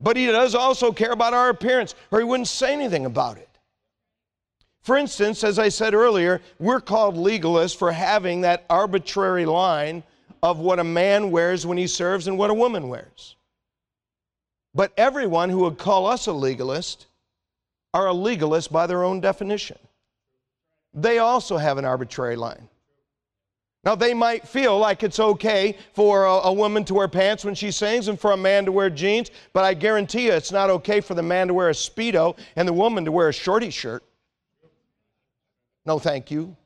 But 0.00 0.16
He 0.16 0.26
does 0.26 0.56
also 0.56 0.90
care 0.90 1.12
about 1.12 1.34
our 1.34 1.50
appearance, 1.50 1.94
or 2.10 2.18
He 2.18 2.24
wouldn't 2.24 2.48
say 2.48 2.72
anything 2.72 3.06
about 3.06 3.38
it. 3.38 3.48
For 4.82 4.96
instance, 4.96 5.44
as 5.44 5.58
I 5.58 5.68
said 5.68 5.94
earlier, 5.94 6.40
we're 6.58 6.80
called 6.80 7.16
legalists 7.16 7.76
for 7.76 7.92
having 7.92 8.40
that 8.40 8.64
arbitrary 8.68 9.46
line 9.46 10.02
of 10.42 10.58
what 10.58 10.80
a 10.80 10.84
man 10.84 11.30
wears 11.30 11.64
when 11.64 11.78
he 11.78 11.86
serves 11.86 12.26
and 12.26 12.36
what 12.36 12.50
a 12.50 12.54
woman 12.54 12.88
wears. 12.88 13.36
But 14.74 14.92
everyone 14.96 15.50
who 15.50 15.58
would 15.60 15.78
call 15.78 16.06
us 16.06 16.26
a 16.26 16.32
legalist 16.32 17.06
are 17.94 18.08
a 18.08 18.12
legalist 18.12 18.72
by 18.72 18.86
their 18.88 19.04
own 19.04 19.20
definition. 19.20 19.78
They 20.94 21.18
also 21.18 21.58
have 21.58 21.78
an 21.78 21.84
arbitrary 21.84 22.36
line. 22.36 22.68
Now, 23.84 23.94
they 23.94 24.14
might 24.14 24.46
feel 24.46 24.78
like 24.78 25.02
it's 25.02 25.18
okay 25.18 25.76
for 25.92 26.24
a, 26.24 26.30
a, 26.30 26.52
woman 26.52 26.84
to 26.84 26.94
wear 26.94 27.08
pants 27.08 27.44
when 27.44 27.56
she 27.56 27.72
sings 27.72 28.06
and 28.06 28.18
for 28.18 28.30
a 28.30 28.36
man 28.36 28.64
to 28.66 28.72
wear 28.72 28.88
jeans, 28.88 29.32
but 29.52 29.64
I 29.64 29.74
guarantee 29.74 30.26
you 30.26 30.32
it's 30.32 30.52
not 30.52 30.70
okay 30.70 31.00
for 31.00 31.14
the 31.14 31.22
man 31.22 31.48
to 31.48 31.54
wear 31.54 31.68
a 31.68 31.72
Speedo 31.72 32.38
and 32.54 32.66
the 32.66 32.72
woman 32.72 33.04
to 33.04 33.12
wear 33.12 33.28
a 33.28 33.32
shorty 33.32 33.70
shirt. 33.70 34.04
No, 35.84 35.98
thank 35.98 36.30
you. 36.30 36.56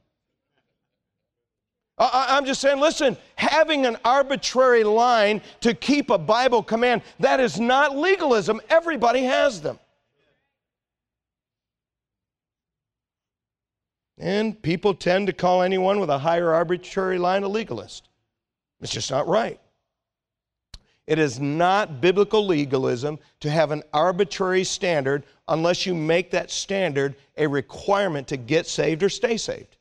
I'm 1.98 2.44
just 2.44 2.60
saying, 2.60 2.78
listen, 2.78 3.16
having 3.36 3.86
an 3.86 3.96
arbitrary 4.04 4.84
line 4.84 5.40
to 5.62 5.72
keep 5.72 6.10
a 6.10 6.18
Bible 6.18 6.62
command, 6.62 7.00
that 7.20 7.40
is 7.40 7.58
not 7.58 7.96
legalism. 7.96 8.60
Everybody 8.68 9.22
has 9.24 9.62
them. 9.62 9.78
And 14.18 14.60
people 14.60 14.94
tend 14.94 15.26
to 15.28 15.32
call 15.32 15.62
anyone 15.62 15.98
with 15.98 16.10
a 16.10 16.18
higher 16.18 16.52
arbitrary 16.52 17.18
line 17.18 17.42
a 17.44 17.48
legalist. 17.48 18.08
It's 18.80 18.92
just 18.92 19.10
not 19.10 19.26
right. 19.26 19.58
It 21.06 21.18
is 21.18 21.38
not 21.38 22.00
biblical 22.00 22.44
legalism 22.44 23.18
to 23.40 23.50
have 23.50 23.70
an 23.70 23.84
arbitrary 23.92 24.64
standard 24.64 25.22
unless 25.46 25.86
you 25.86 25.94
make 25.94 26.32
that 26.32 26.50
standard 26.50 27.14
a 27.36 27.46
requirement 27.46 28.26
to 28.28 28.36
get 28.36 28.66
saved 28.66 29.02
or 29.02 29.08
stay 29.08 29.36
saved. 29.36 29.76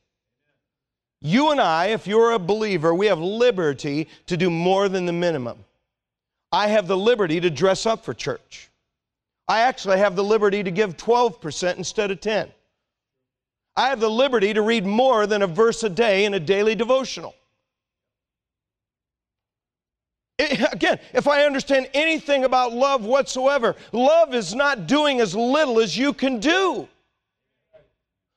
You 1.20 1.50
and 1.50 1.60
I, 1.60 1.86
if 1.86 2.06
you're 2.06 2.32
a 2.32 2.38
believer, 2.38 2.94
we 2.94 3.06
have 3.06 3.18
liberty 3.18 4.08
to 4.26 4.36
do 4.36 4.50
more 4.50 4.88
than 4.88 5.06
the 5.06 5.12
minimum. 5.12 5.64
I 6.52 6.68
have 6.68 6.86
the 6.86 6.96
liberty 6.96 7.40
to 7.40 7.50
dress 7.50 7.86
up 7.86 8.04
for 8.04 8.14
church. 8.14 8.70
I 9.48 9.60
actually 9.60 9.98
have 9.98 10.14
the 10.14 10.24
liberty 10.24 10.62
to 10.62 10.70
give 10.70 10.96
12% 10.96 11.76
instead 11.76 12.10
of 12.10 12.20
10. 12.20 12.48
I 13.76 13.88
have 13.88 14.00
the 14.00 14.10
liberty 14.10 14.54
to 14.54 14.62
read 14.62 14.86
more 14.86 15.26
than 15.26 15.42
a 15.42 15.46
verse 15.46 15.82
a 15.82 15.90
day 15.90 16.24
in 16.24 16.34
a 16.34 16.40
daily 16.40 16.74
devotional. 16.74 17.34
It, 20.38 20.72
again, 20.72 20.98
if 21.14 21.26
I 21.26 21.44
understand 21.44 21.88
anything 21.94 22.44
about 22.44 22.72
love 22.72 23.04
whatsoever, 23.04 23.74
love 23.92 24.34
is 24.34 24.54
not 24.54 24.86
doing 24.86 25.20
as 25.20 25.34
little 25.34 25.80
as 25.80 25.96
you 25.96 26.12
can 26.12 26.38
do. 26.40 26.88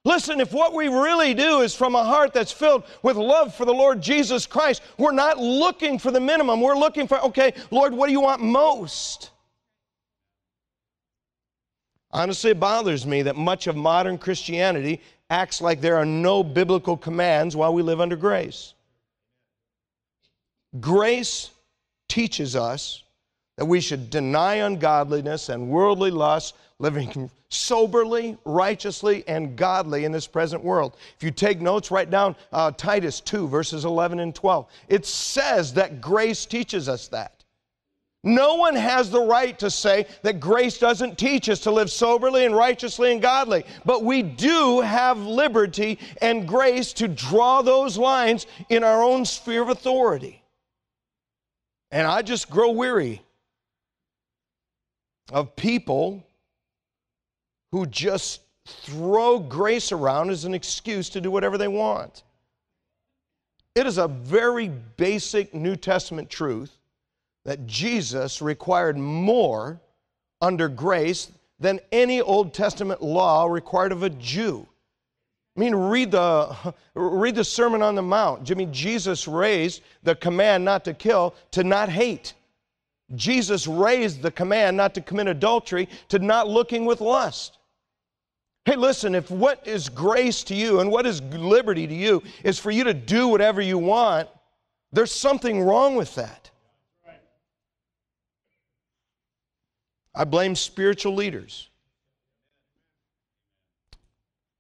Listen, 0.06 0.40
if 0.40 0.54
what 0.54 0.74
we 0.74 0.88
really 0.88 1.34
do 1.34 1.60
is 1.60 1.76
from 1.76 1.94
a 1.94 2.04
heart 2.04 2.34
that's 2.34 2.54
filled 2.54 2.84
with 3.04 3.18
love 3.18 3.54
for 3.54 3.66
the 3.66 3.74
Lord 3.74 4.02
Jesus 4.02 4.46
Christ, 4.46 4.82
we're 4.98 5.12
not 5.12 5.38
looking 5.38 6.00
for 6.00 6.10
the 6.10 6.22
minimum. 6.22 6.62
We're 6.62 6.78
looking 6.78 7.06
for, 7.06 7.20
okay, 7.26 7.54
Lord, 7.70 7.94
what 7.94 8.08
do 8.08 8.14
you 8.14 8.22
want 8.22 8.42
most? 8.42 9.32
Honestly, 12.12 12.52
it 12.52 12.60
bothers 12.60 13.06
me 13.06 13.24
that 13.24 13.36
much 13.36 13.68
of 13.68 13.76
modern 13.76 14.18
Christianity 14.18 15.02
acts 15.30 15.62
like 15.62 15.82
there 15.82 15.98
are 15.98 16.06
no 16.06 16.44
biblical 16.44 16.96
commands 16.98 17.56
while 17.56 17.74
we 17.74 17.84
live 17.84 18.00
under 18.00 18.16
grace. 18.16 18.74
Grace 20.80 21.52
teaches 22.10 22.56
us 22.56 23.04
that 23.58 23.66
we 23.66 23.80
should 23.80 24.10
deny 24.10 24.56
ungodliness 24.56 25.50
and 25.50 25.70
worldly 25.70 26.12
lust, 26.12 26.56
living 26.80 27.30
soberly, 27.50 28.38
righteously, 28.46 29.24
and 29.28 29.56
godly 29.56 30.06
in 30.06 30.12
this 30.12 30.28
present 30.28 30.64
world. 30.64 30.96
If 31.18 31.24
you 31.24 31.32
take 31.32 31.60
notes, 31.60 31.92
write 31.92 32.10
down 32.10 32.36
uh, 32.52 32.72
Titus 32.72 33.20
2, 33.22 33.48
verses 33.48 33.86
11 33.86 34.20
and 34.20 34.34
12. 34.34 34.68
It 34.88 35.06
says 35.06 35.74
that 35.74 36.00
grace 36.00 36.46
teaches 36.46 36.88
us 36.88 37.08
that. 37.10 37.44
No 38.24 38.56
one 38.56 38.76
has 38.76 39.10
the 39.10 39.22
right 39.22 39.58
to 39.60 39.72
say 39.72 40.06
that 40.24 40.42
grace 40.42 40.78
doesn't 40.78 41.18
teach 41.18 41.48
us 41.48 41.62
to 41.62 41.72
live 41.72 41.90
soberly 41.90 42.46
and 42.46 42.56
righteously 42.56 43.14
and 43.14 43.22
godly, 43.22 43.64
but 43.86 44.04
we 44.04 44.22
do 44.22 44.82
have 44.82 45.18
liberty 45.20 45.98
and 46.22 46.46
grace 46.46 46.92
to 46.94 47.08
draw 47.08 47.62
those 47.62 47.98
lines 47.98 48.46
in 48.68 48.84
our 48.84 49.02
own 49.02 49.24
sphere 49.24 49.62
of 49.62 49.70
authority. 49.70 50.44
And 51.92 52.06
I 52.06 52.22
just 52.22 52.50
grow 52.50 52.72
weary 52.72 53.22
of 55.32 55.56
people 55.56 56.24
who 57.72 57.86
just 57.86 58.42
throw 58.66 59.40
grace 59.40 59.92
around 59.92 60.30
as 60.30 60.46
an 60.46 60.54
excuse 60.54 61.10
to 61.10 61.22
do 61.22 61.32
whatever 61.32 61.58
they 61.58 61.68
want. 61.68 62.24
It 63.76 63.88
is 63.88 63.98
a 63.98 64.08
very 64.08 64.68
basic 64.68 65.54
New 65.54 65.76
Testament 65.76 66.30
truth 66.30 66.78
that 67.46 67.66
Jesus 67.66 68.42
required 68.42 68.98
more 68.98 69.80
under 70.42 70.68
grace 70.68 71.32
than 71.60 71.80
any 71.92 72.22
Old 72.22 72.54
Testament 72.54 73.02
law 73.02 73.46
required 73.46 73.92
of 73.92 74.04
a 74.04 74.10
Jew. 74.10 74.68
I 75.60 75.62
mean, 75.62 75.76
read 75.76 76.12
the, 76.12 76.74
read 76.94 77.36
the 77.36 77.44
Sermon 77.44 77.82
on 77.82 77.96
the 77.96 78.02
Mount. 78.02 78.50
I 78.50 78.54
mean, 78.54 78.72
Jesus 78.72 79.28
raised 79.28 79.82
the 80.04 80.16
command 80.16 80.64
not 80.64 80.86
to 80.86 80.94
kill 80.94 81.36
to 81.52 81.66
not 81.66 81.90
hate. 81.90 82.34
Jesus 83.16 83.68
raised 83.68 84.22
the 84.22 84.32
command 84.32 84.78
not 84.78 84.94
to 84.94 85.02
commit 85.02 85.28
adultery 85.28 85.90
to 86.08 86.20
not 86.20 86.48
looking 86.48 86.86
with 86.86 87.02
lust. 87.02 87.58
Hey, 88.64 88.78
listen, 88.78 89.14
if 89.16 89.30
what 89.30 89.68
is 89.68 89.90
grace 89.90 90.46
to 90.46 90.56
you 90.56 90.80
and 90.80 90.90
what 90.90 91.06
is 91.06 91.22
liberty 91.24 91.86
to 91.88 91.94
you 91.94 92.24
is 92.46 92.58
for 92.58 92.72
you 92.72 92.86
to 92.86 92.94
do 92.94 93.28
whatever 93.28 93.60
you 93.60 93.78
want, 93.78 94.30
there's 94.94 95.12
something 95.12 95.62
wrong 95.62 95.96
with 95.96 96.16
that. 96.16 96.52
I 100.16 100.24
blame 100.24 100.56
spiritual 100.56 101.16
leaders. 101.16 101.68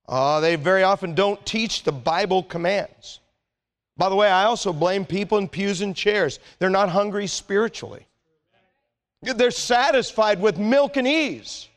Uh, 0.09 0.39
they 0.39 0.55
very 0.55 0.81
often 0.81 1.13
don't 1.13 1.45
teach 1.45 1.83
the 1.83 1.91
Bible 1.91 2.41
commands. 2.41 3.19
By 3.95 4.09
the 4.09 4.15
way, 4.15 4.27
I 4.27 4.45
also 4.45 4.73
blame 4.73 5.05
people 5.05 5.37
in 5.37 5.47
pews 5.47 5.81
and 5.81 5.95
chairs. 5.95 6.39
They're 6.57 6.71
not 6.71 6.89
hungry 6.89 7.27
spiritually, 7.27 8.07
they're 9.21 9.51
satisfied 9.51 10.41
with 10.41 10.57
milk 10.57 10.97
and 10.97 11.07
ease. 11.07 11.67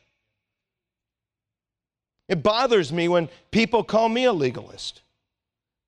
It 2.27 2.41
bothers 2.41 2.91
me 2.91 3.07
when 3.07 3.29
people 3.51 3.83
call 3.83 4.09
me 4.09 4.23
a 4.23 4.33
legalist. 4.33 5.01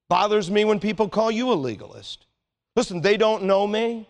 Bothers 0.10 0.52
me 0.52 0.66
when 0.66 0.80
people 0.80 1.10
call 1.10 1.32
you 1.32 1.52
a 1.52 1.56
legalist. 1.56 2.28
Listen, 2.76 3.02
they 3.02 3.18
don't 3.18 3.43
know 3.43 3.66
me. 3.66 4.08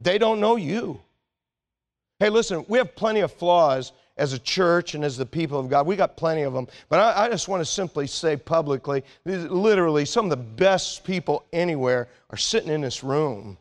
They 0.00 0.18
don't 0.18 0.40
know 0.40 0.56
you. 0.56 1.00
Hey, 2.18 2.30
listen, 2.30 2.64
we 2.66 2.78
have 2.78 2.96
plenty 2.96 3.20
of 3.20 3.32
flaws 3.32 3.92
as 4.16 4.32
a 4.32 4.38
church 4.38 4.94
and 4.94 5.04
as 5.04 5.16
the 5.16 5.26
people 5.26 5.58
of 5.58 5.68
God. 5.68 5.86
We 5.86 5.96
got 5.96 6.16
plenty 6.16 6.42
of 6.42 6.52
them. 6.52 6.68
But 6.88 7.00
I, 7.00 7.24
I 7.24 7.28
just 7.28 7.48
want 7.48 7.60
to 7.60 7.64
simply 7.64 8.06
say 8.06 8.36
publicly 8.36 9.02
literally, 9.24 10.04
some 10.04 10.26
of 10.26 10.30
the 10.30 10.36
best 10.36 11.04
people 11.04 11.44
anywhere 11.52 12.08
are 12.30 12.36
sitting 12.36 12.70
in 12.70 12.80
this 12.80 13.02
room. 13.02 13.58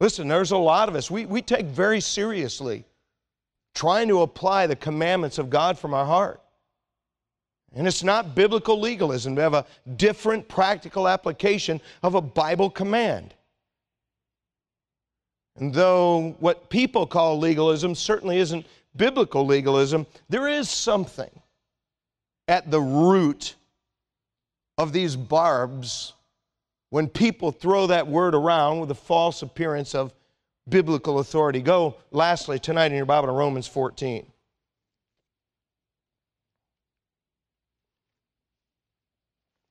Listen, 0.00 0.28
there's 0.28 0.50
a 0.50 0.58
lot 0.58 0.88
of 0.88 0.96
us. 0.96 1.10
We, 1.10 1.24
we 1.24 1.40
take 1.40 1.66
very 1.66 2.00
seriously 2.00 2.84
trying 3.74 4.08
to 4.08 4.22
apply 4.22 4.66
the 4.66 4.76
commandments 4.76 5.38
of 5.38 5.50
God 5.50 5.78
from 5.78 5.94
our 5.94 6.04
heart. 6.04 6.40
And 7.74 7.88
it's 7.88 8.04
not 8.04 8.34
biblical 8.34 8.78
legalism. 8.78 9.34
We 9.34 9.42
have 9.42 9.54
a 9.54 9.66
different 9.96 10.46
practical 10.46 11.08
application 11.08 11.80
of 12.02 12.14
a 12.14 12.20
Bible 12.20 12.70
command. 12.70 13.34
And 15.56 15.72
though 15.72 16.36
what 16.40 16.68
people 16.68 17.06
call 17.06 17.38
legalism 17.38 17.94
certainly 17.94 18.38
isn't 18.38 18.66
biblical 18.96 19.46
legalism, 19.46 20.06
there 20.28 20.48
is 20.48 20.68
something 20.68 21.30
at 22.48 22.70
the 22.70 22.80
root 22.80 23.54
of 24.78 24.92
these 24.92 25.16
barbs 25.16 26.12
when 26.90 27.08
people 27.08 27.52
throw 27.52 27.86
that 27.86 28.06
word 28.06 28.34
around 28.34 28.80
with 28.80 28.90
a 28.90 28.94
false 28.94 29.42
appearance 29.42 29.94
of 29.94 30.12
biblical 30.68 31.18
authority. 31.18 31.60
Go 31.60 31.96
lastly 32.10 32.58
tonight 32.58 32.86
in 32.86 32.96
your 32.96 33.06
Bible 33.06 33.28
to 33.28 33.32
Romans 33.32 33.66
14. 33.66 34.26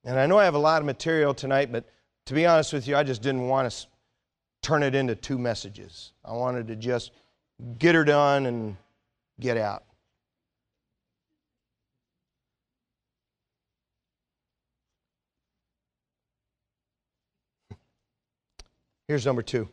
And 0.06 0.20
I 0.20 0.26
know 0.26 0.38
I 0.38 0.46
have 0.46 0.56
a 0.56 0.60
lot 0.60 0.82
of 0.82 0.86
material 0.86 1.34
tonight, 1.34 1.72
but 1.72 1.86
to 2.26 2.34
be 2.34 2.46
honest 2.46 2.74
with 2.74 2.88
you, 2.88 2.96
I 2.96 3.04
just 3.04 3.22
didn't 3.22 3.48
want 3.48 3.72
to 3.72 3.88
turn 4.64 4.82
it 4.82 4.96
into 4.96 5.14
two 5.14 5.38
messages. 5.38 6.14
I 6.26 6.32
wanted 6.32 6.68
to 6.70 6.76
just 6.76 7.12
get 7.78 7.94
her 7.94 8.04
done 8.04 8.48
and 8.48 8.78
get 9.40 9.58
out. 9.58 9.84
Here's 19.08 19.26
number 19.26 19.44
two. 19.44 19.68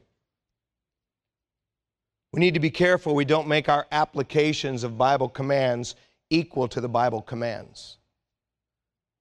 We 2.33 2.41
need 2.41 2.55
to 2.55 2.61
be 2.61 2.71
careful 2.71 3.15
we 3.15 3.25
don't 3.25 3.49
make 3.49 3.69
our 3.69 3.87
applications 3.93 4.85
of 4.85 4.99
Bible 4.99 5.29
commands 5.29 5.95
equal 6.31 6.69
to 6.69 6.81
the 6.81 6.89
Bible 6.89 7.23
commands. 7.23 8.00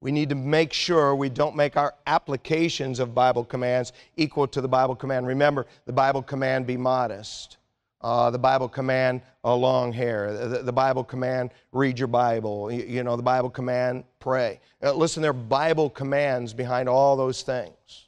We 0.02 0.12
need 0.12 0.30
to 0.30 0.36
make 0.36 0.72
sure 0.72 1.14
we 1.14 1.30
don't 1.30 1.56
make 1.56 1.76
our 1.76 1.94
applications 2.08 3.00
of 3.00 3.14
Bible 3.14 3.44
commands 3.44 3.92
equal 4.16 4.48
to 4.48 4.62
the 4.62 4.68
Bible 4.68 4.96
command. 4.96 5.28
Remember, 5.28 5.66
the 5.86 5.94
Bible 5.94 6.22
command 6.22 6.66
be 6.66 6.78
modest. 6.78 7.58
Uh, 8.02 8.30
the 8.30 8.40
Bible 8.40 8.70
command 8.70 9.22
a 9.44 9.54
long 9.54 9.92
hair. 9.92 10.32
The, 10.48 10.60
the, 10.60 10.72
Bible 10.72 11.04
command 11.04 11.52
read 11.74 12.00
your 12.00 12.08
Bible. 12.08 12.72
You, 12.72 12.86
you 12.86 13.04
know, 13.04 13.18
the 13.18 13.24
Bible 13.24 13.50
command 13.50 14.06
pray. 14.20 14.62
Uh, 14.82 14.94
listen, 14.94 15.22
there 15.22 15.32
are 15.32 15.34
Bible 15.34 15.90
commands 15.90 16.54
behind 16.54 16.88
all 16.88 17.18
those 17.18 17.42
things. 17.42 18.08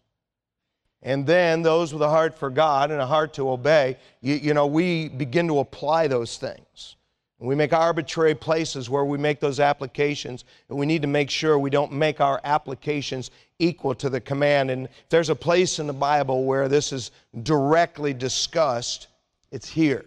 And 1.03 1.25
then 1.25 1.61
those 1.61 1.93
with 1.93 2.03
a 2.03 2.09
heart 2.09 2.37
for 2.37 2.49
God 2.49 2.91
and 2.91 3.01
a 3.01 3.05
heart 3.05 3.33
to 3.33 3.49
obey, 3.49 3.97
you, 4.21 4.35
you 4.35 4.53
know, 4.53 4.67
we 4.67 5.09
begin 5.09 5.47
to 5.47 5.59
apply 5.59 6.07
those 6.07 6.37
things. 6.37 6.95
And 7.41 7.47
we 7.47 7.55
make 7.55 7.73
arbitrary 7.73 8.35
places 8.35 8.87
where 8.87 9.03
we 9.03 9.17
make 9.17 9.39
those 9.39 9.59
applications, 9.59 10.45
and 10.69 10.77
we 10.77 10.85
need 10.85 11.01
to 11.01 11.07
make 11.07 11.31
sure 11.31 11.57
we 11.57 11.71
don't 11.71 11.91
make 11.91 12.21
our 12.21 12.39
applications 12.43 13.31
equal 13.57 13.95
to 13.95 14.11
the 14.11 14.21
command. 14.21 14.69
And 14.69 14.85
if 14.85 15.09
there's 15.09 15.31
a 15.31 15.35
place 15.35 15.79
in 15.79 15.87
the 15.87 15.93
Bible 15.93 16.43
where 16.43 16.67
this 16.67 16.93
is 16.93 17.09
directly 17.41 18.13
discussed, 18.13 19.07
it's 19.51 19.67
here. 19.67 20.05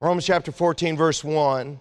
Romans 0.00 0.26
chapter 0.26 0.52
14, 0.52 0.96
verse 0.96 1.24
1 1.24 1.80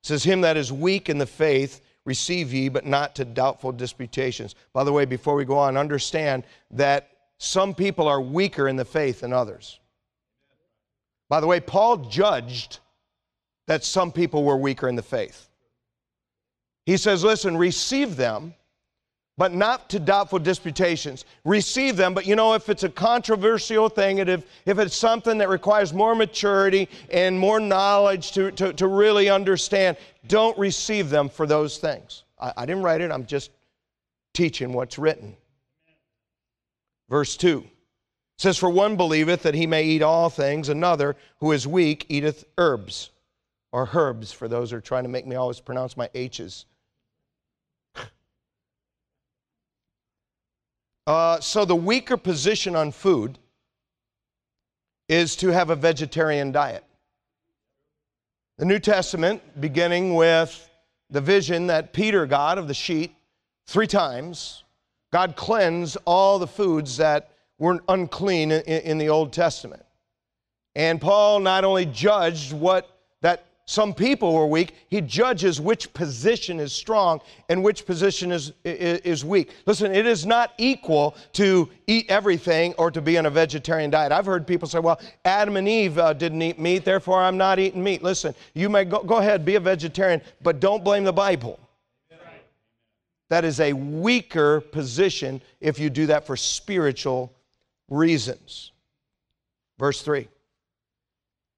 says, 0.00 0.24
Him 0.24 0.40
that 0.40 0.56
is 0.56 0.72
weak 0.72 1.10
in 1.10 1.18
the 1.18 1.26
faith, 1.26 1.82
receive 2.06 2.50
ye, 2.50 2.70
but 2.70 2.86
not 2.86 3.14
to 3.16 3.26
doubtful 3.26 3.72
disputations. 3.72 4.54
By 4.72 4.84
the 4.84 4.92
way, 4.92 5.04
before 5.04 5.34
we 5.34 5.44
go 5.44 5.58
on, 5.58 5.76
understand 5.76 6.44
that 6.70 7.10
some 7.36 7.74
people 7.74 8.08
are 8.08 8.22
weaker 8.22 8.68
in 8.68 8.76
the 8.76 8.86
faith 8.86 9.20
than 9.20 9.34
others. 9.34 9.78
By 11.28 11.40
the 11.40 11.46
way, 11.46 11.60
Paul 11.60 11.98
judged 11.98 12.78
that 13.66 13.84
some 13.84 14.12
people 14.12 14.44
were 14.44 14.56
weaker 14.56 14.88
in 14.88 14.96
the 14.96 15.02
faith. 15.02 15.48
He 16.86 16.96
says, 16.96 17.24
listen, 17.24 17.56
receive 17.56 18.16
them, 18.16 18.54
but 19.36 19.52
not 19.52 19.88
to 19.90 19.98
doubtful 19.98 20.38
disputations. 20.38 21.24
Receive 21.44 21.96
them, 21.96 22.14
but 22.14 22.26
you 22.26 22.36
know, 22.36 22.54
if 22.54 22.68
it's 22.68 22.84
a 22.84 22.88
controversial 22.88 23.88
thing, 23.88 24.20
and 24.20 24.28
if, 24.28 24.46
if 24.66 24.78
it's 24.78 24.94
something 24.94 25.38
that 25.38 25.48
requires 25.48 25.92
more 25.92 26.14
maturity 26.14 26.88
and 27.10 27.38
more 27.38 27.58
knowledge 27.58 28.32
to, 28.32 28.52
to, 28.52 28.72
to 28.74 28.86
really 28.86 29.28
understand, 29.28 29.96
don't 30.28 30.56
receive 30.58 31.10
them 31.10 31.28
for 31.28 31.46
those 31.46 31.78
things. 31.78 32.24
I, 32.38 32.52
I 32.58 32.66
didn't 32.66 32.82
write 32.82 33.00
it, 33.00 33.10
I'm 33.10 33.26
just 33.26 33.50
teaching 34.34 34.72
what's 34.72 34.98
written. 34.98 35.36
Verse 37.08 37.36
2 37.36 37.64
says, 38.38 38.56
For 38.56 38.70
one 38.70 38.96
believeth 38.96 39.42
that 39.42 39.54
he 39.54 39.66
may 39.66 39.84
eat 39.84 40.02
all 40.02 40.30
things, 40.30 40.68
another 40.68 41.16
who 41.40 41.52
is 41.52 41.66
weak 41.66 42.06
eateth 42.08 42.44
herbs, 42.58 43.10
or 43.74 43.90
herbs 43.92 44.30
for 44.30 44.46
those 44.46 44.70
who 44.70 44.76
are 44.76 44.80
trying 44.80 45.02
to 45.02 45.08
make 45.08 45.26
me 45.26 45.34
always 45.34 45.58
pronounce 45.58 45.96
my 45.96 46.08
H's. 46.14 46.64
Uh, 51.06 51.38
so 51.38 51.66
the 51.66 51.76
weaker 51.76 52.16
position 52.16 52.74
on 52.74 52.90
food 52.90 53.38
is 55.06 55.36
to 55.36 55.48
have 55.48 55.68
a 55.68 55.76
vegetarian 55.76 56.50
diet. 56.50 56.82
The 58.56 58.64
New 58.64 58.78
Testament, 58.78 59.42
beginning 59.60 60.14
with 60.14 60.70
the 61.10 61.20
vision 61.20 61.66
that 61.66 61.92
Peter 61.92 62.24
got 62.24 62.56
of 62.56 62.68
the 62.68 62.74
sheet 62.74 63.14
three 63.66 63.86
times, 63.86 64.64
God 65.12 65.36
cleansed 65.36 65.98
all 66.06 66.38
the 66.38 66.46
foods 66.46 66.96
that 66.96 67.32
were 67.58 67.82
unclean 67.88 68.50
in, 68.50 68.62
in 68.62 68.96
the 68.96 69.10
Old 69.10 69.30
Testament. 69.30 69.84
And 70.74 71.02
Paul 71.02 71.40
not 71.40 71.64
only 71.64 71.84
judged 71.84 72.54
what 72.54 72.93
some 73.66 73.94
people 73.94 74.34
were 74.34 74.46
weak. 74.46 74.74
He 74.88 75.00
judges 75.00 75.58
which 75.58 75.92
position 75.94 76.60
is 76.60 76.72
strong 76.72 77.20
and 77.48 77.62
which 77.64 77.86
position 77.86 78.30
is, 78.30 78.52
is, 78.62 79.00
is, 79.00 79.24
weak. 79.24 79.50
Listen, 79.64 79.94
it 79.94 80.04
is 80.06 80.26
not 80.26 80.52
equal 80.58 81.16
to 81.32 81.70
eat 81.86 82.04
everything 82.10 82.74
or 82.74 82.90
to 82.90 83.00
be 83.00 83.16
on 83.16 83.24
a 83.24 83.30
vegetarian 83.30 83.90
diet. 83.90 84.12
I've 84.12 84.26
heard 84.26 84.46
people 84.46 84.68
say, 84.68 84.80
well, 84.80 85.00
Adam 85.24 85.56
and 85.56 85.66
Eve 85.66 85.96
uh, 85.96 86.12
didn't 86.12 86.42
eat 86.42 86.58
meat, 86.58 86.84
therefore 86.84 87.22
I'm 87.22 87.38
not 87.38 87.58
eating 87.58 87.82
meat. 87.82 88.02
Listen, 88.02 88.34
you 88.52 88.68
may 88.68 88.84
go, 88.84 89.02
go 89.02 89.16
ahead, 89.16 89.46
be 89.46 89.54
a 89.54 89.60
vegetarian, 89.60 90.20
but 90.42 90.60
don't 90.60 90.84
blame 90.84 91.04
the 91.04 91.12
Bible. 91.12 91.58
That 93.30 93.46
is 93.46 93.60
a 93.60 93.72
weaker 93.72 94.60
position 94.60 95.40
if 95.60 95.78
you 95.78 95.88
do 95.88 96.06
that 96.06 96.26
for 96.26 96.36
spiritual 96.36 97.32
reasons. 97.88 98.72
Verse 99.78 100.02
3 100.02 100.28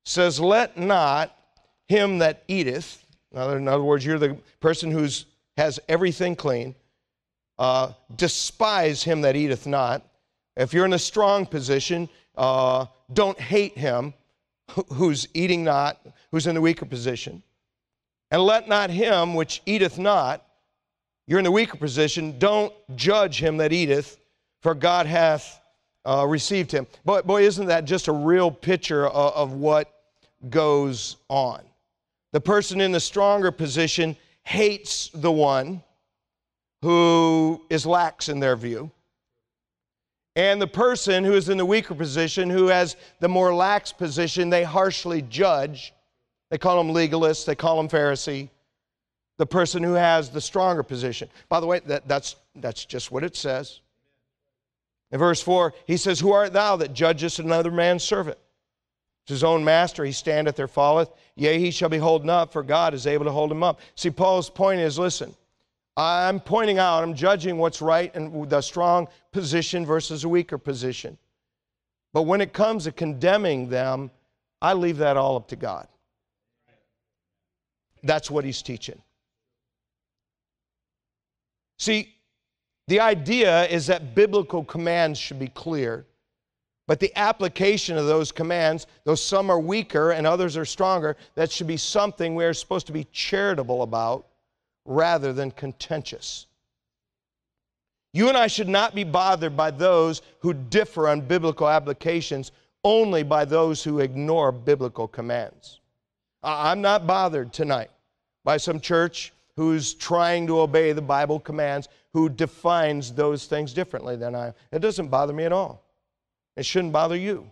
says, 0.05 0.39
Let 0.39 0.79
not 0.79 1.36
him 1.89 2.19
that 2.19 2.43
eateth, 2.49 3.05
in 3.33 3.69
other 3.69 3.83
words, 3.83 4.05
you're 4.05 4.19
the 4.19 4.37
person 4.61 4.91
who 4.91 5.09
has 5.57 5.81
everything 5.89 6.37
clean, 6.37 6.75
uh, 7.59 7.93
despise 8.17 9.03
him 9.03 9.23
that 9.23 9.37
eateth 9.37 9.67
not. 9.67 10.03
If 10.57 10.73
you're 10.73 10.85
in 10.85 10.93
a 10.93 10.99
strong 10.99 11.47
position, 11.47 12.09
uh, 12.37 12.87
don't 13.13 13.39
hate 13.39 13.77
him 13.77 14.15
who's 14.93 15.29
eating 15.35 15.65
not, 15.65 16.01
who's 16.31 16.47
in 16.47 16.55
the 16.55 16.61
weaker 16.61 16.87
position. 16.87 17.43
And 18.31 18.43
let 18.43 18.69
not 18.69 18.91
him 18.91 19.35
which 19.35 19.63
eateth 19.67 19.99
not, 19.99 20.45
you're 21.27 21.39
in 21.39 21.45
the 21.45 21.51
weaker 21.53 21.77
position, 21.77 22.39
don't 22.39 22.73
judge 22.97 23.41
him 23.41 23.57
that 23.59 23.73
eateth, 23.73 24.19
for 24.61 24.75
God 24.75 25.07
hath 25.07 25.61
uh, 26.05 26.27
received 26.27 26.73
him. 26.73 26.87
Boy, 27.05 27.23
boy, 27.23 27.43
isn't 27.43 27.67
that 27.67 27.85
just 27.85 28.09
a 28.09 28.13
real 28.13 28.51
picture 28.51 29.07
of, 29.07 29.33
of 29.35 29.53
what 29.53 29.93
goes 30.51 31.17
on? 31.29 31.63
The 32.37 32.41
person 32.43 32.83
in 32.83 32.93
the 32.93 33.01
stronger 33.01 33.51
position 33.51 34.15
hates 34.43 35.09
the 35.09 35.33
one 35.33 35.83
who 36.83 37.63
is 37.71 37.87
lax 37.87 38.29
in 38.29 38.41
their 38.41 38.57
view. 38.57 38.91
And 40.35 40.61
the 40.61 40.67
person 40.67 41.25
who 41.25 41.33
is 41.33 41.49
in 41.49 41.57
the 41.57 41.65
weaker 41.65 41.95
position, 41.95 42.51
who 42.51 42.67
has 42.67 42.97
the 43.21 43.29
more 43.31 43.55
lax 43.55 43.91
position, 43.91 44.51
they 44.51 44.65
harshly 44.65 45.23
judge. 45.23 45.95
They 46.51 46.59
call 46.59 46.77
them 46.77 46.95
legalists, 46.95 47.47
they 47.47 47.55
call 47.55 47.79
them 47.79 47.89
Pharisee. 47.89 48.51
The 49.39 49.47
person 49.47 49.83
who 49.83 49.95
has 49.95 50.29
the 50.29 50.43
stronger 50.43 50.83
position. 50.83 51.31
By 51.49 51.61
the 51.61 51.67
way, 51.67 51.81
that, 51.87 52.07
that's, 52.07 52.37
that's 52.55 52.85
just 52.85 53.11
what 53.11 53.25
it 53.25 53.35
says. 53.35 53.81
In 55.11 55.19
verse 55.19 55.41
4, 55.41 55.73
he 55.87 55.97
says, 55.97 56.21
Who 56.21 56.33
art 56.33 56.53
thou 56.53 56.77
that 56.77 56.93
judgest 56.93 57.39
another 57.39 57.71
man's 57.71 58.05
servant? 58.05 58.37
His 59.27 59.45
own 59.45 59.65
master, 59.65 60.05
he 60.05 60.13
standeth 60.13 60.61
or 60.61 60.69
falleth. 60.69 61.11
Yea, 61.35 61.59
he 61.59 61.71
shall 61.71 61.89
be 61.89 61.99
holden 61.99 62.31
up, 62.31 62.53
for 62.53 62.63
God 62.63 62.95
is 62.95 63.07
able 63.07 63.25
to 63.25 63.33
hold 63.33 63.51
him 63.51 63.63
up. 63.63 63.81
See, 63.97 64.11
Paul's 64.11 64.49
point 64.49 64.81
is 64.81 64.99
listen, 64.99 65.35
I'm 65.97 66.41
pointing 66.41 66.79
out, 66.79 67.03
I'm 67.03 67.15
judging 67.15 67.59
what's 67.59 67.81
right 67.81 68.15
and 68.15 68.49
the 68.49 68.61
strong 68.61 69.09
position 69.33 69.85
versus 69.85 70.25
a 70.25 70.29
weaker 70.29 70.59
position. 70.59 71.17
But 72.13 72.23
when 72.23 72.41
it 72.41 72.53
comes 72.53 72.85
to 72.85 72.93
condemning 72.93 73.69
them, 73.69 74.11
I 74.63 74.75
leave 74.75 74.99
that 74.99 75.17
all 75.17 75.37
up 75.37 75.49
to 75.49 75.57
God. 75.57 75.89
That's 78.03 78.31
what 78.31 78.45
he's 78.45 78.63
teaching. 78.63 79.01
See, 81.79 82.15
the 82.89 83.01
idea 83.01 83.67
is 83.67 83.87
that 83.89 84.15
biblical 84.15 84.65
commands 84.65 85.19
should 85.19 85.39
be 85.39 85.49
clear 85.49 86.07
but 86.87 87.01
the 87.01 87.17
application 87.19 87.99
of 87.99 88.07
those 88.07 88.31
commands, 88.31 88.87
though 89.05 89.17
some 89.17 89.51
are 89.51 89.59
weaker 89.59 90.13
and 90.13 90.27
others 90.27 90.57
are 90.57 90.65
stronger, 90.65 91.17
that 91.35 91.51
should 91.51 91.67
be 91.67 91.77
something 91.77 92.35
we 92.35 92.45
are 92.45 92.55
supposed 92.55 92.87
to 92.87 92.93
be 92.93 93.07
charitable 93.13 93.83
about 93.83 94.27
rather 94.85 95.33
than 95.33 95.51
contentious. 95.51 96.47
You 98.13 98.29
and 98.29 98.37
I 98.39 98.47
should 98.47 98.69
not 98.69 98.95
be 98.95 99.05
bothered 99.05 99.57
by 99.57 99.73
those 99.73 100.23
who 100.39 100.55
differ 100.55 101.09
on 101.09 101.21
biblical 101.21 101.69
applications, 101.69 102.53
only 102.85 103.23
by 103.23 103.45
those 103.45 103.83
who 103.83 103.99
ignore 103.99 104.53
biblical 104.53 105.09
commands. 105.09 105.81
I'm 106.43 106.81
not 106.81 107.07
bothered 107.07 107.53
tonight 107.53 107.91
by 108.45 108.59
some 108.59 108.79
church 108.79 109.33
who's 109.57 109.95
trying 109.95 110.47
to 110.47 110.61
obey 110.61 110.93
the 110.93 111.03
Bible 111.03 111.41
commands, 111.41 111.89
who 112.13 112.29
defines 112.29 113.13
those 113.13 113.47
things 113.47 113.73
differently 113.73 114.15
than 114.15 114.37
I. 114.37 114.55
It 114.71 114.79
doesn't 114.79 115.09
bother 115.09 115.33
me 115.33 115.45
at 115.45 115.53
all. 115.53 115.83
It 116.57 116.65
shouldn't 116.65 116.93
bother 116.93 117.17
you. 117.17 117.51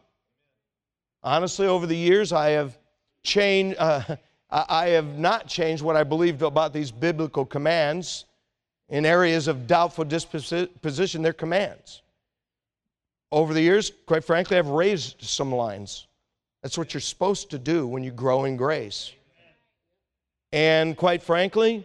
Honestly, 1.22 1.66
over 1.66 1.86
the 1.86 1.96
years, 1.96 2.32
I 2.32 2.50
have 2.50 2.78
changed. 3.22 3.78
Uh, 4.50 4.64
I 4.68 4.88
have 4.90 5.18
not 5.18 5.48
changed 5.48 5.82
what 5.82 5.96
I 5.96 6.04
believed 6.04 6.42
about 6.42 6.72
these 6.72 6.92
biblical 6.92 7.44
commands. 7.44 8.26
In 8.88 9.04
areas 9.04 9.48
of 9.48 9.66
doubtful 9.66 10.04
disputations, 10.04 11.22
they're 11.24 11.32
commands. 11.32 12.02
Over 13.32 13.52
the 13.52 13.60
years, 13.60 13.90
quite 14.06 14.22
frankly, 14.22 14.56
I've 14.56 14.68
raised 14.68 15.22
some 15.22 15.52
lines. 15.52 16.06
That's 16.62 16.78
what 16.78 16.94
you're 16.94 17.00
supposed 17.00 17.50
to 17.50 17.58
do 17.58 17.86
when 17.88 18.04
you 18.04 18.12
grow 18.12 18.44
in 18.44 18.56
grace. 18.56 19.12
And 20.52 20.96
quite 20.96 21.22
frankly, 21.22 21.84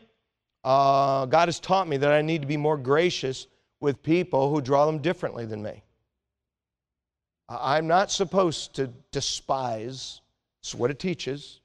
uh, 0.64 1.26
God 1.26 1.48
has 1.48 1.60
taught 1.60 1.88
me 1.88 1.98
that 1.98 2.12
I 2.12 2.22
need 2.22 2.42
to 2.42 2.48
be 2.48 2.58
more 2.58 2.78
gracious 2.78 3.48
with 3.80 4.04
people 4.04 4.52
who 4.52 4.62
draw 4.62 4.86
them 4.86 5.00
differently 5.00 5.46
than 5.46 5.64
me. 5.64 5.82
I'm 7.50 7.88
not 7.88 8.12
supposed 8.12 8.76
to 8.76 8.88
despise, 9.12 10.22
it's 10.62 10.76
what 10.76 10.92
it 10.92 11.00
teaches, 11.00 11.62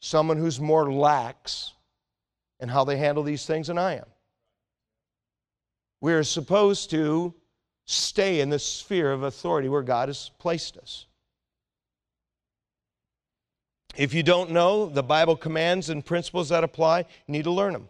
someone 0.00 0.36
who's 0.36 0.60
more 0.60 0.92
lax 0.92 1.72
in 2.58 2.68
how 2.68 2.84
they 2.84 2.96
handle 2.96 3.22
these 3.22 3.46
things 3.46 3.68
than 3.68 3.78
I 3.78 3.96
am. 3.96 4.06
We're 6.00 6.24
supposed 6.24 6.90
to 6.90 7.32
stay 7.84 8.40
in 8.40 8.50
the 8.50 8.58
sphere 8.58 9.12
of 9.12 9.22
authority 9.22 9.68
where 9.68 9.82
God 9.82 10.08
has 10.08 10.30
placed 10.38 10.76
us. 10.76 11.06
If 13.94 14.14
you 14.14 14.22
don't 14.22 14.50
know 14.50 14.86
the 14.86 15.02
Bible 15.02 15.36
commands 15.36 15.90
and 15.90 16.04
principles 16.04 16.48
that 16.48 16.64
apply, 16.64 17.00
you 17.00 17.32
need 17.32 17.44
to 17.44 17.52
learn 17.52 17.74
them. 17.74 17.88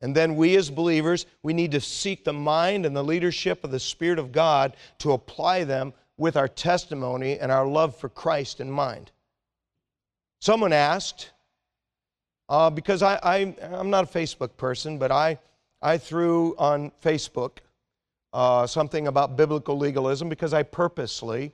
And 0.00 0.14
then 0.14 0.36
we 0.36 0.56
as 0.56 0.70
believers, 0.70 1.26
we 1.42 1.52
need 1.52 1.72
to 1.72 1.80
seek 1.80 2.24
the 2.24 2.32
mind 2.32 2.86
and 2.86 2.96
the 2.96 3.02
leadership 3.02 3.64
of 3.64 3.70
the 3.70 3.80
Spirit 3.80 4.18
of 4.18 4.32
God 4.32 4.76
to 4.98 5.12
apply 5.12 5.64
them 5.64 5.92
with 6.16 6.36
our 6.36 6.48
testimony 6.48 7.38
and 7.38 7.50
our 7.50 7.66
love 7.66 7.96
for 7.96 8.08
Christ 8.08 8.60
in 8.60 8.70
mind. 8.70 9.10
Someone 10.40 10.72
asked, 10.72 11.30
uh, 12.48 12.70
because 12.70 13.02
I, 13.02 13.16
I, 13.22 13.54
am 13.60 13.90
not 13.90 14.04
a 14.04 14.18
Facebook 14.18 14.56
person, 14.56 14.98
but 14.98 15.10
I, 15.10 15.38
I 15.82 15.98
threw 15.98 16.54
on 16.58 16.92
Facebook 17.02 17.58
uh, 18.32 18.66
something 18.66 19.08
about 19.08 19.36
biblical 19.36 19.76
legalism 19.76 20.28
because 20.28 20.54
I 20.54 20.62
purposely, 20.62 21.52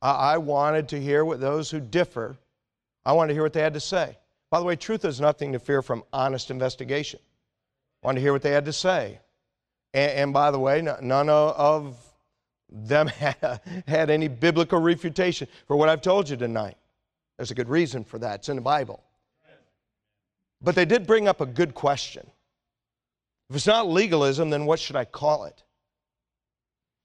I, 0.00 0.34
I 0.34 0.38
wanted 0.38 0.88
to 0.90 1.00
hear 1.00 1.24
what 1.24 1.40
those 1.40 1.70
who 1.70 1.80
differ, 1.80 2.36
I 3.04 3.12
wanted 3.12 3.28
to 3.28 3.34
hear 3.34 3.42
what 3.42 3.52
they 3.52 3.60
had 3.60 3.74
to 3.74 3.80
say. 3.80 4.16
By 4.50 4.58
the 4.58 4.64
way, 4.64 4.76
truth 4.76 5.04
is 5.04 5.20
nothing 5.20 5.52
to 5.52 5.58
fear 5.58 5.82
from 5.82 6.04
honest 6.12 6.50
investigation. 6.50 7.20
Wanted 8.02 8.16
to 8.16 8.20
hear 8.22 8.32
what 8.32 8.42
they 8.42 8.50
had 8.50 8.64
to 8.64 8.72
say. 8.72 9.20
And, 9.94 10.10
and 10.12 10.32
by 10.32 10.50
the 10.50 10.58
way, 10.58 10.82
none 10.82 11.28
of 11.28 11.96
them 12.70 13.06
had, 13.06 13.60
had 13.86 14.10
any 14.10 14.28
biblical 14.28 14.80
refutation 14.80 15.48
for 15.66 15.76
what 15.76 15.88
I've 15.88 16.02
told 16.02 16.28
you 16.28 16.36
tonight. 16.36 16.76
There's 17.36 17.50
a 17.50 17.54
good 17.54 17.68
reason 17.68 18.04
for 18.04 18.18
that. 18.18 18.40
It's 18.40 18.48
in 18.48 18.56
the 18.56 18.62
Bible. 18.62 19.02
But 20.60 20.74
they 20.74 20.84
did 20.84 21.06
bring 21.06 21.26
up 21.26 21.40
a 21.40 21.46
good 21.46 21.74
question. 21.74 22.30
If 23.50 23.56
it's 23.56 23.66
not 23.66 23.88
legalism, 23.88 24.50
then 24.50 24.64
what 24.64 24.78
should 24.78 24.96
I 24.96 25.04
call 25.04 25.44
it? 25.44 25.62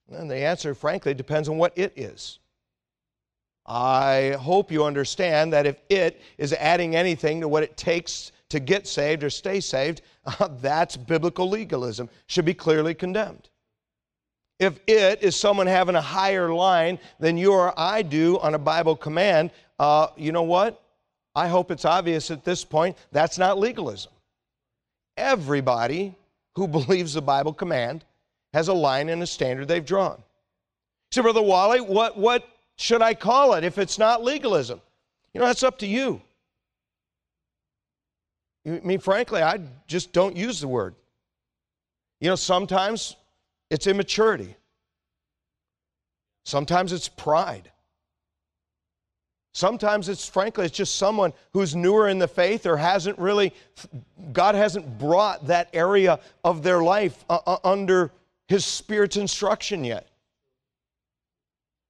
And 0.09 0.29
the 0.29 0.37
answer, 0.37 0.73
frankly, 0.73 1.13
depends 1.13 1.49
on 1.49 1.57
what 1.57 1.77
it 1.77 1.93
is. 1.95 2.39
I 3.65 4.37
hope 4.39 4.71
you 4.71 4.85
understand 4.85 5.51
that 5.51 5.65
if 5.65 5.81
it 5.89 6.21
is 6.37 6.53
adding 6.53 6.95
anything 6.95 7.41
to 7.41 7.47
what 7.49 7.63
it 7.63 7.75
takes 7.75 8.31
to 8.49 8.59
get 8.59 8.87
saved 8.87 9.23
or 9.23 9.29
stay 9.29 9.59
saved, 9.59 10.01
uh, 10.25 10.47
that's 10.61 10.97
biblical 10.97 11.49
legalism, 11.49 12.09
should 12.27 12.45
be 12.45 12.53
clearly 12.53 12.93
condemned. 12.93 13.49
If 14.59 14.79
it 14.87 15.21
is 15.21 15.35
someone 15.35 15.67
having 15.67 15.95
a 15.95 16.01
higher 16.01 16.51
line 16.51 16.97
than 17.19 17.37
you 17.37 17.53
or 17.53 17.79
I 17.79 18.01
do 18.01 18.39
on 18.39 18.55
a 18.55 18.59
Bible 18.59 18.95
command, 18.95 19.51
uh, 19.77 20.07
you 20.17 20.31
know 20.31 20.43
what? 20.43 20.81
I 21.35 21.47
hope 21.47 21.69
it's 21.69 21.85
obvious 21.85 22.31
at 22.31 22.43
this 22.43 22.65
point 22.65 22.97
that's 23.11 23.37
not 23.37 23.59
legalism. 23.59 24.11
Everybody 25.15 26.15
who 26.55 26.67
believes 26.79 27.13
the 27.13 27.21
Bible 27.21 27.53
command 27.53 28.03
has 28.53 28.67
a 28.67 28.73
line 28.73 29.09
and 29.09 29.21
a 29.21 29.27
standard 29.27 29.67
they've 29.67 29.85
drawn. 29.85 30.23
So, 31.11 31.21
Brother 31.21 31.41
Wally, 31.41 31.79
what, 31.79 32.17
what 32.17 32.47
should 32.77 33.01
I 33.01 33.13
call 33.13 33.53
it 33.53 33.63
if 33.63 33.77
it's 33.77 33.99
not 33.99 34.23
legalism? 34.23 34.81
You 35.33 35.41
know, 35.41 35.47
that's 35.47 35.63
up 35.63 35.77
to 35.79 35.87
you. 35.87 36.21
I 38.67 38.81
mean, 38.83 38.99
frankly, 38.99 39.41
I 39.41 39.59
just 39.87 40.11
don't 40.11 40.35
use 40.35 40.59
the 40.59 40.67
word. 40.67 40.95
You 42.19 42.29
know, 42.29 42.35
sometimes 42.35 43.15
it's 43.69 43.87
immaturity, 43.87 44.55
sometimes 46.43 46.91
it's 46.91 47.07
pride. 47.07 47.71
Sometimes 49.53 50.07
it's 50.07 50.29
frankly, 50.29 50.65
it's 50.65 50.77
just 50.77 50.97
someone 50.97 51.33
who's 51.51 51.75
newer 51.75 52.09
in 52.09 52.19
the 52.19 52.27
faith 52.27 52.67
or 52.67 52.77
hasn't 52.77 53.17
really, 53.17 53.51
God 54.31 54.53
hasn't 54.53 54.99
brought 54.99 55.47
that 55.47 55.69
area 55.73 56.19
of 56.43 56.61
their 56.61 56.83
life 56.83 57.25
uh, 57.27 57.39
uh, 57.47 57.57
under 57.63 58.11
His 58.49 58.65
Spirit's 58.65 59.17
instruction 59.17 59.83
yet. 59.83 60.09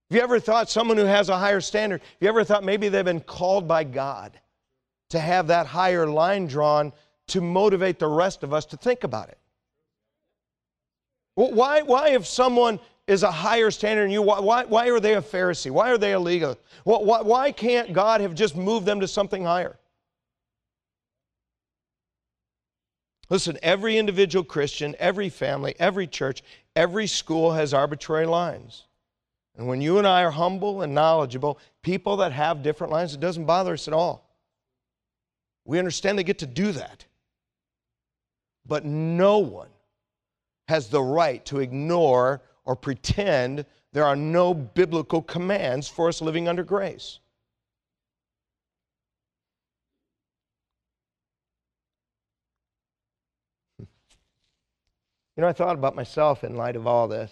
Have 0.09 0.15
you 0.15 0.21
ever 0.21 0.39
thought 0.39 0.69
someone 0.69 0.95
who 0.95 1.03
has 1.03 1.27
a 1.27 1.37
higher 1.37 1.59
standard, 1.59 1.99
have 1.99 2.17
you 2.21 2.29
ever 2.29 2.45
thought 2.45 2.63
maybe 2.63 2.87
they've 2.87 3.03
been 3.03 3.19
called 3.19 3.67
by 3.67 3.83
God 3.83 4.39
to 5.09 5.19
have 5.19 5.47
that 5.47 5.67
higher 5.67 6.07
line 6.07 6.47
drawn 6.47 6.91
to 7.27 7.41
motivate 7.41 7.99
the 7.99 8.07
rest 8.07 8.43
of 8.43 8.53
us 8.53 8.65
to 8.65 8.77
think 8.77 9.03
about 9.03 9.29
it? 9.29 9.37
Why, 11.35 11.81
why 11.83 12.09
if 12.09 12.25
someone 12.25 12.79
is 13.05 13.23
a 13.23 13.31
higher 13.31 13.71
standard 13.71 14.03
than 14.03 14.11
you, 14.11 14.21
why, 14.21 14.65
why 14.65 14.89
are 14.89 14.99
they 14.99 15.13
a 15.13 15.21
Pharisee? 15.21 15.71
Why 15.71 15.91
are 15.91 15.97
they 15.97 16.13
a 16.13 16.19
legal? 16.19 16.57
Why, 16.83 17.21
why 17.21 17.51
can't 17.51 17.93
God 17.93 18.21
have 18.21 18.35
just 18.35 18.55
moved 18.55 18.85
them 18.85 18.99
to 18.99 19.07
something 19.07 19.43
higher? 19.43 19.77
Listen, 23.29 23.57
every 23.61 23.97
individual 23.97 24.43
Christian, 24.43 24.95
every 24.99 25.29
family, 25.29 25.75
every 25.79 26.07
church, 26.07 26.43
every 26.75 27.07
school 27.07 27.51
has 27.51 27.73
arbitrary 27.73 28.25
lines. 28.25 28.83
And 29.57 29.67
when 29.67 29.81
you 29.81 29.97
and 29.97 30.07
I 30.07 30.23
are 30.23 30.31
humble 30.31 30.81
and 30.81 30.93
knowledgeable, 30.93 31.59
people 31.81 32.17
that 32.17 32.31
have 32.31 32.63
different 32.63 32.93
lines, 32.93 33.13
it 33.13 33.19
doesn't 33.19 33.45
bother 33.45 33.73
us 33.73 33.87
at 33.87 33.93
all. 33.93 34.26
We 35.67 35.79
understand 35.79 36.17
they 36.17 36.23
get 36.23 36.39
to 36.39 36.47
do 36.47 36.71
that. 36.71 37.05
But 38.65 38.85
no 38.85 39.39
one 39.39 39.69
has 40.69 40.87
the 40.87 41.01
right 41.01 41.45
to 41.45 41.59
ignore 41.59 42.41
or 42.63 42.75
pretend 42.75 43.65
there 43.91 44.05
are 44.05 44.15
no 44.15 44.53
biblical 44.53 45.21
commands 45.21 45.87
for 45.89 46.07
us 46.07 46.21
living 46.21 46.47
under 46.47 46.63
grace. 46.63 47.19
You 55.35 55.41
know, 55.41 55.47
I 55.49 55.53
thought 55.53 55.75
about 55.75 55.95
myself 55.95 56.43
in 56.43 56.55
light 56.55 56.75
of 56.75 56.87
all 56.87 57.07
this. 57.07 57.31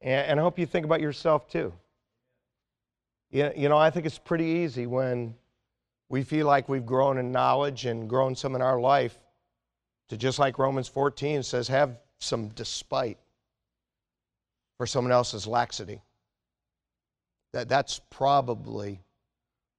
And, 0.00 0.40
I 0.40 0.42
hope 0.42 0.58
you 0.58 0.64
think 0.64 0.86
about 0.86 1.02
yourself 1.02 1.50
too. 1.50 1.70
You 3.30 3.68
know, 3.68 3.76
I 3.76 3.90
think 3.90 4.06
it's 4.06 4.16
pretty 4.16 4.46
easy 4.46 4.86
when 4.86 5.34
we 6.08 6.22
feel 6.22 6.46
like 6.46 6.68
we've 6.68 6.86
grown 6.86 7.18
in 7.18 7.32
knowledge 7.32 7.86
and 7.86 8.08
grown 8.08 8.36
some 8.36 8.54
in 8.54 8.62
our 8.62 8.80
life 8.80 9.16
to 10.08 10.16
just 10.16 10.38
like 10.38 10.58
Romans 10.58 10.88
14 10.88 11.42
says, 11.42 11.68
have 11.68 11.98
some 12.18 12.48
despite 12.50 13.18
for 14.76 14.86
someone 14.86 15.12
else's 15.12 15.46
laxity. 15.46 16.00
That, 17.52 17.68
that's 17.68 18.00
probably 18.10 19.00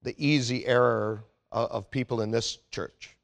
the 0.03 0.15
easy 0.17 0.65
error 0.65 1.23
of, 1.51 1.71
of 1.71 1.91
people 1.91 2.21
in 2.21 2.31
this 2.31 2.57
church. 2.71 3.15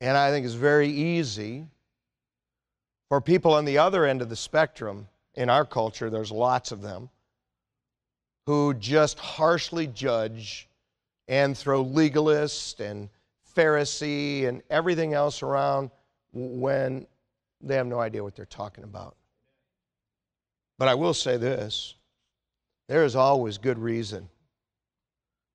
And 0.00 0.16
I 0.16 0.30
think 0.30 0.44
it's 0.46 0.54
very 0.54 0.88
easy 0.88 1.66
for 3.08 3.20
people 3.20 3.54
on 3.54 3.64
the 3.64 3.78
other 3.78 4.04
end 4.04 4.22
of 4.22 4.28
the 4.28 4.36
spectrum 4.36 5.08
in 5.34 5.50
our 5.50 5.64
culture, 5.64 6.10
there's 6.10 6.30
lots 6.30 6.72
of 6.72 6.80
them, 6.80 7.10
who 8.46 8.74
just 8.74 9.18
harshly 9.18 9.86
judge 9.86 10.68
and 11.28 11.56
throw 11.56 11.82
legalist 11.82 12.80
and 12.80 13.08
Pharisee 13.56 14.46
and 14.46 14.62
everything 14.68 15.14
else 15.14 15.42
around 15.42 15.90
when 16.32 17.06
they 17.60 17.76
have 17.76 17.86
no 17.86 18.00
idea 18.00 18.22
what 18.22 18.34
they're 18.34 18.44
talking 18.44 18.84
about. 18.84 19.16
But 20.78 20.88
I 20.88 20.94
will 20.94 21.14
say 21.14 21.36
this 21.36 21.94
there 22.88 23.04
is 23.04 23.16
always 23.16 23.56
good 23.56 23.78
reason 23.78 24.28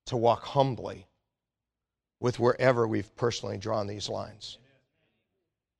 to 0.06 0.16
walk 0.16 0.42
humbly 0.42 1.06
with 2.18 2.40
wherever 2.40 2.86
we've 2.88 3.14
personally 3.16 3.56
drawn 3.56 3.86
these 3.86 4.08
lines 4.08 4.58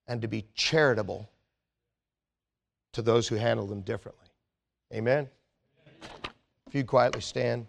and 0.07 0.23
to 0.23 0.29
be 0.29 0.45
charitable 0.55 1.29
to 2.93 3.03
those 3.03 3.27
who 3.27 3.37
handle 3.37 3.67
them 3.67 3.81
differently. 3.81 4.27
Amen? 4.93 5.29
If 6.71 6.77
you 6.77 6.85
quietly 6.85 7.21
stand. 7.21 7.67